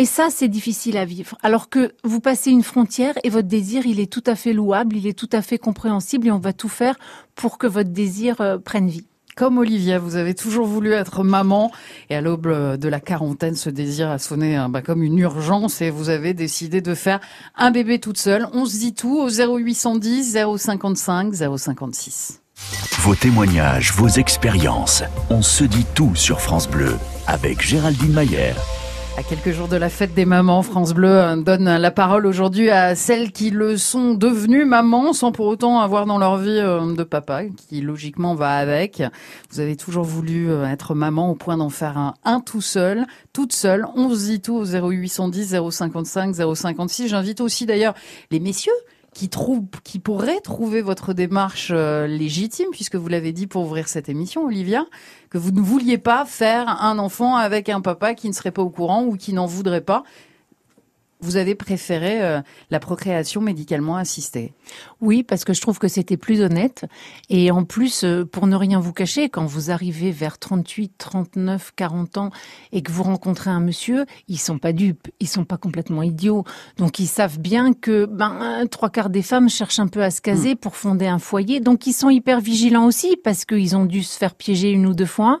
Et 0.00 0.06
ça, 0.06 0.28
c'est 0.30 0.48
difficile 0.48 0.96
à 0.96 1.04
vivre. 1.04 1.36
Alors 1.42 1.68
que 1.68 1.92
vous 2.04 2.20
passez 2.20 2.50
une 2.50 2.62
frontière 2.62 3.18
et 3.22 3.28
votre 3.28 3.48
désir, 3.48 3.84
il 3.86 4.00
est 4.00 4.10
tout 4.10 4.24
à 4.26 4.34
fait 4.34 4.54
louable, 4.54 4.96
il 4.96 5.06
est 5.06 5.18
tout 5.18 5.28
à 5.30 5.42
fait 5.42 5.58
compréhensible 5.58 6.28
et 6.28 6.30
on 6.30 6.38
va 6.38 6.54
tout 6.54 6.70
faire 6.70 6.96
pour 7.34 7.58
que 7.58 7.66
votre 7.66 7.90
désir 7.90 8.40
euh, 8.40 8.56
prenne 8.56 8.88
vie. 8.88 9.09
Comme 9.40 9.56
Olivia, 9.56 9.98
vous 9.98 10.16
avez 10.16 10.34
toujours 10.34 10.66
voulu 10.66 10.92
être 10.92 11.24
maman 11.24 11.72
et 12.10 12.14
à 12.14 12.20
l'aube 12.20 12.76
de 12.76 12.88
la 12.90 13.00
quarantaine, 13.00 13.54
ce 13.54 13.70
désir 13.70 14.10
a 14.10 14.18
sonné 14.18 14.54
hein, 14.54 14.68
bah, 14.68 14.82
comme 14.82 15.02
une 15.02 15.18
urgence 15.18 15.80
et 15.80 15.88
vous 15.88 16.10
avez 16.10 16.34
décidé 16.34 16.82
de 16.82 16.94
faire 16.94 17.20
un 17.56 17.70
bébé 17.70 18.00
toute 18.00 18.18
seule. 18.18 18.46
On 18.52 18.66
se 18.66 18.76
dit 18.76 18.92
tout 18.92 19.18
au 19.18 19.30
0810 19.30 20.36
055 20.58 21.32
056. 21.56 22.42
Vos 22.98 23.14
témoignages, 23.14 23.94
vos 23.94 24.08
expériences, 24.08 25.04
on 25.30 25.40
se 25.40 25.64
dit 25.64 25.86
tout 25.94 26.14
sur 26.14 26.42
France 26.42 26.68
Bleu 26.68 26.98
avec 27.26 27.62
Géraldine 27.62 28.12
Mayer. 28.12 28.52
À 29.20 29.22
quelques 29.22 29.50
jours 29.50 29.68
de 29.68 29.76
la 29.76 29.90
fête 29.90 30.14
des 30.14 30.24
mamans, 30.24 30.62
France 30.62 30.94
Bleu 30.94 31.10
euh, 31.10 31.36
donne 31.36 31.76
la 31.76 31.90
parole 31.90 32.24
aujourd'hui 32.24 32.70
à 32.70 32.94
celles 32.94 33.32
qui 33.32 33.50
le 33.50 33.76
sont 33.76 34.14
devenues 34.14 34.64
mamans 34.64 35.12
sans 35.12 35.30
pour 35.30 35.46
autant 35.46 35.78
avoir 35.80 36.06
dans 36.06 36.16
leur 36.16 36.38
vie 36.38 36.48
euh, 36.48 36.94
de 36.94 37.02
papa, 37.02 37.42
qui 37.44 37.82
logiquement 37.82 38.34
va 38.34 38.52
avec. 38.52 39.02
Vous 39.50 39.60
avez 39.60 39.76
toujours 39.76 40.04
voulu 40.04 40.50
euh, 40.50 40.64
être 40.64 40.94
maman 40.94 41.30
au 41.30 41.34
point 41.34 41.58
d'en 41.58 41.68
faire 41.68 42.14
un, 42.24 42.40
tout 42.40 42.62
seul, 42.62 43.04
toute 43.34 43.52
seule. 43.52 43.86
On 43.94 44.08
se 44.08 44.24
dit 44.24 44.40
tout 44.40 44.54
au 44.54 44.64
0810 44.64 45.54
055 45.70 46.34
056. 46.54 47.08
J'invite 47.08 47.42
aussi 47.42 47.66
d'ailleurs 47.66 47.92
les 48.30 48.40
messieurs 48.40 48.72
qui 49.12 49.98
pourrait 49.98 50.40
trouver 50.40 50.82
votre 50.82 51.12
démarche 51.12 51.70
euh, 51.72 52.06
légitime, 52.06 52.68
puisque 52.70 52.96
vous 52.96 53.08
l'avez 53.08 53.32
dit 53.32 53.46
pour 53.46 53.62
ouvrir 53.62 53.88
cette 53.88 54.08
émission, 54.08 54.44
Olivia, 54.46 54.86
que 55.30 55.38
vous 55.38 55.50
ne 55.50 55.60
vouliez 55.60 55.98
pas 55.98 56.24
faire 56.24 56.68
un 56.82 56.98
enfant 56.98 57.36
avec 57.36 57.68
un 57.68 57.80
papa 57.80 58.14
qui 58.14 58.28
ne 58.28 58.32
serait 58.32 58.52
pas 58.52 58.62
au 58.62 58.70
courant 58.70 59.04
ou 59.04 59.16
qui 59.16 59.32
n'en 59.32 59.46
voudrait 59.46 59.80
pas. 59.80 60.04
Vous 61.20 61.36
avez 61.36 61.54
préféré 61.54 62.22
euh, 62.22 62.40
la 62.70 62.80
procréation 62.80 63.40
médicalement 63.40 63.96
assistée. 63.96 64.52
Oui, 65.00 65.22
parce 65.22 65.44
que 65.44 65.52
je 65.52 65.60
trouve 65.60 65.78
que 65.78 65.88
c'était 65.88 66.16
plus 66.16 66.40
honnête. 66.40 66.86
Et 67.28 67.50
en 67.50 67.64
plus, 67.64 68.04
euh, 68.04 68.24
pour 68.24 68.46
ne 68.46 68.56
rien 68.56 68.80
vous 68.80 68.92
cacher, 68.92 69.28
quand 69.28 69.44
vous 69.44 69.70
arrivez 69.70 70.10
vers 70.10 70.38
38, 70.38 70.92
39, 70.98 71.72
40 71.76 72.18
ans 72.18 72.30
et 72.72 72.82
que 72.82 72.92
vous 72.92 73.02
rencontrez 73.02 73.50
un 73.50 73.60
monsieur, 73.60 74.06
ils 74.28 74.38
sont 74.38 74.58
pas 74.58 74.72
dupes, 74.72 75.08
ils 75.20 75.28
sont 75.28 75.44
pas 75.44 75.56
complètement 75.56 76.02
idiots. 76.02 76.44
Donc 76.78 76.98
ils 76.98 77.06
savent 77.06 77.38
bien 77.38 77.72
que 77.72 78.06
ben 78.06 78.66
trois 78.70 78.90
quarts 78.90 79.10
des 79.10 79.22
femmes 79.22 79.48
cherchent 79.48 79.78
un 79.78 79.88
peu 79.88 80.02
à 80.02 80.10
se 80.10 80.20
caser 80.20 80.54
pour 80.54 80.76
fonder 80.76 81.06
un 81.06 81.18
foyer. 81.18 81.60
Donc 81.60 81.86
ils 81.86 81.92
sont 81.92 82.10
hyper 82.10 82.40
vigilants 82.40 82.86
aussi 82.86 83.16
parce 83.22 83.44
qu'ils 83.44 83.76
ont 83.76 83.84
dû 83.84 84.02
se 84.02 84.16
faire 84.16 84.34
piéger 84.34 84.70
une 84.70 84.86
ou 84.86 84.94
deux 84.94 85.06
fois. 85.06 85.40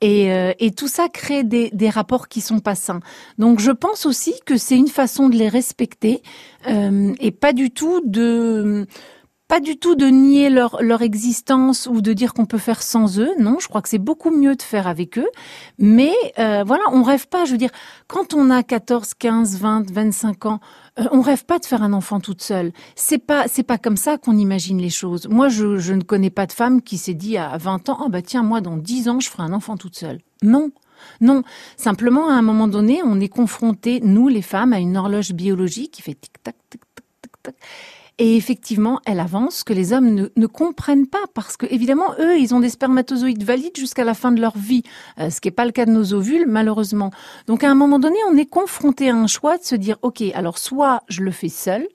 Et, 0.00 0.32
euh, 0.32 0.52
et, 0.58 0.70
tout 0.70 0.88
ça 0.88 1.08
crée 1.08 1.44
des, 1.44 1.70
des, 1.70 1.90
rapports 1.90 2.28
qui 2.28 2.40
sont 2.40 2.60
pas 2.60 2.74
sains. 2.74 3.00
Donc 3.36 3.60
je 3.60 3.70
pense 3.70 4.06
aussi 4.06 4.34
que 4.46 4.56
c'est 4.56 4.76
une 4.76 4.88
façon 4.88 5.28
de 5.28 5.36
les 5.36 5.48
respecter 5.48 6.22
euh, 6.68 7.12
et 7.20 7.30
pas 7.30 7.52
du 7.52 7.70
tout 7.70 8.00
de 8.06 8.86
pas 9.50 9.58
du 9.58 9.78
tout 9.78 9.96
de 9.96 10.06
nier 10.06 10.48
leur, 10.48 10.80
leur 10.80 11.02
existence 11.02 11.88
ou 11.90 12.02
de 12.02 12.12
dire 12.12 12.34
qu'on 12.34 12.46
peut 12.46 12.56
faire 12.56 12.82
sans 12.82 13.18
eux. 13.18 13.32
Non, 13.40 13.56
je 13.58 13.66
crois 13.66 13.82
que 13.82 13.88
c'est 13.88 13.98
beaucoup 13.98 14.30
mieux 14.30 14.54
de 14.54 14.62
faire 14.62 14.86
avec 14.86 15.18
eux. 15.18 15.28
Mais 15.76 16.14
euh, 16.38 16.62
voilà, 16.64 16.84
on 16.92 17.02
rêve 17.02 17.26
pas. 17.26 17.44
Je 17.44 17.50
veux 17.50 17.58
dire, 17.58 17.72
quand 18.06 18.32
on 18.32 18.48
a 18.48 18.62
14, 18.62 19.14
15, 19.14 19.58
20, 19.58 19.90
25 19.90 20.46
ans, 20.46 20.60
on 21.12 21.20
rêve 21.20 21.44
pas 21.44 21.58
de 21.58 21.64
faire 21.64 21.82
un 21.82 21.92
enfant 21.92 22.20
toute 22.20 22.42
seule. 22.42 22.72
C'est 22.94 23.18
pas 23.18 23.48
c'est 23.48 23.62
pas 23.62 23.78
comme 23.78 23.96
ça 23.96 24.18
qu'on 24.18 24.36
imagine 24.36 24.78
les 24.78 24.90
choses. 24.90 25.28
Moi, 25.28 25.48
je, 25.48 25.78
je 25.78 25.94
ne 25.94 26.02
connais 26.02 26.30
pas 26.30 26.46
de 26.46 26.52
femme 26.52 26.82
qui 26.82 26.98
s'est 26.98 27.14
dit 27.14 27.36
à 27.36 27.56
20 27.56 27.88
ans, 27.88 27.98
oh 28.04 28.08
bah 28.08 28.22
tiens, 28.22 28.42
moi 28.42 28.60
dans 28.60 28.76
10 28.76 29.08
ans, 29.08 29.20
je 29.20 29.28
ferai 29.28 29.42
un 29.42 29.52
enfant 29.52 29.76
toute 29.76 29.96
seule. 29.96 30.20
Non. 30.42 30.70
Non, 31.22 31.42
simplement 31.78 32.28
à 32.28 32.34
un 32.34 32.42
moment 32.42 32.68
donné, 32.68 33.00
on 33.02 33.20
est 33.20 33.28
confronté, 33.28 34.00
nous 34.02 34.28
les 34.28 34.42
femmes, 34.42 34.74
à 34.74 34.80
une 34.80 34.98
horloge 34.98 35.32
biologique 35.32 35.92
qui 35.92 36.02
fait 36.02 36.14
tic-tac, 36.14 36.56
tic-tac, 36.68 37.04
tic-tac. 37.22 37.54
Et 38.22 38.36
effectivement, 38.36 39.00
elle 39.06 39.18
avance, 39.18 39.64
que 39.64 39.72
les 39.72 39.94
hommes 39.94 40.10
ne, 40.14 40.28
ne, 40.36 40.46
comprennent 40.46 41.06
pas, 41.06 41.24
parce 41.32 41.56
que 41.56 41.64
évidemment, 41.70 42.12
eux, 42.18 42.38
ils 42.38 42.54
ont 42.54 42.60
des 42.60 42.68
spermatozoïdes 42.68 43.44
valides 43.44 43.78
jusqu'à 43.78 44.04
la 44.04 44.12
fin 44.12 44.30
de 44.30 44.42
leur 44.42 44.58
vie, 44.58 44.82
euh, 45.18 45.30
ce 45.30 45.40
qui 45.40 45.48
n'est 45.48 45.52
pas 45.52 45.64
le 45.64 45.72
cas 45.72 45.86
de 45.86 45.90
nos 45.90 46.12
ovules, 46.12 46.44
malheureusement. 46.46 47.10
Donc 47.46 47.64
à 47.64 47.70
un 47.70 47.74
moment 47.74 47.98
donné, 47.98 48.18
on 48.30 48.36
est 48.36 48.44
confronté 48.44 49.08
à 49.08 49.16
un 49.16 49.26
choix 49.26 49.56
de 49.56 49.64
se 49.64 49.74
dire, 49.74 49.96
OK, 50.02 50.22
alors 50.34 50.58
soit 50.58 51.02
je 51.08 51.22
le 51.22 51.30
fais 51.30 51.48
seul, 51.48 51.88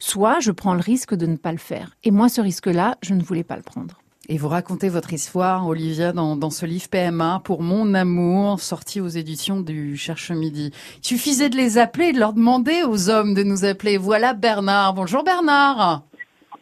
soit 0.00 0.38
je 0.38 0.50
prends 0.50 0.74
le 0.74 0.80
risque 0.80 1.14
de 1.14 1.24
ne 1.24 1.36
pas 1.36 1.52
le 1.52 1.56
faire. 1.56 1.96
Et 2.04 2.10
moi, 2.10 2.28
ce 2.28 2.42
risque-là, 2.42 2.98
je 3.00 3.14
ne 3.14 3.22
voulais 3.22 3.42
pas 3.42 3.56
le 3.56 3.62
prendre. 3.62 4.03
Et 4.30 4.38
vous 4.38 4.48
racontez 4.48 4.88
votre 4.88 5.12
histoire, 5.12 5.66
Olivia, 5.66 6.12
dans, 6.12 6.34
dans, 6.36 6.48
ce 6.48 6.64
livre 6.64 6.88
PMA 6.90 7.42
pour 7.44 7.60
mon 7.60 7.92
amour, 7.92 8.58
sorti 8.58 9.00
aux 9.00 9.08
éditions 9.08 9.60
du 9.60 9.98
Cherche 9.98 10.30
Midi. 10.30 10.70
Il 10.98 11.06
suffisait 11.06 11.50
de 11.50 11.56
les 11.56 11.76
appeler, 11.76 12.12
de 12.12 12.18
leur 12.18 12.32
demander 12.32 12.84
aux 12.84 13.10
hommes 13.10 13.34
de 13.34 13.42
nous 13.42 13.66
appeler. 13.66 13.98
Voilà 13.98 14.32
Bernard. 14.32 14.94
Bonjour 14.94 15.24
Bernard. 15.24 16.04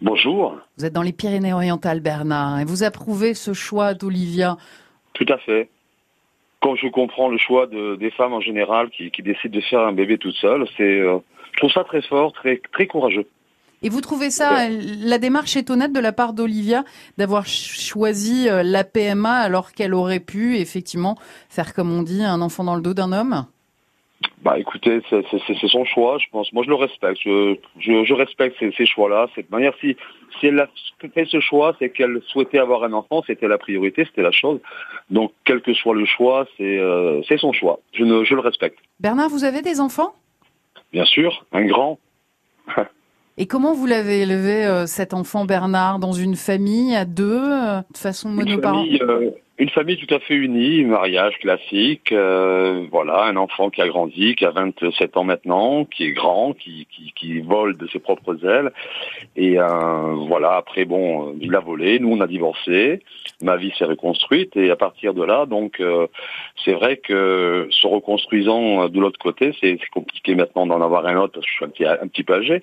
Bonjour. 0.00 0.58
Vous 0.76 0.84
êtes 0.84 0.92
dans 0.92 1.02
les 1.02 1.12
Pyrénées-Orientales, 1.12 2.00
Bernard, 2.00 2.58
et 2.58 2.64
vous 2.64 2.82
approuvez 2.82 3.34
ce 3.34 3.52
choix 3.52 3.94
d'Olivia. 3.94 4.56
Tout 5.12 5.26
à 5.28 5.38
fait. 5.38 5.68
Quand 6.60 6.74
je 6.74 6.88
comprends 6.88 7.28
le 7.28 7.38
choix 7.38 7.68
de, 7.68 7.94
des 7.94 8.10
femmes 8.10 8.32
en 8.32 8.40
général 8.40 8.90
qui, 8.90 9.12
qui, 9.12 9.22
décident 9.22 9.54
de 9.54 9.60
faire 9.60 9.80
un 9.80 9.92
bébé 9.92 10.18
toute 10.18 10.34
seule, 10.34 10.66
c'est, 10.76 10.82
euh, 10.82 11.18
je 11.52 11.58
trouve 11.58 11.70
ça 11.70 11.84
très 11.84 12.02
fort, 12.02 12.32
très, 12.32 12.60
très 12.72 12.88
courageux. 12.88 13.26
Et 13.82 13.88
vous 13.88 14.00
trouvez 14.00 14.30
ça, 14.30 14.68
la 14.68 15.18
démarche 15.18 15.56
est 15.56 15.68
honnête 15.70 15.92
de 15.92 16.00
la 16.00 16.12
part 16.12 16.32
d'Olivia 16.32 16.84
d'avoir 17.18 17.46
choisi 17.46 18.48
euh, 18.48 18.62
la 18.62 18.84
PMA 18.84 19.34
alors 19.34 19.72
qu'elle 19.72 19.94
aurait 19.94 20.20
pu 20.20 20.56
effectivement 20.56 21.16
faire, 21.48 21.74
comme 21.74 21.90
on 21.92 22.02
dit, 22.02 22.22
un 22.22 22.40
enfant 22.40 22.64
dans 22.64 22.76
le 22.76 22.82
dos 22.82 22.94
d'un 22.94 23.12
homme? 23.12 23.46
Bah 24.42 24.58
écoutez, 24.58 25.00
c'est 25.10 25.68
son 25.68 25.84
choix, 25.84 26.18
je 26.18 26.26
pense. 26.30 26.52
Moi, 26.52 26.64
je 26.64 26.68
le 26.68 26.76
respecte. 26.76 27.20
Je, 27.24 27.56
je, 27.78 28.04
je 28.04 28.12
respecte 28.12 28.56
ces, 28.58 28.72
ces 28.72 28.86
choix-là. 28.86 29.28
Cette 29.34 29.50
manière, 29.50 29.72
si, 29.80 29.96
si 30.38 30.46
elle 30.46 30.60
a 30.60 30.68
fait 31.14 31.24
ce 31.26 31.40
choix, 31.40 31.74
c'est 31.78 31.90
qu'elle 31.90 32.20
souhaitait 32.28 32.58
avoir 32.58 32.84
un 32.84 32.92
enfant, 32.92 33.22
c'était 33.26 33.48
la 33.48 33.58
priorité, 33.58 34.04
c'était 34.04 34.22
la 34.22 34.32
chose. 34.32 34.60
Donc, 35.10 35.32
quel 35.44 35.60
que 35.60 35.74
soit 35.74 35.94
le 35.94 36.06
choix, 36.06 36.46
c'est 36.56 36.78
euh, 36.78 37.22
son 37.36 37.52
choix. 37.52 37.80
Je, 37.92 38.04
ne, 38.04 38.24
je 38.24 38.34
le 38.34 38.40
respecte. 38.40 38.78
Bernard, 39.00 39.28
vous 39.28 39.44
avez 39.44 39.62
des 39.62 39.80
enfants? 39.80 40.14
Bien 40.92 41.04
sûr, 41.04 41.44
un 41.52 41.64
grand. 41.64 41.98
Et 43.38 43.46
comment 43.46 43.72
vous 43.72 43.86
l'avez 43.86 44.22
élevé, 44.22 44.66
euh, 44.66 44.86
cet 44.86 45.14
enfant 45.14 45.44
Bernard, 45.44 45.98
dans 45.98 46.12
une 46.12 46.36
famille 46.36 46.94
à 46.94 47.04
deux, 47.04 47.40
euh, 47.40 47.80
de 47.92 47.98
façon 47.98 48.28
monoparentale 48.28 49.32
une 49.62 49.70
famille 49.70 49.96
tout 49.96 50.12
à 50.12 50.18
fait 50.18 50.34
unie, 50.34 50.84
mariage 50.84 51.38
classique, 51.38 52.10
euh, 52.10 52.84
voilà, 52.90 53.26
un 53.26 53.36
enfant 53.36 53.70
qui 53.70 53.80
a 53.80 53.86
grandi, 53.86 54.34
qui 54.34 54.44
a 54.44 54.50
27 54.50 55.16
ans 55.16 55.22
maintenant, 55.22 55.84
qui 55.84 56.04
est 56.04 56.10
grand, 56.10 56.52
qui, 56.52 56.88
qui, 56.90 57.12
qui 57.14 57.40
vole 57.40 57.76
de 57.76 57.86
ses 57.86 58.00
propres 58.00 58.44
ailes. 58.44 58.72
Et 59.36 59.60
euh, 59.60 60.14
voilà, 60.26 60.56
après, 60.56 60.84
bon, 60.84 61.36
il 61.40 61.54
a 61.54 61.60
volé, 61.60 62.00
nous 62.00 62.10
on 62.10 62.20
a 62.20 62.26
divorcé, 62.26 63.02
ma 63.40 63.56
vie 63.56 63.72
s'est 63.78 63.84
reconstruite, 63.84 64.56
et 64.56 64.68
à 64.70 64.76
partir 64.76 65.14
de 65.14 65.22
là, 65.22 65.46
donc, 65.46 65.78
euh, 65.78 66.08
c'est 66.64 66.72
vrai 66.72 66.96
que 66.96 67.68
se 67.70 67.86
reconstruisant 67.86 68.88
de 68.88 69.00
l'autre 69.00 69.20
côté, 69.20 69.54
c'est 69.60 69.78
compliqué 69.92 70.34
maintenant 70.34 70.66
d'en 70.66 70.82
avoir 70.82 71.06
un 71.06 71.16
autre, 71.18 71.34
parce 71.34 71.46
que 71.46 71.52
je 71.52 71.56
suis 71.56 71.64
un 71.64 71.68
petit, 71.68 71.86
un 71.86 72.08
petit 72.08 72.24
peu 72.24 72.34
âgé, 72.34 72.62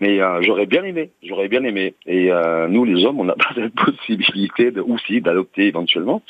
mais 0.00 0.20
euh, 0.20 0.42
j'aurais 0.42 0.66
bien 0.66 0.82
aimé, 0.82 1.10
j'aurais 1.22 1.46
bien 1.46 1.62
aimé. 1.62 1.94
Et 2.06 2.32
euh, 2.32 2.66
nous, 2.66 2.84
les 2.84 3.04
hommes, 3.04 3.20
on 3.20 3.24
n'a 3.24 3.34
pas 3.38 3.54
cette 3.54 3.74
possibilité, 3.74 4.72
de, 4.72 4.80
aussi, 4.80 5.20
d'adopter 5.20 5.66
éventuellement. 5.66 6.22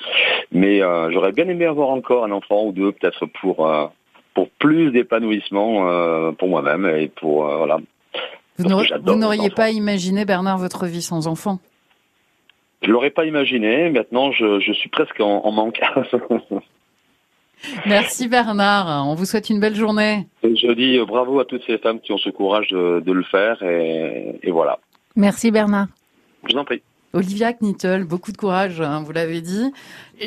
Mais 0.50 0.82
euh, 0.82 1.10
j'aurais 1.10 1.32
bien 1.32 1.48
aimé 1.48 1.66
avoir 1.66 1.88
encore 1.90 2.24
un 2.24 2.30
enfant 2.30 2.64
ou 2.66 2.72
deux, 2.72 2.92
peut-être 2.92 3.26
pour 3.40 3.66
euh, 3.66 3.86
pour 4.34 4.48
plus 4.50 4.90
d'épanouissement 4.90 5.88
euh, 5.88 6.32
pour 6.32 6.48
moi-même 6.48 6.86
et 6.86 7.08
pour 7.08 7.48
euh, 7.48 7.56
voilà. 7.56 7.78
Vous 8.58 9.16
n'auriez 9.16 9.50
pas 9.50 9.70
imaginé 9.70 10.24
Bernard 10.24 10.58
votre 10.58 10.86
vie 10.86 11.02
sans 11.02 11.26
enfant 11.26 11.58
Je 12.82 12.90
l'aurais 12.90 13.10
pas 13.10 13.24
imaginé. 13.24 13.90
Maintenant, 13.90 14.30
je, 14.30 14.60
je 14.60 14.72
suis 14.72 14.90
presque 14.90 15.20
en, 15.20 15.44
en 15.44 15.52
manque. 15.52 15.80
Merci 17.86 18.28
Bernard. 18.28 19.06
On 19.08 19.14
vous 19.14 19.24
souhaite 19.24 19.48
une 19.48 19.60
belle 19.60 19.74
journée. 19.76 20.26
Et 20.42 20.54
je 20.56 20.72
dis 20.72 20.98
bravo 21.06 21.40
à 21.40 21.44
toutes 21.44 21.64
ces 21.66 21.78
femmes 21.78 22.00
qui 22.00 22.12
ont 22.12 22.18
ce 22.18 22.30
courage 22.30 22.68
de, 22.68 23.00
de 23.00 23.12
le 23.12 23.22
faire 23.22 23.62
et, 23.62 24.38
et 24.42 24.50
voilà. 24.50 24.78
Merci 25.16 25.50
Bernard. 25.50 25.86
Je 26.46 26.52
vous 26.54 26.58
en 26.58 26.64
prie. 26.64 26.82
Olivia 27.14 27.52
Knittel, 27.52 28.04
beaucoup 28.04 28.32
de 28.32 28.38
courage, 28.38 28.80
hein, 28.80 29.02
vous 29.04 29.12
l'avez 29.12 29.42
dit. 29.42 29.72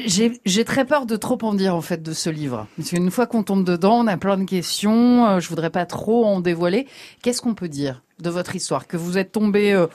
J'ai 0.06 0.65
très 0.65 0.86
peur 0.86 1.06
de 1.06 1.15
trop 1.15 1.38
en 1.41 1.54
dire 1.54 1.76
en 1.76 1.82
fait 1.82 2.04
de 2.04 2.13
ce 2.13 2.30
livre, 2.30 2.67
parce 2.78 2.89
qu'une 2.89 3.10
fois 3.10 3.26
qu'on 3.26 3.43
tombe 3.43 3.65
dedans, 3.65 4.00
on 4.00 4.08
a 4.08 4.17
plein 4.17 4.38
de 4.38 4.43
questions. 4.43 5.26
Euh, 5.26 5.39
je 5.39 5.50
voudrais 5.50 5.71
pas 5.71 5.86
trop 5.86 6.26
en 6.26 6.41
dévoiler. 6.41 6.88
Qu'est-ce 7.24 7.41
qu'on 7.41 7.56
peut 7.56 7.69
dire 7.69 8.04
de 8.19 8.30
votre 8.30 8.56
histoire? 8.56 8.88
Que 8.88 8.98
vous 8.98 9.17
êtes 9.17 9.32
tombé 9.32 9.74
euh, 9.74 9.88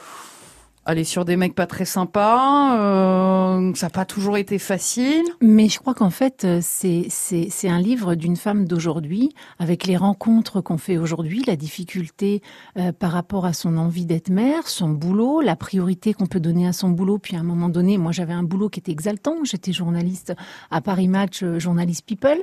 aller 0.91 1.05
sur 1.05 1.25
des 1.25 1.37
mecs 1.37 1.55
pas 1.55 1.67
très 1.67 1.85
sympas, 1.85 2.77
euh, 2.79 3.73
ça 3.75 3.87
n'a 3.87 3.91
pas 3.91 4.05
toujours 4.05 4.37
été 4.37 4.59
facile. 4.59 5.25
Mais 5.41 5.69
je 5.69 5.79
crois 5.79 5.95
qu'en 5.95 6.11
fait, 6.11 6.45
euh, 6.45 6.61
c'est 6.63 7.69
un 7.69 7.81
livre 7.81 8.15
d'une 8.15 8.37
femme 8.37 8.67
d'aujourd'hui, 8.67 9.31
avec 9.59 9.87
les 9.87 9.97
rencontres 9.97 10.61
qu'on 10.61 10.79
fait 10.79 10.99
aujourd'hui, 10.99 11.43
la 11.47 11.57
difficulté 11.57 12.43
euh, 12.77 12.93
par 12.93 13.13
rapport 13.13 13.47
à 13.47 13.53
son 13.53 13.77
envie 13.77 14.05
d'être 14.05 14.31
mère, 14.31 14.69
son 14.69 14.89
boulot, 14.91 15.41
la 15.41 15.57
priorité 15.57 16.13
qu'on 16.13 16.27
peut 16.27 16.41
donner 16.41 16.67
à 16.67 16.73
son 16.73 16.91
boulot. 16.91 17.19
Puis 17.19 17.37
à 17.37 17.41
un 17.41 17.45
moment 17.45 17.69
donné, 17.69 17.97
moi 17.97 18.13
j'avais 18.13 18.35
un 18.35 18.43
boulot 18.43 18.69
qui 18.69 18.81
était 18.81 18.93
exaltant, 18.93 19.37
j'étais 19.45 19.73
journaliste 19.73 20.35
à 20.71 20.81
Paris 20.81 21.09
Match, 21.09 21.45
journaliste 21.59 22.05
People. 22.07 22.43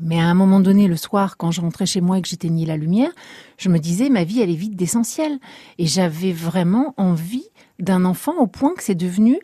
Mais 0.00 0.20
à 0.20 0.26
un 0.26 0.34
moment 0.34 0.60
donné, 0.60 0.88
le 0.88 0.96
soir, 0.96 1.36
quand 1.36 1.50
je 1.50 1.60
rentrais 1.60 1.86
chez 1.86 2.00
moi 2.00 2.18
et 2.18 2.22
que 2.22 2.28
j'éteignais 2.28 2.66
la 2.66 2.76
lumière, 2.76 3.10
je 3.58 3.68
me 3.68 3.78
disais, 3.78 4.08
ma 4.08 4.24
vie, 4.24 4.40
elle 4.40 4.50
est 4.50 4.54
vide 4.54 4.76
d'essentiel. 4.76 5.38
Et 5.78 5.86
j'avais 5.86 6.32
vraiment 6.32 6.94
envie 6.96 7.48
d'un 7.78 8.04
enfant 8.04 8.36
au 8.38 8.46
point 8.46 8.74
que 8.74 8.82
c'est 8.82 8.94
devenu, 8.94 9.38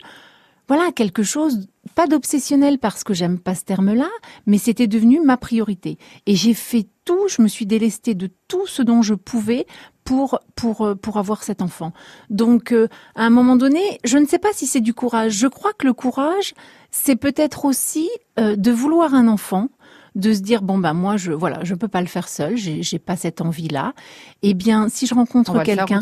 voilà, 0.67 0.91
quelque 0.91 1.23
chose, 1.23 1.67
pas 1.95 2.07
d'obsessionnel 2.07 2.79
parce 2.79 3.03
que 3.03 3.13
j'aime 3.13 3.39
pas 3.39 3.55
ce 3.55 3.63
terme-là, 3.63 4.09
mais 4.45 4.57
c'était 4.57 4.87
devenu 4.87 5.19
ma 5.19 5.37
priorité. 5.37 5.97
Et 6.25 6.35
j'ai 6.35 6.53
fait 6.53 6.87
tout, 7.05 7.27
je 7.27 7.41
me 7.41 7.47
suis 7.47 7.65
délestée 7.65 8.15
de 8.15 8.29
tout 8.47 8.65
ce 8.67 8.81
dont 8.81 9.01
je 9.01 9.13
pouvais 9.13 9.65
pour 10.03 10.39
pour 10.55 10.95
pour 11.01 11.17
avoir 11.17 11.43
cet 11.43 11.61
enfant. 11.61 11.93
Donc 12.29 12.71
euh, 12.71 12.87
à 13.15 13.25
un 13.25 13.29
moment 13.29 13.55
donné, 13.55 13.99
je 14.03 14.17
ne 14.17 14.25
sais 14.25 14.39
pas 14.39 14.53
si 14.53 14.67
c'est 14.67 14.81
du 14.81 14.93
courage. 14.93 15.33
Je 15.33 15.47
crois 15.47 15.73
que 15.73 15.85
le 15.85 15.93
courage, 15.93 16.53
c'est 16.91 17.15
peut-être 17.15 17.65
aussi 17.65 18.09
euh, 18.39 18.55
de 18.55 18.71
vouloir 18.71 19.13
un 19.13 19.27
enfant, 19.27 19.69
de 20.15 20.33
se 20.33 20.39
dire 20.39 20.61
bon 20.61 20.77
ben 20.77 20.93
moi 20.93 21.17
je 21.17 21.31
voilà 21.31 21.63
je 21.63 21.75
peux 21.75 21.87
pas 21.87 22.01
le 22.01 22.07
faire 22.07 22.27
seul 22.27 22.55
j'ai 22.55 22.99
pas 22.99 23.15
cette 23.15 23.41
envie 23.41 23.67
là 23.67 23.93
eh 24.41 24.53
bien 24.53 24.89
si 24.89 25.07
je 25.07 25.15
rencontre 25.15 25.61
quelqu'un 25.63 25.99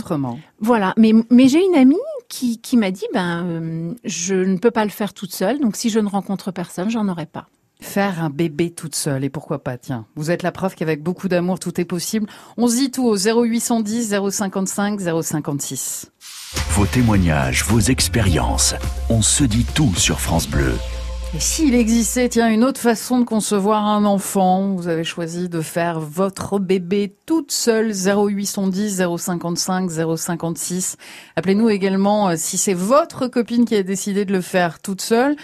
voilà 0.60 0.93
mais 0.97 1.13
mais 1.30 1.47
j'ai 1.47 1.63
une 1.63 1.76
amie 1.76 1.95
qui 2.28 2.60
qui 2.60 2.78
m'a 2.78 2.91
dit 2.91 3.06
ben 3.13 3.45
euh, 3.45 3.93
je 4.04 4.36
ne 4.36 4.58
peux 4.58 4.71
pas 4.71 4.84
le 4.84 4.91
faire 4.91 5.13
toute 5.13 5.34
seule 5.34 5.60
donc 5.60 5.76
si 5.76 5.89
je 5.89 6.00
ne 6.00 6.08
rencontre 6.08 6.52
personne 6.52 6.89
j'en 6.89 7.08
aurai 7.08 7.26
pas 7.26 7.47
Faire 7.82 8.24
un 8.24 8.30
bébé 8.30 8.69
toute 8.69 8.93
seule, 8.93 9.24
et 9.24 9.30
pourquoi 9.30 9.63
pas, 9.63 9.76
tiens. 9.76 10.06
Vous 10.15 10.30
êtes 10.30 10.43
la 10.43 10.52
preuve 10.52 10.76
qu'avec 10.76 11.02
beaucoup 11.02 11.28
d'amour, 11.28 11.58
tout 11.58 11.82
est 11.82 11.86
possible. 11.86 12.28
On 12.56 12.67
se 12.67 12.76
dit 12.76 12.91
tout 12.91 13.06
au 13.06 13.17
0810 13.17 14.15
055 14.30 15.02
056. 15.24 16.12
Vos 16.69 16.86
témoignages, 16.86 17.65
vos 17.65 17.80
expériences, 17.80 18.76
on 19.10 19.24
se 19.24 19.43
dit 19.43 19.65
tout 19.74 19.95
sur 19.95 20.19
France 20.19 20.47
Bleu. 20.47 20.76
Et 21.33 21.39
s'il 21.39 21.75
existait, 21.75 22.27
tiens, 22.27 22.49
une 22.49 22.65
autre 22.65 22.81
façon 22.81 23.19
de 23.19 23.23
concevoir 23.23 23.85
un 23.85 24.03
enfant, 24.03 24.75
vous 24.75 24.89
avez 24.89 25.05
choisi 25.05 25.47
de 25.47 25.61
faire 25.61 26.01
votre 26.01 26.59
bébé 26.59 27.15
toute 27.25 27.53
seule, 27.53 27.93
0810 27.93 29.01
055 29.17 29.89
056. 30.17 30.97
Appelez-nous 31.37 31.69
également 31.69 32.27
euh, 32.27 32.33
si 32.35 32.57
c'est 32.57 32.73
votre 32.73 33.27
copine 33.27 33.63
qui 33.63 33.75
a 33.75 33.83
décidé 33.83 34.25
de 34.25 34.33
le 34.33 34.41
faire 34.41 34.81
toute 34.81 35.01
seule 35.01 35.37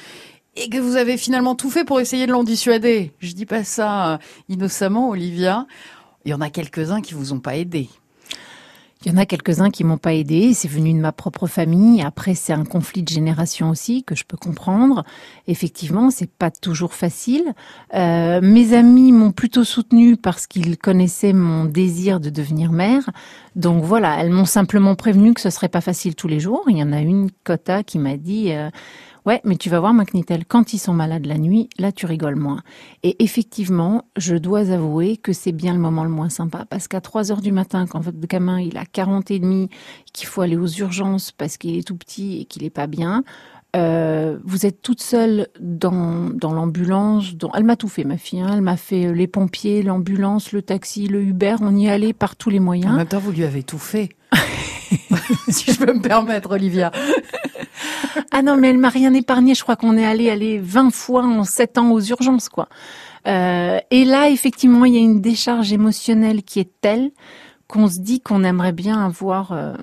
et 0.57 0.67
que 0.67 0.77
vous 0.77 0.97
avez 0.97 1.15
finalement 1.15 1.55
tout 1.55 1.69
fait 1.69 1.85
pour 1.85 2.01
essayer 2.01 2.27
de 2.27 2.33
l'en 2.33 2.43
dissuader. 2.43 3.13
Je 3.19 3.31
dis 3.31 3.45
pas 3.45 3.63
ça 3.63 4.15
euh, 4.15 4.17
innocemment, 4.49 5.07
Olivia. 5.07 5.67
Il 6.25 6.31
y 6.31 6.33
en 6.33 6.41
a 6.41 6.49
quelques-uns 6.49 6.99
qui 6.99 7.13
vous 7.13 7.31
ont 7.31 7.39
pas 7.39 7.55
aidé. 7.55 7.87
Il 9.07 9.13
y 9.13 9.15
en 9.15 9.19
a 9.19 9.25
quelques-uns 9.25 9.69
qui 9.69 9.85
m'ont 9.85 9.97
pas 9.97 10.13
aidé. 10.13 10.53
C'est 10.53 10.67
venu 10.67 10.91
de 10.91 10.99
ma 10.99 11.13
propre 11.13 11.47
famille. 11.47 12.01
Après, 12.01 12.35
c'est 12.35 12.51
un 12.51 12.65
conflit 12.65 13.03
de 13.03 13.07
génération 13.07 13.69
aussi 13.69 14.03
que 14.03 14.15
je 14.15 14.25
peux 14.25 14.35
comprendre. 14.35 15.05
Effectivement, 15.47 16.09
c'est 16.09 16.29
pas 16.29 16.51
toujours 16.51 16.93
facile. 16.93 17.53
Euh, 17.93 18.41
mes 18.43 18.73
amis 18.73 19.13
m'ont 19.13 19.31
plutôt 19.31 19.63
soutenu 19.63 20.17
parce 20.17 20.45
qu'ils 20.45 20.77
connaissaient 20.77 21.31
mon 21.31 21.63
désir 21.63 22.19
de 22.19 22.29
devenir 22.29 22.73
mère. 22.73 23.09
Donc 23.55 23.81
voilà, 23.85 24.17
elles 24.19 24.29
m'ont 24.29 24.43
simplement 24.43 24.95
prévenu 24.95 25.33
que 25.33 25.39
ce 25.39 25.51
serait 25.51 25.69
pas 25.69 25.79
facile 25.79 26.13
tous 26.13 26.27
les 26.27 26.41
jours. 26.41 26.65
Il 26.67 26.77
y 26.77 26.83
en 26.83 26.91
a 26.91 26.99
une, 26.99 27.29
Cota, 27.45 27.83
qui 27.83 27.99
m'a 27.99 28.17
dit. 28.17 28.51
Euh, 28.51 28.69
Ouais, 29.27 29.41
mais 29.43 29.57
tu 29.57 29.69
vas 29.69 29.81
voir, 29.81 29.93
McNittel, 29.93 30.45
quand 30.45 30.71
ils 30.71 30.77
sont 30.77 30.93
malades 30.93 31.25
la 31.25 31.37
nuit, 31.37 31.69
là, 31.77 31.91
tu 31.91 32.05
rigoles 32.05 32.37
moins. 32.37 32.61
Et 33.03 33.21
effectivement, 33.21 34.05
je 34.15 34.37
dois 34.37 34.71
avouer 34.71 35.17
que 35.17 35.33
c'est 35.33 35.51
bien 35.51 35.73
le 35.73 35.79
moment 35.79 36.05
le 36.05 36.09
moins 36.09 36.29
sympa. 36.29 36.63
Parce 36.69 36.87
qu'à 36.87 37.01
3 37.01 37.29
heures 37.33 37.41
du 37.41 37.51
matin, 37.51 37.87
quand 37.87 37.99
votre 37.99 38.21
gamin, 38.21 38.61
il 38.61 38.77
a 38.77 38.85
40 38.85 39.29
et 39.31 39.39
demi, 39.39 39.69
qu'il 40.13 40.29
faut 40.29 40.39
aller 40.39 40.55
aux 40.55 40.69
urgences 40.69 41.33
parce 41.33 41.57
qu'il 41.57 41.77
est 41.77 41.85
tout 41.85 41.97
petit 41.97 42.39
et 42.39 42.45
qu'il 42.45 42.63
est 42.63 42.69
pas 42.69 42.87
bien, 42.87 43.25
euh, 43.75 44.37
vous 44.45 44.65
êtes 44.65 44.81
toute 44.81 45.01
seule 45.01 45.47
dans, 45.59 46.29
dans 46.29 46.53
l'ambulance. 46.53 47.35
Dans... 47.35 47.51
Elle 47.53 47.65
m'a 47.65 47.75
tout 47.75 47.89
fait, 47.89 48.05
ma 48.05 48.15
fille. 48.15 48.39
Hein. 48.39 48.51
Elle 48.53 48.61
m'a 48.61 48.77
fait 48.77 49.07
euh, 49.07 49.11
les 49.11 49.27
pompiers, 49.27 49.83
l'ambulance, 49.83 50.53
le 50.53 50.61
taxi, 50.61 51.07
le 51.07 51.21
Uber. 51.21 51.55
On 51.59 51.75
y 51.75 51.89
allait 51.89 52.13
par 52.13 52.37
tous 52.37 52.49
les 52.49 52.61
moyens. 52.61 52.93
En 52.93 52.95
même 52.95 53.07
temps, 53.07 53.19
vous 53.19 53.33
lui 53.33 53.43
avez 53.43 53.63
tout 53.63 53.77
fait. 53.77 54.07
si 55.49 55.73
je 55.73 55.77
peux 55.77 55.93
me 55.93 56.01
permettre, 56.01 56.51
Olivia. 56.51 56.93
ah 58.31 58.41
non, 58.41 58.57
mais 58.57 58.69
elle 58.69 58.77
m'a 58.77 58.89
rien 58.89 59.13
épargné. 59.13 59.55
Je 59.55 59.63
crois 59.63 59.75
qu'on 59.75 59.97
est 59.97 60.05
allé 60.05 60.29
aller 60.29 60.59
20 60.59 60.91
fois 60.91 61.23
en 61.23 61.43
7 61.43 61.77
ans 61.77 61.91
aux 61.91 62.01
urgences, 62.01 62.49
quoi. 62.49 62.67
Euh, 63.27 63.79
et 63.91 64.05
là, 64.05 64.29
effectivement, 64.29 64.85
il 64.85 64.93
y 64.93 64.97
a 64.97 65.01
une 65.01 65.21
décharge 65.21 65.73
émotionnelle 65.73 66.43
qui 66.43 66.59
est 66.59 66.71
telle 66.81 67.11
qu'on 67.67 67.89
se 67.89 67.99
dit 67.99 68.21
qu'on 68.21 68.43
aimerait 68.43 68.71
bien 68.71 69.03
avoir 69.05 69.51
euh, 69.51 69.73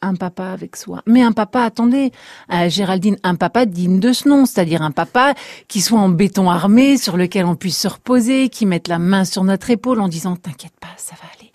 un 0.00 0.14
papa 0.14 0.46
avec 0.46 0.76
soi. 0.76 1.02
Mais 1.06 1.22
un 1.22 1.32
papa, 1.32 1.62
attendez, 1.62 2.12
euh, 2.52 2.68
Géraldine, 2.70 3.16
un 3.22 3.34
papa 3.34 3.66
digne 3.66 4.00
de 4.00 4.12
ce 4.12 4.28
nom, 4.28 4.46
c'est-à-dire 4.46 4.80
un 4.80 4.90
papa 4.90 5.34
qui 5.68 5.82
soit 5.82 5.98
en 5.98 6.08
béton 6.08 6.50
armé, 6.50 6.96
sur 6.96 7.16
lequel 7.16 7.44
on 7.44 7.56
puisse 7.56 7.78
se 7.78 7.88
reposer, 7.88 8.48
qui 8.48 8.64
mette 8.64 8.88
la 8.88 8.98
main 8.98 9.24
sur 9.24 9.44
notre 9.44 9.70
épaule 9.70 10.00
en 10.00 10.08
disant 10.08 10.36
t'inquiète 10.36 10.78
pas, 10.80 10.88
ça 10.96 11.14
va 11.16 11.28
aller. 11.38 11.50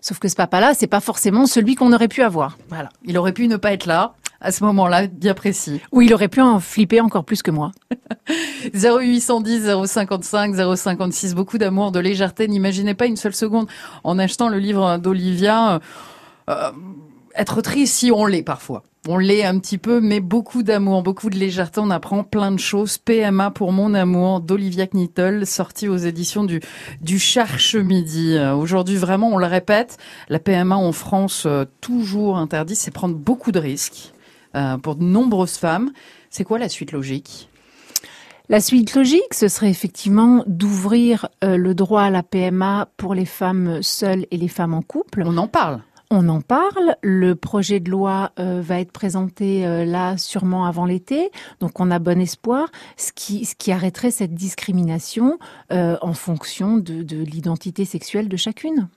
Sauf 0.00 0.18
que 0.18 0.28
ce 0.28 0.36
papa-là, 0.36 0.72
c'est 0.74 0.86
pas 0.86 1.00
forcément 1.00 1.46
celui 1.46 1.74
qu'on 1.74 1.92
aurait 1.92 2.08
pu 2.08 2.22
avoir. 2.22 2.56
Voilà. 2.68 2.88
Il 3.04 3.18
aurait 3.18 3.32
pu 3.32 3.48
ne 3.48 3.56
pas 3.56 3.72
être 3.72 3.86
là 3.86 4.14
à 4.40 4.52
ce 4.52 4.64
moment-là, 4.64 5.06
bien 5.06 5.34
précis. 5.34 5.80
Ou 5.92 6.02
il 6.02 6.12
aurait 6.12 6.28
pu 6.28 6.40
en 6.40 6.60
flipper 6.60 7.00
encore 7.00 7.24
plus 7.24 7.42
que 7.42 7.50
moi. 7.50 7.72
0810 8.74 9.86
055 9.86 10.76
056, 10.76 11.34
beaucoup 11.34 11.58
d'amour, 11.58 11.92
de 11.92 12.00
légèreté. 12.00 12.48
N'imaginez 12.48 12.94
pas 12.94 13.06
une 13.06 13.16
seule 13.16 13.34
seconde 13.34 13.66
en 14.04 14.18
achetant 14.18 14.48
le 14.48 14.58
livre 14.58 14.98
d'Olivia. 14.98 15.80
Euh, 16.50 16.70
être 17.34 17.60
triste 17.60 17.94
si 17.94 18.10
on 18.10 18.26
l'est 18.26 18.42
parfois. 18.42 18.82
On 19.08 19.18
l'est 19.18 19.44
un 19.44 19.60
petit 19.60 19.78
peu, 19.78 20.00
mais 20.00 20.18
beaucoup 20.18 20.64
d'amour, 20.64 21.04
beaucoup 21.04 21.30
de 21.30 21.36
légèreté. 21.36 21.80
On 21.80 21.90
apprend 21.90 22.24
plein 22.24 22.50
de 22.50 22.58
choses. 22.58 22.98
PMA 22.98 23.52
pour 23.52 23.70
mon 23.70 23.94
amour 23.94 24.40
d'Olivia 24.40 24.88
Knittel, 24.88 25.46
sorti 25.46 25.88
aux 25.88 25.96
éditions 25.96 26.42
du, 26.42 26.60
du 27.00 27.20
Cherche 27.20 27.76
Midi. 27.76 28.36
Aujourd'hui, 28.38 28.96
vraiment, 28.96 29.28
on 29.28 29.38
le 29.38 29.46
répète, 29.46 29.98
la 30.28 30.40
PMA 30.40 30.76
en 30.76 30.90
France, 30.90 31.44
euh, 31.46 31.64
toujours 31.80 32.36
interdit, 32.36 32.74
c'est 32.74 32.90
prendre 32.90 33.14
beaucoup 33.14 33.52
de 33.52 33.60
risques 33.60 34.12
euh, 34.56 34.78
pour 34.78 34.96
de 34.96 35.04
nombreuses 35.04 35.56
femmes. 35.56 35.92
C'est 36.30 36.44
quoi 36.44 36.58
la 36.58 36.68
suite 36.68 36.92
logique? 36.92 37.48
La 38.48 38.60
suite 38.60 38.94
logique, 38.94 39.34
ce 39.34 39.48
serait 39.48 39.70
effectivement 39.70 40.44
d'ouvrir 40.46 41.28
euh, 41.44 41.56
le 41.56 41.74
droit 41.74 42.02
à 42.02 42.10
la 42.10 42.22
PMA 42.22 42.88
pour 42.96 43.14
les 43.14 43.24
femmes 43.24 43.82
seules 43.82 44.26
et 44.30 44.36
les 44.36 44.48
femmes 44.48 44.74
en 44.74 44.82
couple. 44.82 45.24
On 45.26 45.36
en 45.36 45.48
parle. 45.48 45.82
On 46.10 46.28
en 46.28 46.40
parle. 46.40 46.96
Le 47.02 47.34
projet 47.34 47.80
de 47.80 47.90
loi 47.90 48.30
euh, 48.38 48.60
va 48.62 48.80
être 48.80 48.92
présenté 48.92 49.62
là 49.84 50.16
sûrement 50.16 50.64
avant 50.64 50.86
l'été, 50.86 51.30
donc 51.58 51.80
on 51.80 51.90
a 51.90 51.98
bon 51.98 52.20
espoir, 52.20 52.68
ce 52.96 53.10
qui, 53.12 53.44
ce 53.44 53.56
qui 53.56 53.72
arrêterait 53.72 54.12
cette 54.12 54.34
discrimination 54.34 55.40
en 55.70 56.12
fonction 56.14 56.76
de, 56.76 57.02
de 57.02 57.16
l'identité 57.16 57.84
sexuelle 57.84 58.28
de 58.28 58.36
chacune. 58.36 58.88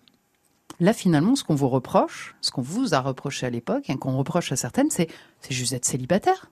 Là, 0.81 0.93
finalement, 0.93 1.35
ce 1.35 1.43
qu'on 1.43 1.55
vous 1.55 1.67
reproche, 1.67 2.35
ce 2.39 2.51
qu'on 2.51 2.61
vous 2.61 2.93
a 2.93 3.01
reproché 3.01 3.45
à 3.45 3.49
l'époque, 3.49 3.89
et 3.89 3.97
qu'on 3.97 4.17
reproche 4.17 4.51
à 4.53 4.55
certaines, 4.55 4.89
c'est, 4.89 5.09
c'est 5.41 5.53
juste 5.53 5.71
d'être 5.71 5.85
célibataire. 5.85 6.51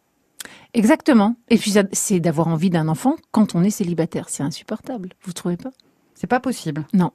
Exactement. 0.73 1.36
Et 1.50 1.58
puis, 1.58 1.73
c'est 1.91 2.19
d'avoir 2.19 2.47
envie 2.47 2.69
d'un 2.69 2.88
enfant 2.88 3.15
quand 3.32 3.56
on 3.56 3.63
est 3.63 3.69
célibataire. 3.69 4.30
C'est 4.30 4.43
insupportable. 4.43 5.10
Vous 5.23 5.34
trouvez 5.34 5.58
pas? 5.58 5.71
C'est 6.13 6.28
pas 6.28 6.39
possible. 6.39 6.86
Non. 6.93 7.12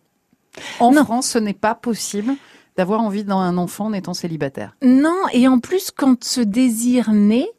En 0.80 0.92
France, 0.92 1.28
ce 1.28 1.38
n'est 1.38 1.54
pas 1.54 1.74
possible 1.74 2.34
d'avoir 2.76 3.00
envie 3.00 3.24
d'un 3.24 3.56
enfant 3.56 3.86
en 3.86 3.92
étant 3.92 4.14
célibataire. 4.14 4.76
Non, 4.82 5.16
et 5.32 5.48
en 5.48 5.58
plus, 5.58 5.90
quand 5.90 6.24
ce 6.24 6.40
désir 6.40 7.12
naît, 7.12 7.50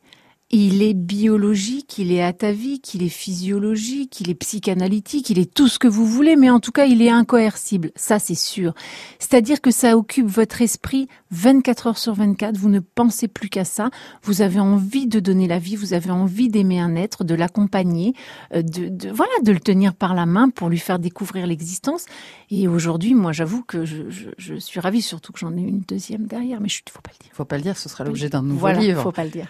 il 0.56 0.84
est 0.84 0.93
biologique, 0.93 1.97
il 1.97 2.12
est 2.12 2.21
atavique, 2.21 2.93
il 2.93 3.01
est 3.01 3.10
physiologique, 3.10 4.21
il 4.21 4.29
est 4.29 4.36
psychanalytique, 4.36 5.32
il 5.32 5.39
est 5.39 5.51
tout 5.51 5.67
ce 5.67 5.79
que 5.79 5.88
vous 5.88 6.06
voulez, 6.06 6.36
mais 6.36 6.51
en 6.51 6.60
tout 6.60 6.71
cas, 6.71 6.86
il 6.86 7.01
est 7.01 7.10
incoercible. 7.10 7.91
Ça, 7.95 8.19
c'est 8.19 8.36
sûr. 8.36 8.75
C'est-à-dire 9.17 9.62
que 9.62 9.71
ça 9.71 9.97
occupe 9.97 10.27
votre 10.27 10.62
esprit 10.62 11.08
24 11.32 11.88
heures 11.88 11.97
sur 11.97 12.13
24. 12.13 12.56
Vous 12.56 12.69
ne 12.69 12.79
pensez 12.79 13.27
plus 13.27 13.49
qu'à 13.49 13.65
ça. 13.65 13.89
Vous 14.21 14.43
avez 14.43 14.60
envie 14.60 15.08
de 15.08 15.19
donner 15.19 15.47
la 15.47 15.58
vie, 15.58 15.75
vous 15.75 15.93
avez 15.93 16.12
envie 16.12 16.49
d'aimer 16.49 16.79
un 16.79 16.95
être, 16.95 17.23
de 17.23 17.34
l'accompagner, 17.34 18.13
euh, 18.53 18.62
de, 18.62 19.10
voilà, 19.10 19.34
de 19.43 19.51
le 19.51 19.60
tenir 19.60 19.95
par 19.95 20.13
la 20.13 20.27
main 20.27 20.49
pour 20.49 20.69
lui 20.69 20.77
faire 20.77 20.99
découvrir 20.99 21.47
l'existence. 21.47 22.06
Et 22.51 22.67
aujourd'hui, 22.67 23.15
moi, 23.15 23.32
j'avoue 23.32 23.63
que 23.63 23.86
je, 23.86 24.60
suis 24.60 24.79
ravie, 24.79 25.01
surtout 25.01 25.34
que 25.34 25.39
j'en 25.39 25.58
ai 25.58 25.62
une 25.62 25.82
deuxième 25.82 26.27
derrière, 26.27 26.62
mais 26.62 26.67
il 26.67 26.91
faut 26.91 27.01
pas 27.01 27.12
le 27.12 27.23
dire. 27.23 27.32
Faut 27.34 27.45
pas 27.45 27.58
le 27.58 27.63
dire, 27.63 27.75
ce 27.75 27.89
sera 27.89 28.03
l'objet 28.03 28.29
d'un 28.29 28.43
nouveau 28.43 28.60
voilà, 28.60 28.79
livre. 28.79 29.01
Faut 29.01 29.12
pas 29.12 29.23
le 29.23 29.32
dire. 29.32 29.47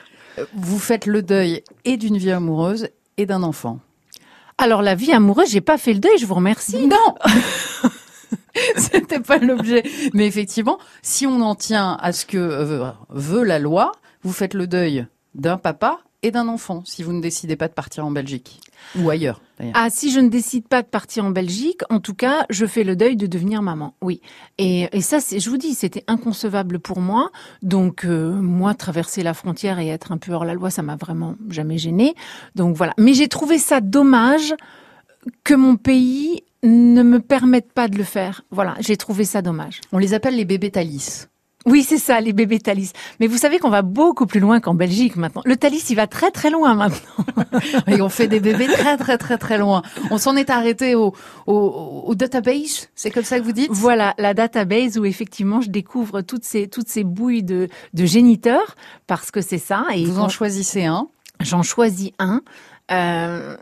Vous 0.54 0.80
faites 0.80 1.06
le 1.06 1.22
deuil 1.22 1.64
et 1.86 1.98
d'une 1.98 2.18
vie 2.18 2.32
amoureuse 2.32 2.90
et 3.18 3.26
d'un 3.26 3.44
enfant. 3.44 3.80
Alors 4.58 4.82
la 4.82 4.96
vie 4.96 5.12
amoureuse, 5.12 5.50
j'ai 5.50 5.62
pas 5.62 5.78
fait 5.78 5.94
le 5.94 6.00
deuil, 6.00 6.18
je 6.20 6.26
vous 6.26 6.36
remercie. 6.36 6.88
Non. 6.88 7.16
C'était 8.78 9.20
pas 9.20 9.38
l'objet. 9.38 9.84
Mais 10.14 10.28
effectivement, 10.28 10.78
si 11.02 11.26
on 11.26 11.42
en 11.42 11.56
tient 11.56 11.98
à 12.00 12.12
ce 12.12 12.26
que 12.26 12.38
euh, 12.38 12.92
veut 13.10 13.44
la 13.44 13.60
loi, 13.60 13.92
vous 14.24 14.32
faites 14.34 14.54
le 14.54 14.68
deuil 14.68 15.08
d'un 15.34 15.58
papa 15.58 16.00
et 16.24 16.32
d'un 16.32 16.48
enfant 16.48 16.82
si 16.86 17.04
vous 17.04 17.14
ne 17.14 17.22
décidez 17.22 17.56
pas 17.56 17.68
de 17.68 17.74
partir 17.74 18.06
en 18.06 18.12
Belgique 18.12 18.60
ou 18.98 19.10
ailleurs. 19.10 19.42
Ah, 19.74 19.90
si 19.90 20.12
je 20.12 20.20
ne 20.20 20.28
décide 20.28 20.68
pas 20.68 20.82
de 20.82 20.88
partir 20.88 21.24
en 21.24 21.30
Belgique, 21.30 21.82
en 21.90 22.00
tout 22.00 22.14
cas, 22.14 22.46
je 22.50 22.66
fais 22.66 22.84
le 22.84 22.96
deuil 22.96 23.16
de 23.16 23.28
devenir 23.28 23.62
maman. 23.62 23.96
Oui. 24.02 24.20
Et, 24.58 24.90
et 24.92 25.02
ça, 25.02 25.20
je 25.20 25.50
vous 25.50 25.58
dis, 25.58 25.74
c'était 25.74 26.04
inconcevable 26.08 26.80
pour 26.80 27.00
moi. 27.00 27.32
Donc, 27.62 28.04
euh, 28.04 28.34
moi, 28.34 28.74
traverser 28.74 29.24
la 29.24 29.34
frontière 29.34 29.80
et 29.80 29.88
être 29.88 30.12
un 30.12 30.18
peu 30.18 30.34
hors 30.34 30.44
la 30.44 30.54
loi, 30.54 30.70
ça 30.70 30.82
m'a 30.82 30.96
vraiment 30.96 31.36
jamais 31.50 31.78
gêné. 31.78 32.14
Donc 32.56 32.76
voilà. 32.76 32.94
Mais 32.98 33.14
j'ai 33.14 33.28
trouvé 33.28 33.58
ça 33.58 33.80
dommage 33.80 34.54
que 35.44 35.54
mon 35.54 35.78
pays 35.78 36.44
ne 36.64 37.04
me 37.04 37.20
permette 37.20 37.72
pas 37.72 37.88
de 37.88 37.98
le 37.98 38.04
faire. 38.04 38.44
Voilà, 38.52 38.76
j'ai 38.80 38.98
trouvé 38.98 39.26
ça 39.26 39.42
dommage. 39.42 39.82
On 39.92 39.98
les 39.98 40.14
appelle 40.14 40.36
les 40.36 40.46
bébés 40.46 40.72
Thalys. 40.72 41.28
Oui, 41.66 41.84
c'est 41.84 41.98
ça, 41.98 42.20
les 42.20 42.34
bébés 42.34 42.60
Thalys. 42.60 42.92
Mais 43.20 43.28
vous 43.28 43.38
savez 43.38 43.60
qu'on 43.60 43.70
va 43.70 43.82
beaucoup 43.82 44.26
plus 44.26 44.40
loin 44.40 44.60
qu'en 44.60 44.74
Belgique 44.74 45.16
maintenant. 45.16 45.42
Le 45.46 45.56
Thalys, 45.56 45.84
il 45.90 45.96
va 45.96 46.08
très 46.08 46.32
très 46.32 46.50
loin 46.50 46.74
maintenant. 46.76 47.26
Et 47.88 48.02
on 48.02 48.10
fait 48.10 48.28
des 48.28 48.40
bébés 48.40 48.68
très 48.68 48.98
très 48.98 49.18
très 49.18 49.38
très 49.38 49.58
loin. 49.58 49.82
On 50.12 50.18
s'en 50.18 50.36
est 50.36 50.50
arrêté 50.50 50.96
au, 50.96 51.14
au, 51.48 52.04
au 52.06 52.16
database, 52.16 52.90
c'est 52.96 53.12
comme 53.12 53.24
ça 53.24 53.40
que 53.40 53.44
vous 53.46 53.54
dites? 53.54 53.72
Voilà, 53.72 54.14
la 54.18 54.34
database 54.34 54.98
où 54.98 55.06
effectivement 55.06 55.62
je 55.62 55.70
découvre 55.70 56.22
toutes 56.22 56.44
ces 56.44 56.68
toutes 56.68 56.90
ces 56.90 57.04
bouilles 57.04 57.44
de, 57.44 57.70
de 57.94 58.06
géniteurs 58.06 58.76
parce 59.08 59.32
que 59.32 59.42
c'est 59.42 59.58
ça. 59.58 59.86
Et 59.96 60.06
vous 60.06 60.20
en 60.20 60.30
choisissez 60.30 60.86
un? 60.86 61.08
J'en 61.40 61.64
choisis 61.64 62.12
un. 62.20 62.42
Euh, 62.92 63.56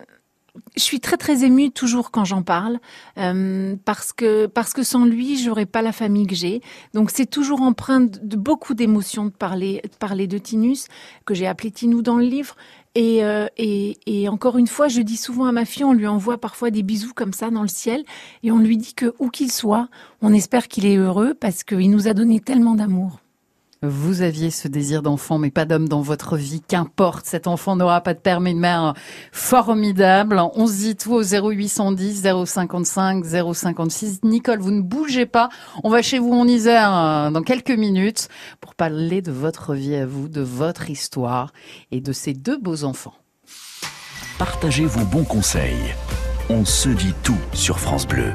je 0.75 0.81
suis 0.81 0.99
très 0.99 1.17
très 1.17 1.43
émue 1.43 1.71
toujours 1.71 2.11
quand 2.11 2.25
j'en 2.25 2.41
parle 2.41 2.79
euh, 3.17 3.75
parce 3.85 4.11
que 4.11 4.47
parce 4.47 4.73
que 4.73 4.83
sans 4.83 5.05
lui 5.05 5.37
j'aurais 5.37 5.65
pas 5.65 5.81
la 5.81 5.91
famille 5.91 6.27
que 6.27 6.35
j'ai. 6.35 6.61
Donc 6.93 7.11
c'est 7.11 7.25
toujours 7.25 7.61
empreint 7.61 8.01
de, 8.01 8.35
beaucoup 8.35 8.73
d'émotions 8.73 9.25
de 9.25 9.31
parler 9.31 9.81
de 9.83 9.95
parler 9.97 10.27
de 10.27 10.37
Tinus 10.37 10.87
que 11.25 11.33
j'ai 11.33 11.47
appelé 11.47 11.71
Tinou 11.71 12.01
dans 12.01 12.17
le 12.17 12.25
livre. 12.25 12.55
Et, 12.93 13.23
euh, 13.23 13.47
et, 13.55 13.97
et 14.05 14.27
encore 14.27 14.57
une 14.57 14.67
fois 14.67 14.89
je 14.89 14.99
dis 14.99 15.15
souvent 15.15 15.45
à 15.45 15.53
ma 15.53 15.63
fille 15.63 15.85
on 15.85 15.93
lui 15.93 16.07
envoie 16.07 16.37
parfois 16.37 16.71
des 16.71 16.83
bisous 16.83 17.13
comme 17.13 17.31
ça 17.31 17.49
dans 17.49 17.61
le 17.61 17.69
ciel 17.69 18.03
et 18.43 18.51
on 18.51 18.57
lui 18.57 18.75
dit 18.75 18.93
que 18.93 19.13
où 19.17 19.29
qu'il 19.29 19.49
soit 19.49 19.87
on 20.21 20.33
espère 20.33 20.67
qu'il 20.67 20.85
est 20.85 20.97
heureux 20.97 21.33
parce 21.33 21.63
qu'il 21.63 21.89
nous 21.89 22.09
a 22.09 22.13
donné 22.13 22.41
tellement 22.41 22.75
d'amour 22.75 23.21
Vous 23.83 24.21
aviez 24.21 24.51
ce 24.51 24.67
désir 24.67 25.01
d'enfant, 25.01 25.39
mais 25.39 25.49
pas 25.49 25.65
d'homme 25.65 25.89
dans 25.89 26.01
votre 26.01 26.37
vie. 26.37 26.61
Qu'importe, 26.61 27.25
cet 27.25 27.47
enfant 27.47 27.75
n'aura 27.75 28.01
pas 28.01 28.13
de 28.13 28.19
père, 28.19 28.39
mais 28.39 28.51
une 28.51 28.59
mère 28.59 28.93
formidable. 29.31 30.39
On 30.53 30.67
se 30.67 30.73
dit 30.73 30.95
tout 30.95 31.13
au 31.13 31.23
0810 31.23 32.45
055 32.45 33.25
056. 33.25 34.19
Nicole, 34.23 34.59
vous 34.59 34.69
ne 34.69 34.81
bougez 34.81 35.25
pas. 35.25 35.49
On 35.83 35.89
va 35.89 36.03
chez 36.03 36.19
vous 36.19 36.31
en 36.31 36.47
Isère 36.47 36.95
euh, 36.95 37.31
dans 37.31 37.41
quelques 37.41 37.71
minutes 37.71 38.29
pour 38.59 38.75
parler 38.75 39.23
de 39.23 39.31
votre 39.31 39.73
vie 39.73 39.95
à 39.95 40.05
vous, 40.05 40.29
de 40.29 40.41
votre 40.41 40.91
histoire 40.91 41.51
et 41.89 42.01
de 42.01 42.13
ces 42.13 42.33
deux 42.33 42.59
beaux 42.59 42.83
enfants. 42.83 43.15
Partagez 44.37 44.85
vos 44.85 45.05
bons 45.05 45.25
conseils. 45.25 45.95
On 46.51 46.65
se 46.65 46.89
dit 46.89 47.15
tout 47.23 47.39
sur 47.53 47.79
France 47.79 48.07
Bleu. 48.07 48.31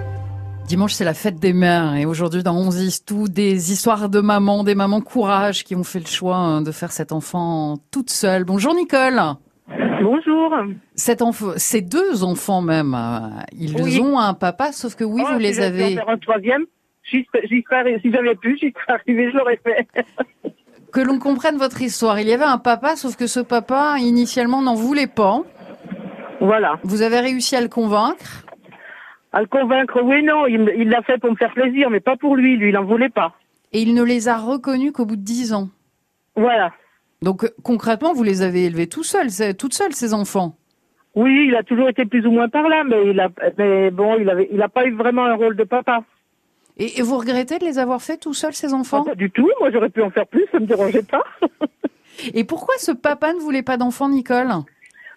Dimanche, 0.67 0.95
c'est 0.95 1.05
la 1.05 1.15
fête 1.15 1.37
des 1.39 1.53
mères 1.53 1.95
et 1.95 2.07
aujourd'hui 2.07 2.43
dans 2.43 2.57
11 2.57 3.05
tout 3.05 3.29
des 3.29 3.71
histoires 3.73 4.09
de 4.09 4.21
mamans, 4.21 4.65
des 4.65 4.75
mamans 4.75 5.01
courage 5.01 5.63
qui 5.63 5.77
ont 5.77 5.85
fait 5.85 6.01
le 6.01 6.07
choix 6.07 6.37
hein, 6.37 6.61
de 6.63 6.73
faire 6.73 6.91
cet 6.91 7.13
enfant 7.13 7.77
toute 7.93 8.11
seule. 8.11 8.45
Bonjour 8.45 8.75
Nicole. 8.75 9.21
Bonjour. 10.03 10.53
Cet 10.97 11.23
enfant, 11.23 11.53
ces 11.57 11.83
deux 11.83 12.25
enfants 12.25 12.63
même, 12.63 12.95
euh, 12.95 13.29
ils 13.53 14.01
ont 14.01 14.19
un 14.19 14.35
papa, 14.35 14.73
sauf 14.73 14.97
que 14.97 15.05
oui, 15.05 15.23
Oh, 15.25 15.33
vous 15.35 15.39
les 15.39 15.55
si 15.55 15.61
avez. 15.63 15.85
en 15.85 15.89
faire 15.97 16.09
un 16.09 16.19
troisième. 16.19 16.65
J'y 17.11 17.25
j'y 17.49 17.63
serais- 17.63 18.01
si 18.03 18.11
j'avais 18.13 18.35
pu, 18.35 18.59
j'y 18.61 18.73
serais 18.73 18.99
arrivé, 19.01 19.31
je 19.33 19.37
l'aurais 19.37 19.61
fait. 19.63 19.87
Que 20.93 21.01
l'on 21.03 21.19
comprenne 21.19 21.57
votre 21.59 21.83
histoire. 21.83 22.19
Il 22.21 22.29
y 22.29 22.33
avait 22.33 22.45
un 22.45 22.57
papa, 22.57 22.97
sauf 22.97 23.17
que 23.17 23.27
ce 23.27 23.41
papa, 23.41 23.97
initialement, 23.99 24.63
n'en 24.63 24.75
voulait 24.75 25.09
pas. 25.09 25.43
Voilà. 26.41 26.79
Vous 26.85 27.03
avez 27.03 27.21
réussi 27.21 27.55
à 27.55 27.61
le 27.61 27.69
convaincre. 27.69 28.46
À 29.37 29.41
le 29.43 29.47
convaincre, 29.49 30.01
oui, 30.03 30.23
non, 30.23 30.47
il 30.47 30.89
l'a 30.89 31.03
fait 31.03 31.19
pour 31.19 31.31
me 31.31 31.37
faire 31.37 31.53
plaisir, 31.53 31.91
mais 31.91 32.01
pas 32.01 32.17
pour 32.17 32.37
lui. 32.37 32.57
Lui, 32.57 32.71
il 32.71 32.73
n'en 32.73 32.85
voulait 32.85 33.11
pas. 33.11 33.35
Et 33.75 33.83
il 33.83 33.93
ne 33.93 34.03
les 34.03 34.29
a 34.29 34.39
reconnus 34.39 34.93
qu'au 34.93 35.05
bout 35.05 35.17
de 35.17 35.21
dix 35.21 35.53
ans. 35.53 35.69
Voilà. 36.37 36.73
Donc 37.21 37.45
euh, 37.45 37.49
concrètement, 37.63 38.15
vous 38.15 38.23
les 38.23 38.41
avez 38.41 38.65
élevés 38.65 38.87
tout 38.87 39.03
seuls, 39.03 39.29
c'est- 39.31 39.53
toutes 39.53 39.75
seules, 39.75 39.93
ces 39.93 40.15
enfants? 40.15 40.57
Oui, 41.15 41.47
il 41.49 41.55
a 41.55 41.63
toujours 41.63 41.89
été 41.91 42.07
plus 42.07 42.27
ou 42.27 42.31
moins 42.31 42.49
par 42.49 42.67
là, 42.69 42.83
mais 42.85 43.11
il 43.11 43.21
a, 43.21 43.29
mais 43.59 43.91
bon, 43.91 44.17
il 44.19 44.31
avait, 44.31 44.49
il 44.51 44.63
a 44.63 44.69
pas 44.71 44.87
eu 44.87 44.93
vraiment 44.95 45.27
un 45.27 45.35
rôle 45.35 45.55
de 45.57 45.65
papa. 45.65 46.03
Et, 46.79 46.99
et 46.99 47.03
vous 47.03 47.19
regrettez 47.19 47.59
de 47.59 47.65
les 47.67 47.79
avoir 47.79 48.01
faits 48.01 48.21
tout 48.21 48.33
seuls, 48.35 48.55
ces 48.55 48.73
enfants? 48.73 49.05
Pas 49.05 49.15
du 49.15 49.31
tout. 49.31 49.51
Moi, 49.61 49.71
j'aurais 49.71 49.91
pu 49.91 50.01
en 50.03 50.11
faire 50.11 50.27
plus, 50.27 50.47
ça 50.53 50.61
me 50.61 50.67
dérangeait 50.67 51.03
pas. 51.03 51.25
Et 52.35 52.45
pourquoi 52.45 52.75
ce 52.79 52.93
papa 52.93 53.35
ne 53.35 53.39
voulait 53.41 53.63
pas 53.63 53.77
d'enfants, 53.77 54.09
Nicole? 54.09 54.49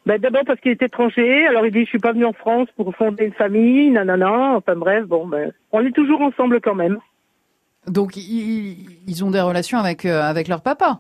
Ben, 0.06 0.20
d'abord 0.20 0.44
parce 0.46 0.60
qu'il 0.62 0.72
est 0.72 0.82
étranger. 0.82 1.46
Alors, 1.48 1.66
il 1.66 1.72
dit, 1.72 1.82
je 1.84 1.90
suis 1.90 2.00
pas 2.00 2.14
venu 2.14 2.26
en 2.26 2.34
France 2.34 2.68
pour 2.76 2.96
fonder 2.96 3.26
une 3.26 3.34
famille, 3.34 3.92
nanana. 3.92 4.56
Enfin, 4.56 4.76
bref, 4.76 5.06
bon, 5.06 5.28
ben, 5.28 5.52
on 5.72 5.86
est 5.86 5.92
toujours 5.92 6.22
ensemble 6.22 6.62
quand 6.62 6.76
même. 6.76 7.00
Donc 7.88 8.16
ils, 8.18 8.76
ils 9.08 9.24
ont 9.24 9.32
des 9.32 9.42
relations 9.42 9.78
avec 9.80 10.06
euh, 10.06 10.22
avec 10.22 10.48
leur 10.48 10.62
papa? 10.62 11.00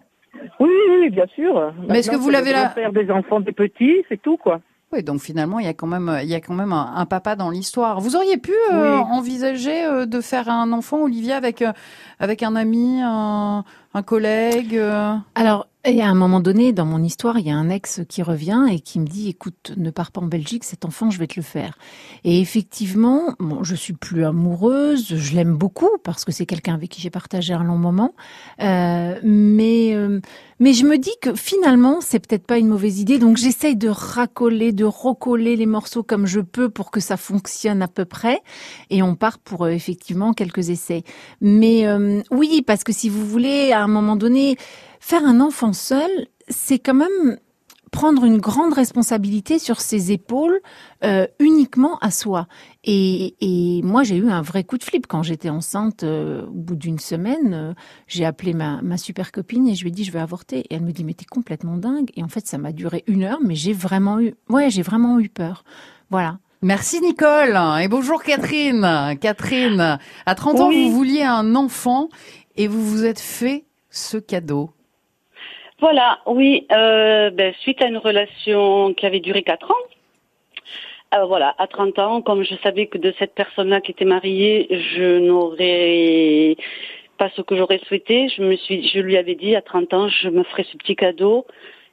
Oui, 0.59 0.69
oui, 1.01 1.09
bien 1.09 1.25
sûr. 1.35 1.73
Mais 1.87 1.99
est-ce 1.99 2.09
que 2.11 2.15
vous 2.15 2.29
l'avez 2.29 2.51
là 2.51 2.69
Faire 2.69 2.93
des 2.93 3.11
enfants, 3.11 3.39
des 3.41 3.51
petits, 3.51 4.03
c'est 4.09 4.21
tout, 4.21 4.37
quoi. 4.37 4.61
Oui, 4.91 5.03
donc 5.03 5.19
finalement, 5.21 5.59
il 5.59 5.65
y 5.65 5.69
a 5.69 5.73
quand 5.73 5.85
même 5.85 6.19
il 6.23 6.29
y 6.29 6.33
a 6.33 6.39
quand 6.39 6.55
même 6.55 6.73
un, 6.73 6.93
un 6.95 7.05
papa 7.05 7.35
dans 7.35 7.51
l'histoire. 7.51 7.99
Vous 7.99 8.15
auriez 8.15 8.37
pu 8.37 8.53
euh, 8.71 8.95
Oui. 8.97 9.03
envisager 9.11 9.85
euh, 9.85 10.05
de 10.07 10.19
faire 10.19 10.49
un 10.49 10.71
enfant, 10.71 11.03
Olivier, 11.03 11.33
avec 11.33 11.61
euh, 11.61 11.73
avec 12.19 12.41
un 12.41 12.55
ami, 12.55 12.99
un, 13.03 13.63
un 13.93 14.03
collègue. 14.03 14.75
euh 14.75 15.15
Alors, 15.35 15.67
et 15.85 16.01
à 16.01 16.09
un 16.09 16.13
moment 16.13 16.41
donné, 16.41 16.73
dans 16.73 16.85
mon 16.85 17.01
histoire, 17.01 17.39
il 17.39 17.47
y 17.47 17.51
a 17.51 17.55
un 17.55 17.69
ex 17.69 18.01
qui 18.09 18.21
revient 18.21 18.65
et 18.69 18.81
qui 18.81 18.99
me 18.99 19.07
dit, 19.07 19.29
écoute, 19.29 19.71
ne 19.77 19.91
pars 19.91 20.11
pas 20.11 20.19
en 20.19 20.25
Belgique, 20.25 20.65
cet 20.65 20.83
enfant, 20.83 21.09
je 21.09 21.17
vais 21.19 21.27
te 21.27 21.35
le 21.37 21.41
faire. 21.41 21.77
Et 22.25 22.41
effectivement, 22.41 23.33
bon, 23.39 23.63
je 23.63 23.75
suis 23.75 23.93
plus 23.93 24.25
amoureuse, 24.25 25.15
je 25.15 25.35
l'aime 25.35 25.55
beaucoup 25.55 25.89
parce 26.03 26.25
que 26.25 26.33
c'est 26.33 26.45
quelqu'un 26.45 26.73
avec 26.73 26.89
qui 26.89 27.01
j'ai 27.01 27.09
partagé 27.09 27.53
un 27.53 27.63
long 27.63 27.77
moment. 27.77 28.13
Euh, 28.61 29.17
mais, 29.23 29.95
euh, 29.95 30.19
mais 30.59 30.73
je 30.73 30.85
me 30.85 30.97
dis 30.97 31.15
que 31.21 31.33
finalement, 31.33 32.01
c'est 32.01 32.19
peut-être 32.19 32.45
pas 32.45 32.57
une 32.57 32.67
mauvaise 32.67 32.99
idée. 32.99 33.17
Donc, 33.17 33.37
j'essaye 33.37 33.77
de 33.77 33.87
racoler, 33.87 34.73
de 34.73 34.83
recoller 34.83 35.55
les 35.55 35.65
morceaux 35.65 36.03
comme 36.03 36.25
je 36.25 36.41
peux 36.41 36.67
pour 36.67 36.91
que 36.91 36.99
ça 36.99 37.15
fonctionne 37.15 37.81
à 37.81 37.87
peu 37.87 38.03
près. 38.03 38.41
Et 38.89 39.01
on 39.01 39.15
part 39.15 39.39
pour 39.39 39.63
euh, 39.63 39.69
effectivement 39.69 40.33
quelques 40.33 40.69
essais. 40.69 41.03
Mais 41.39 41.87
oui, 42.31 42.61
parce 42.67 42.83
que 42.83 42.91
si 42.91 43.07
vous 43.07 43.25
voulez, 43.25 43.71
à 43.79 43.83
un 43.83 43.87
moment 43.87 44.15
donné, 44.15 44.57
faire 44.99 45.25
un 45.25 45.39
enfant 45.41 45.73
seul, 45.73 46.09
c'est 46.47 46.79
quand 46.79 46.93
même 46.93 47.37
prendre 47.91 48.23
une 48.23 48.37
grande 48.37 48.73
responsabilité 48.73 49.57
sur 49.57 49.81
ses 49.81 50.11
épaules 50.11 50.59
euh, 51.03 51.25
uniquement 51.39 51.97
à 52.01 52.11
soi. 52.11 52.47
Et, 52.83 53.33
et 53.41 53.81
moi, 53.81 54.03
j'ai 54.03 54.15
eu 54.17 54.29
un 54.29 54.43
vrai 54.43 54.63
coup 54.63 54.77
de 54.77 54.83
flip 54.83 55.07
quand 55.07 55.23
j'étais 55.23 55.49
enceinte. 55.49 56.03
euh, 56.03 56.45
au 56.45 56.51
bout 56.51 56.75
d'une 56.75 56.99
semaine, 56.99 57.53
euh, 57.55 57.73
j'ai 58.05 58.25
appelé 58.25 58.53
ma, 58.53 58.83
ma 58.83 58.97
super 58.97 59.31
copine 59.31 59.67
et 59.67 59.73
je 59.73 59.81
lui 59.81 59.89
ai 59.89 59.91
dit 59.91 60.03
je 60.03 60.11
vais 60.11 60.19
avorter. 60.19 60.59
Et 60.69 60.75
elle 60.75 60.83
me 60.83 60.91
dit 60.91 61.03
mais 61.03 61.15
t'es 61.15 61.25
complètement 61.25 61.77
dingue. 61.77 62.11
Et 62.15 62.21
en 62.21 62.27
fait, 62.27 62.45
ça 62.45 62.59
m'a 62.59 62.73
duré 62.73 63.03
une 63.07 63.23
heure, 63.23 63.39
mais 63.43 63.55
j'ai 63.55 63.73
vraiment 63.73 64.19
eu, 64.19 64.35
ouais, 64.49 64.69
j'ai 64.69 64.83
vraiment 64.83 65.19
eu 65.19 65.27
peur. 65.29 65.63
Voilà. 66.11 66.37
Merci 66.61 66.99
Nicole 67.01 67.57
et 67.81 67.87
bonjour 67.87 68.21
Catherine. 68.21 69.15
Catherine, 69.19 69.97
à 70.27 70.35
30 70.35 70.59
ans, 70.59 70.67
Oui. 70.67 70.89
vous 70.89 70.95
vouliez 70.95 71.23
un 71.23 71.55
enfant 71.55 72.09
et 72.55 72.67
vous 72.67 72.85
vous 72.85 73.05
êtes 73.05 73.19
fait 73.19 73.63
ce 73.89 74.17
cadeau. 74.17 74.69
Voilà, 75.79 76.19
oui, 76.25 76.67
euh, 76.73 77.29
ben, 77.29 77.53
suite 77.61 77.81
à 77.81 77.87
une 77.87 77.97
relation 77.97 78.93
qui 78.93 79.05
avait 79.05 79.21
duré 79.21 79.43
4 79.43 79.71
ans, 79.71 79.75
euh, 81.15 81.25
voilà, 81.25 81.55
à 81.57 81.67
30 81.67 81.97
ans, 81.99 82.21
comme 82.21 82.43
je 82.43 82.55
savais 82.61 82.87
que 82.87 82.97
de 82.97 83.13
cette 83.17 83.33
personne-là 83.33 83.79
qui 83.81 83.91
était 83.91 84.05
mariée, 84.05 84.67
je 84.69 85.19
n'aurais 85.19 86.55
pas 87.17 87.29
ce 87.35 87.41
que 87.41 87.55
j'aurais 87.55 87.79
souhaité, 87.87 88.29
je 88.29 88.41
me 88.43 88.55
suis, 88.57 88.87
je 88.87 88.99
lui 88.99 89.17
avais 89.17 89.35
dit 89.35 89.55
à 89.55 89.61
30 89.61 89.93
ans, 89.93 90.07
je 90.09 90.29
me 90.29 90.43
ferai 90.43 90.65
ce 90.71 90.77
petit 90.77 90.95
cadeau 90.95 91.45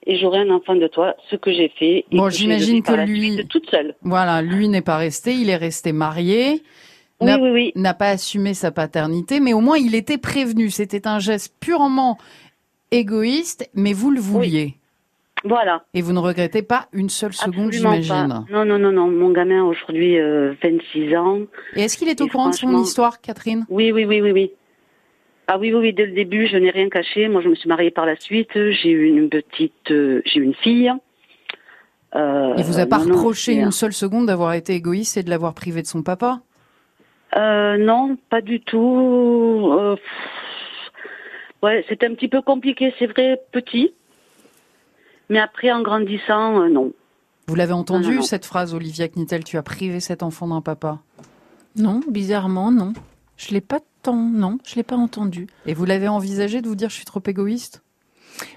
et 0.04 0.16
j'aurai 0.18 0.38
un 0.40 0.50
enfant 0.50 0.74
de 0.76 0.86
toi, 0.86 1.16
ce 1.30 1.36
que 1.36 1.52
j'ai 1.52 1.68
fait. 1.68 1.98
et 1.98 2.16
Bon, 2.16 2.28
j'imagine 2.28 2.82
que 2.82 2.92
lui- 3.06 3.32
suite 3.34 3.48
toute 3.48 3.68
seule. 3.70 3.94
Voilà, 4.02 4.42
lui 4.42 4.68
n'est 4.68 4.82
pas 4.82 4.96
resté, 4.98 5.32
il 5.32 5.48
est 5.50 5.56
resté 5.56 5.92
marié. 5.92 6.62
Oui, 7.20 7.26
n'a- 7.28 7.38
oui, 7.38 7.50
oui. 7.50 7.72
n'a 7.76 7.94
pas 7.94 8.08
assumé 8.10 8.52
sa 8.54 8.70
paternité, 8.70 9.40
mais 9.40 9.52
au 9.54 9.60
moins 9.60 9.78
il 9.78 9.94
était 9.94 10.18
prévenu. 10.18 10.70
C'était 10.70 11.06
un 11.08 11.18
geste 11.18 11.54
purement 11.60 12.18
égoïste, 12.90 13.68
mais 13.74 13.92
vous 13.92 14.10
le 14.10 14.20
vouliez. 14.20 14.74
Voilà. 15.44 15.84
Et 15.94 16.02
vous 16.02 16.12
ne 16.12 16.18
regrettez 16.18 16.62
pas 16.62 16.88
une 16.92 17.08
seule 17.08 17.32
seconde, 17.32 17.68
Absolument 17.68 17.92
j'imagine. 18.02 18.28
pas. 18.48 18.52
Non, 18.52 18.64
non, 18.64 18.78
non, 18.78 18.90
non. 18.92 19.08
Mon 19.10 19.30
gamin 19.30 19.62
aujourd'hui 19.64 20.18
euh, 20.18 20.54
26 20.62 21.14
ans. 21.16 21.40
Et 21.74 21.82
est-ce 21.82 21.96
qu'il 21.96 22.08
est 22.08 22.20
au 22.20 22.26
courant 22.26 22.50
de 22.50 22.54
son 22.54 22.76
histoire, 22.82 23.20
Catherine? 23.20 23.64
Oui, 23.68 23.92
oui, 23.92 24.04
oui, 24.06 24.20
oui, 24.20 24.32
oui. 24.32 24.50
Ah 25.46 25.58
oui, 25.58 25.72
oui, 25.72 25.80
oui, 25.80 25.92
dès 25.92 26.06
le 26.06 26.12
début, 26.12 26.48
je 26.48 26.56
n'ai 26.56 26.70
rien 26.70 26.88
caché. 26.88 27.28
Moi, 27.28 27.40
je 27.42 27.48
me 27.48 27.54
suis 27.54 27.68
mariée 27.68 27.92
par 27.92 28.04
la 28.06 28.16
suite. 28.16 28.50
J'ai 28.54 28.90
eu 28.90 29.06
une 29.06 29.28
petite, 29.28 29.90
euh, 29.92 30.20
j'ai 30.24 30.40
eu 30.40 30.42
une 30.42 30.54
fille. 30.54 30.90
Euh, 32.16 32.54
Il 32.56 32.64
vous 32.64 32.80
a 32.80 32.86
pas 32.86 32.98
non, 33.04 33.14
reproché 33.14 33.54
une 33.54 33.72
seule 33.72 33.92
seconde 33.92 34.26
d'avoir 34.26 34.54
été 34.54 34.74
égoïste 34.74 35.16
et 35.16 35.22
de 35.22 35.30
l'avoir 35.30 35.54
privé 35.54 35.82
de 35.82 35.86
son 35.86 36.02
papa? 36.02 36.40
Euh, 37.34 37.76
non, 37.78 38.16
pas 38.30 38.40
du 38.40 38.60
tout. 38.60 39.68
Euh, 39.72 39.96
ouais, 41.62 41.84
c'était 41.88 42.06
un 42.06 42.14
petit 42.14 42.28
peu 42.28 42.42
compliqué, 42.42 42.94
c'est 42.98 43.06
vrai, 43.06 43.40
petit. 43.52 43.92
Mais 45.28 45.40
après, 45.40 45.72
en 45.72 45.82
grandissant, 45.82 46.62
euh, 46.62 46.68
non. 46.68 46.92
Vous 47.48 47.54
l'avez 47.54 47.72
entendu, 47.72 48.06
Non, 48.06 48.10
non, 48.10 48.16
non. 48.16 48.22
cette 48.22 48.44
phrase, 48.44 48.74
Olivia 48.74 49.08
Knittel, 49.08 49.44
tu 49.44 49.56
as 49.56 49.62
privé 49.62 50.00
cet 50.00 50.22
enfant 50.22 50.48
d'un 50.48 50.60
papa? 50.60 51.00
Non, 51.76 52.00
bizarrement, 52.08 52.70
non. 52.70 52.92
Je 53.36 53.52
l'ai 53.52 53.60
pas 53.60 53.80
tant, 54.02 54.16
non, 54.16 54.58
je 54.64 54.76
l'ai 54.76 54.82
pas 54.82 54.96
entendu. 54.96 55.46
Et 55.66 55.74
vous 55.74 55.84
l'avez 55.84 56.08
envisagé 56.08 56.62
de 56.62 56.68
vous 56.68 56.74
dire 56.74 56.88
je 56.90 56.94
suis 56.94 57.04
trop 57.04 57.22
égoïste? 57.26 57.82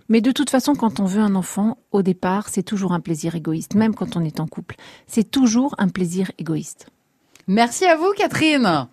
Mais 0.10 0.21
de 0.21 0.32
toute 0.32 0.49
façon, 0.49 0.73
quand 0.73 0.99
on 0.99 1.05
veut 1.05 1.21
un 1.21 1.36
enfant, 1.36 1.77
au 1.91 2.01
départ, 2.01 2.49
c'est 2.49 2.63
toujours 2.63 2.93
un 2.93 2.99
plaisir 2.99 3.36
égoïste, 3.36 3.75
même 3.75 3.95
quand 3.95 4.15
on 4.15 4.21
est 4.23 4.39
en 4.39 4.47
couple. 4.47 4.75
C'est 5.08 5.29
toujours 5.29 5.75
un 5.77 5.88
plaisir 5.89 6.32
égoïste. 6.38 6.89
Merci 7.50 7.86
à 7.86 7.96
vous, 7.96 8.14
Catherine. 8.16 8.88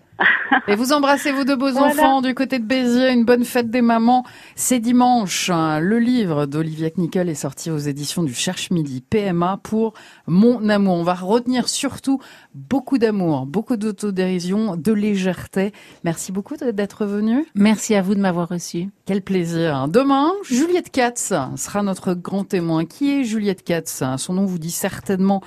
Et 0.68 0.74
vous 0.74 0.92
embrassez 0.92 1.30
vos 1.32 1.44
deux 1.44 1.56
beaux 1.56 1.70
Voilà. 1.72 1.88
enfants 1.88 2.22
du 2.22 2.34
côté 2.34 2.58
de 2.58 2.64
Béziers. 2.64 3.12
Une 3.12 3.24
bonne 3.24 3.44
fête 3.44 3.70
des 3.70 3.82
mamans. 3.82 4.24
C'est 4.54 4.80
dimanche. 4.80 5.50
hein. 5.50 5.78
Le 5.80 5.98
livre 5.98 6.46
d'Olivia 6.46 6.90
Knickel 6.90 7.28
est 7.28 7.34
sorti 7.34 7.70
aux 7.70 7.78
éditions 7.78 8.22
du 8.22 8.34
Cherche 8.34 8.70
Midi 8.70 9.02
PMA 9.08 9.60
pour 9.62 9.92
Mon 10.26 10.68
amour. 10.68 10.94
On 10.94 11.02
va 11.02 11.14
retenir 11.14 11.68
surtout 11.68 12.20
beaucoup 12.54 12.98
d'amour, 12.98 13.46
beaucoup 13.46 13.76
d'autodérision, 13.76 14.76
de 14.76 14.92
légèreté. 14.92 15.72
Merci 16.04 16.32
beaucoup 16.32 16.56
d'être 16.56 17.04
venu. 17.04 17.44
Merci 17.54 17.94
à 17.94 18.02
vous 18.02 18.14
de 18.14 18.20
m'avoir 18.20 18.48
reçu. 18.48 18.88
Quel 19.04 19.22
plaisir. 19.22 19.86
Demain, 19.88 20.32
Juliette 20.44 20.90
Katz 20.90 21.32
sera 21.56 21.82
notre 21.82 22.14
grand 22.14 22.44
témoin. 22.44 22.84
Qui 22.86 23.20
est 23.20 23.24
Juliette 23.24 23.62
Katz? 23.62 24.02
Son 24.16 24.32
nom 24.34 24.46
vous 24.46 24.58
dit 24.58 24.70
certainement 24.70 25.42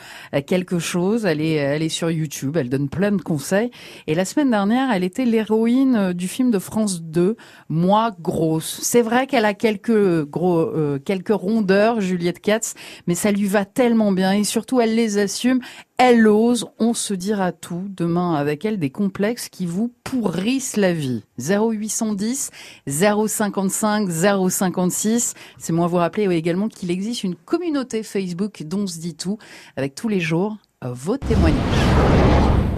quelque 0.45 0.79
chose. 0.79 1.25
Elle 1.25 1.41
est, 1.41 1.53
elle 1.55 1.81
est 1.81 1.89
sur 1.89 2.11
YouTube, 2.11 2.55
elle 2.57 2.69
donne 2.69 2.87
plein 2.89 3.11
de 3.11 3.21
conseils. 3.21 3.71
Et 4.07 4.15
la 4.15 4.23
semaine 4.25 4.51
dernière, 4.51 4.58
elle 4.67 5.03
était 5.03 5.25
l'héroïne 5.25 5.95
euh, 5.95 6.13
du 6.13 6.27
film 6.27 6.51
de 6.51 6.59
France 6.59 7.01
2, 7.01 7.35
Moi 7.69 8.11
grosse. 8.19 8.79
C'est 8.81 9.01
vrai 9.01 9.27
qu'elle 9.27 9.45
a 9.45 9.53
quelques 9.53 9.89
euh, 9.89 10.99
quelques 11.05 11.29
rondeurs, 11.29 12.01
Juliette 12.01 12.41
Katz, 12.41 12.75
mais 13.07 13.15
ça 13.15 13.31
lui 13.31 13.45
va 13.45 13.65
tellement 13.65 14.11
bien 14.11 14.33
et 14.33 14.43
surtout 14.43 14.81
elle 14.81 14.95
les 14.95 15.17
assume. 15.17 15.59
Elle 15.97 16.27
ose, 16.27 16.67
on 16.79 16.93
se 16.93 17.13
dira 17.13 17.51
tout 17.51 17.83
demain 17.89 18.35
avec 18.35 18.63
elle 18.65 18.79
des 18.79 18.89
complexes 18.89 19.49
qui 19.49 19.65
vous 19.65 19.93
pourrissent 20.03 20.77
la 20.77 20.93
vie. 20.93 21.23
0810 21.39 22.51
055 22.87 24.09
056. 24.09 25.33
C'est 25.57 25.73
moi 25.73 25.87
vous 25.87 25.97
rappeler 25.97 26.33
également 26.35 26.69
qu'il 26.69 26.91
existe 26.91 27.23
une 27.23 27.35
communauté 27.35 28.03
Facebook 28.03 28.63
dont 28.63 28.79
on 28.79 28.87
se 28.87 28.99
dit 28.99 29.15
tout 29.15 29.37
avec 29.75 29.95
tous 29.95 30.07
les 30.07 30.21
jours 30.21 30.57
vos 30.81 31.17
témoignages. 31.17 32.58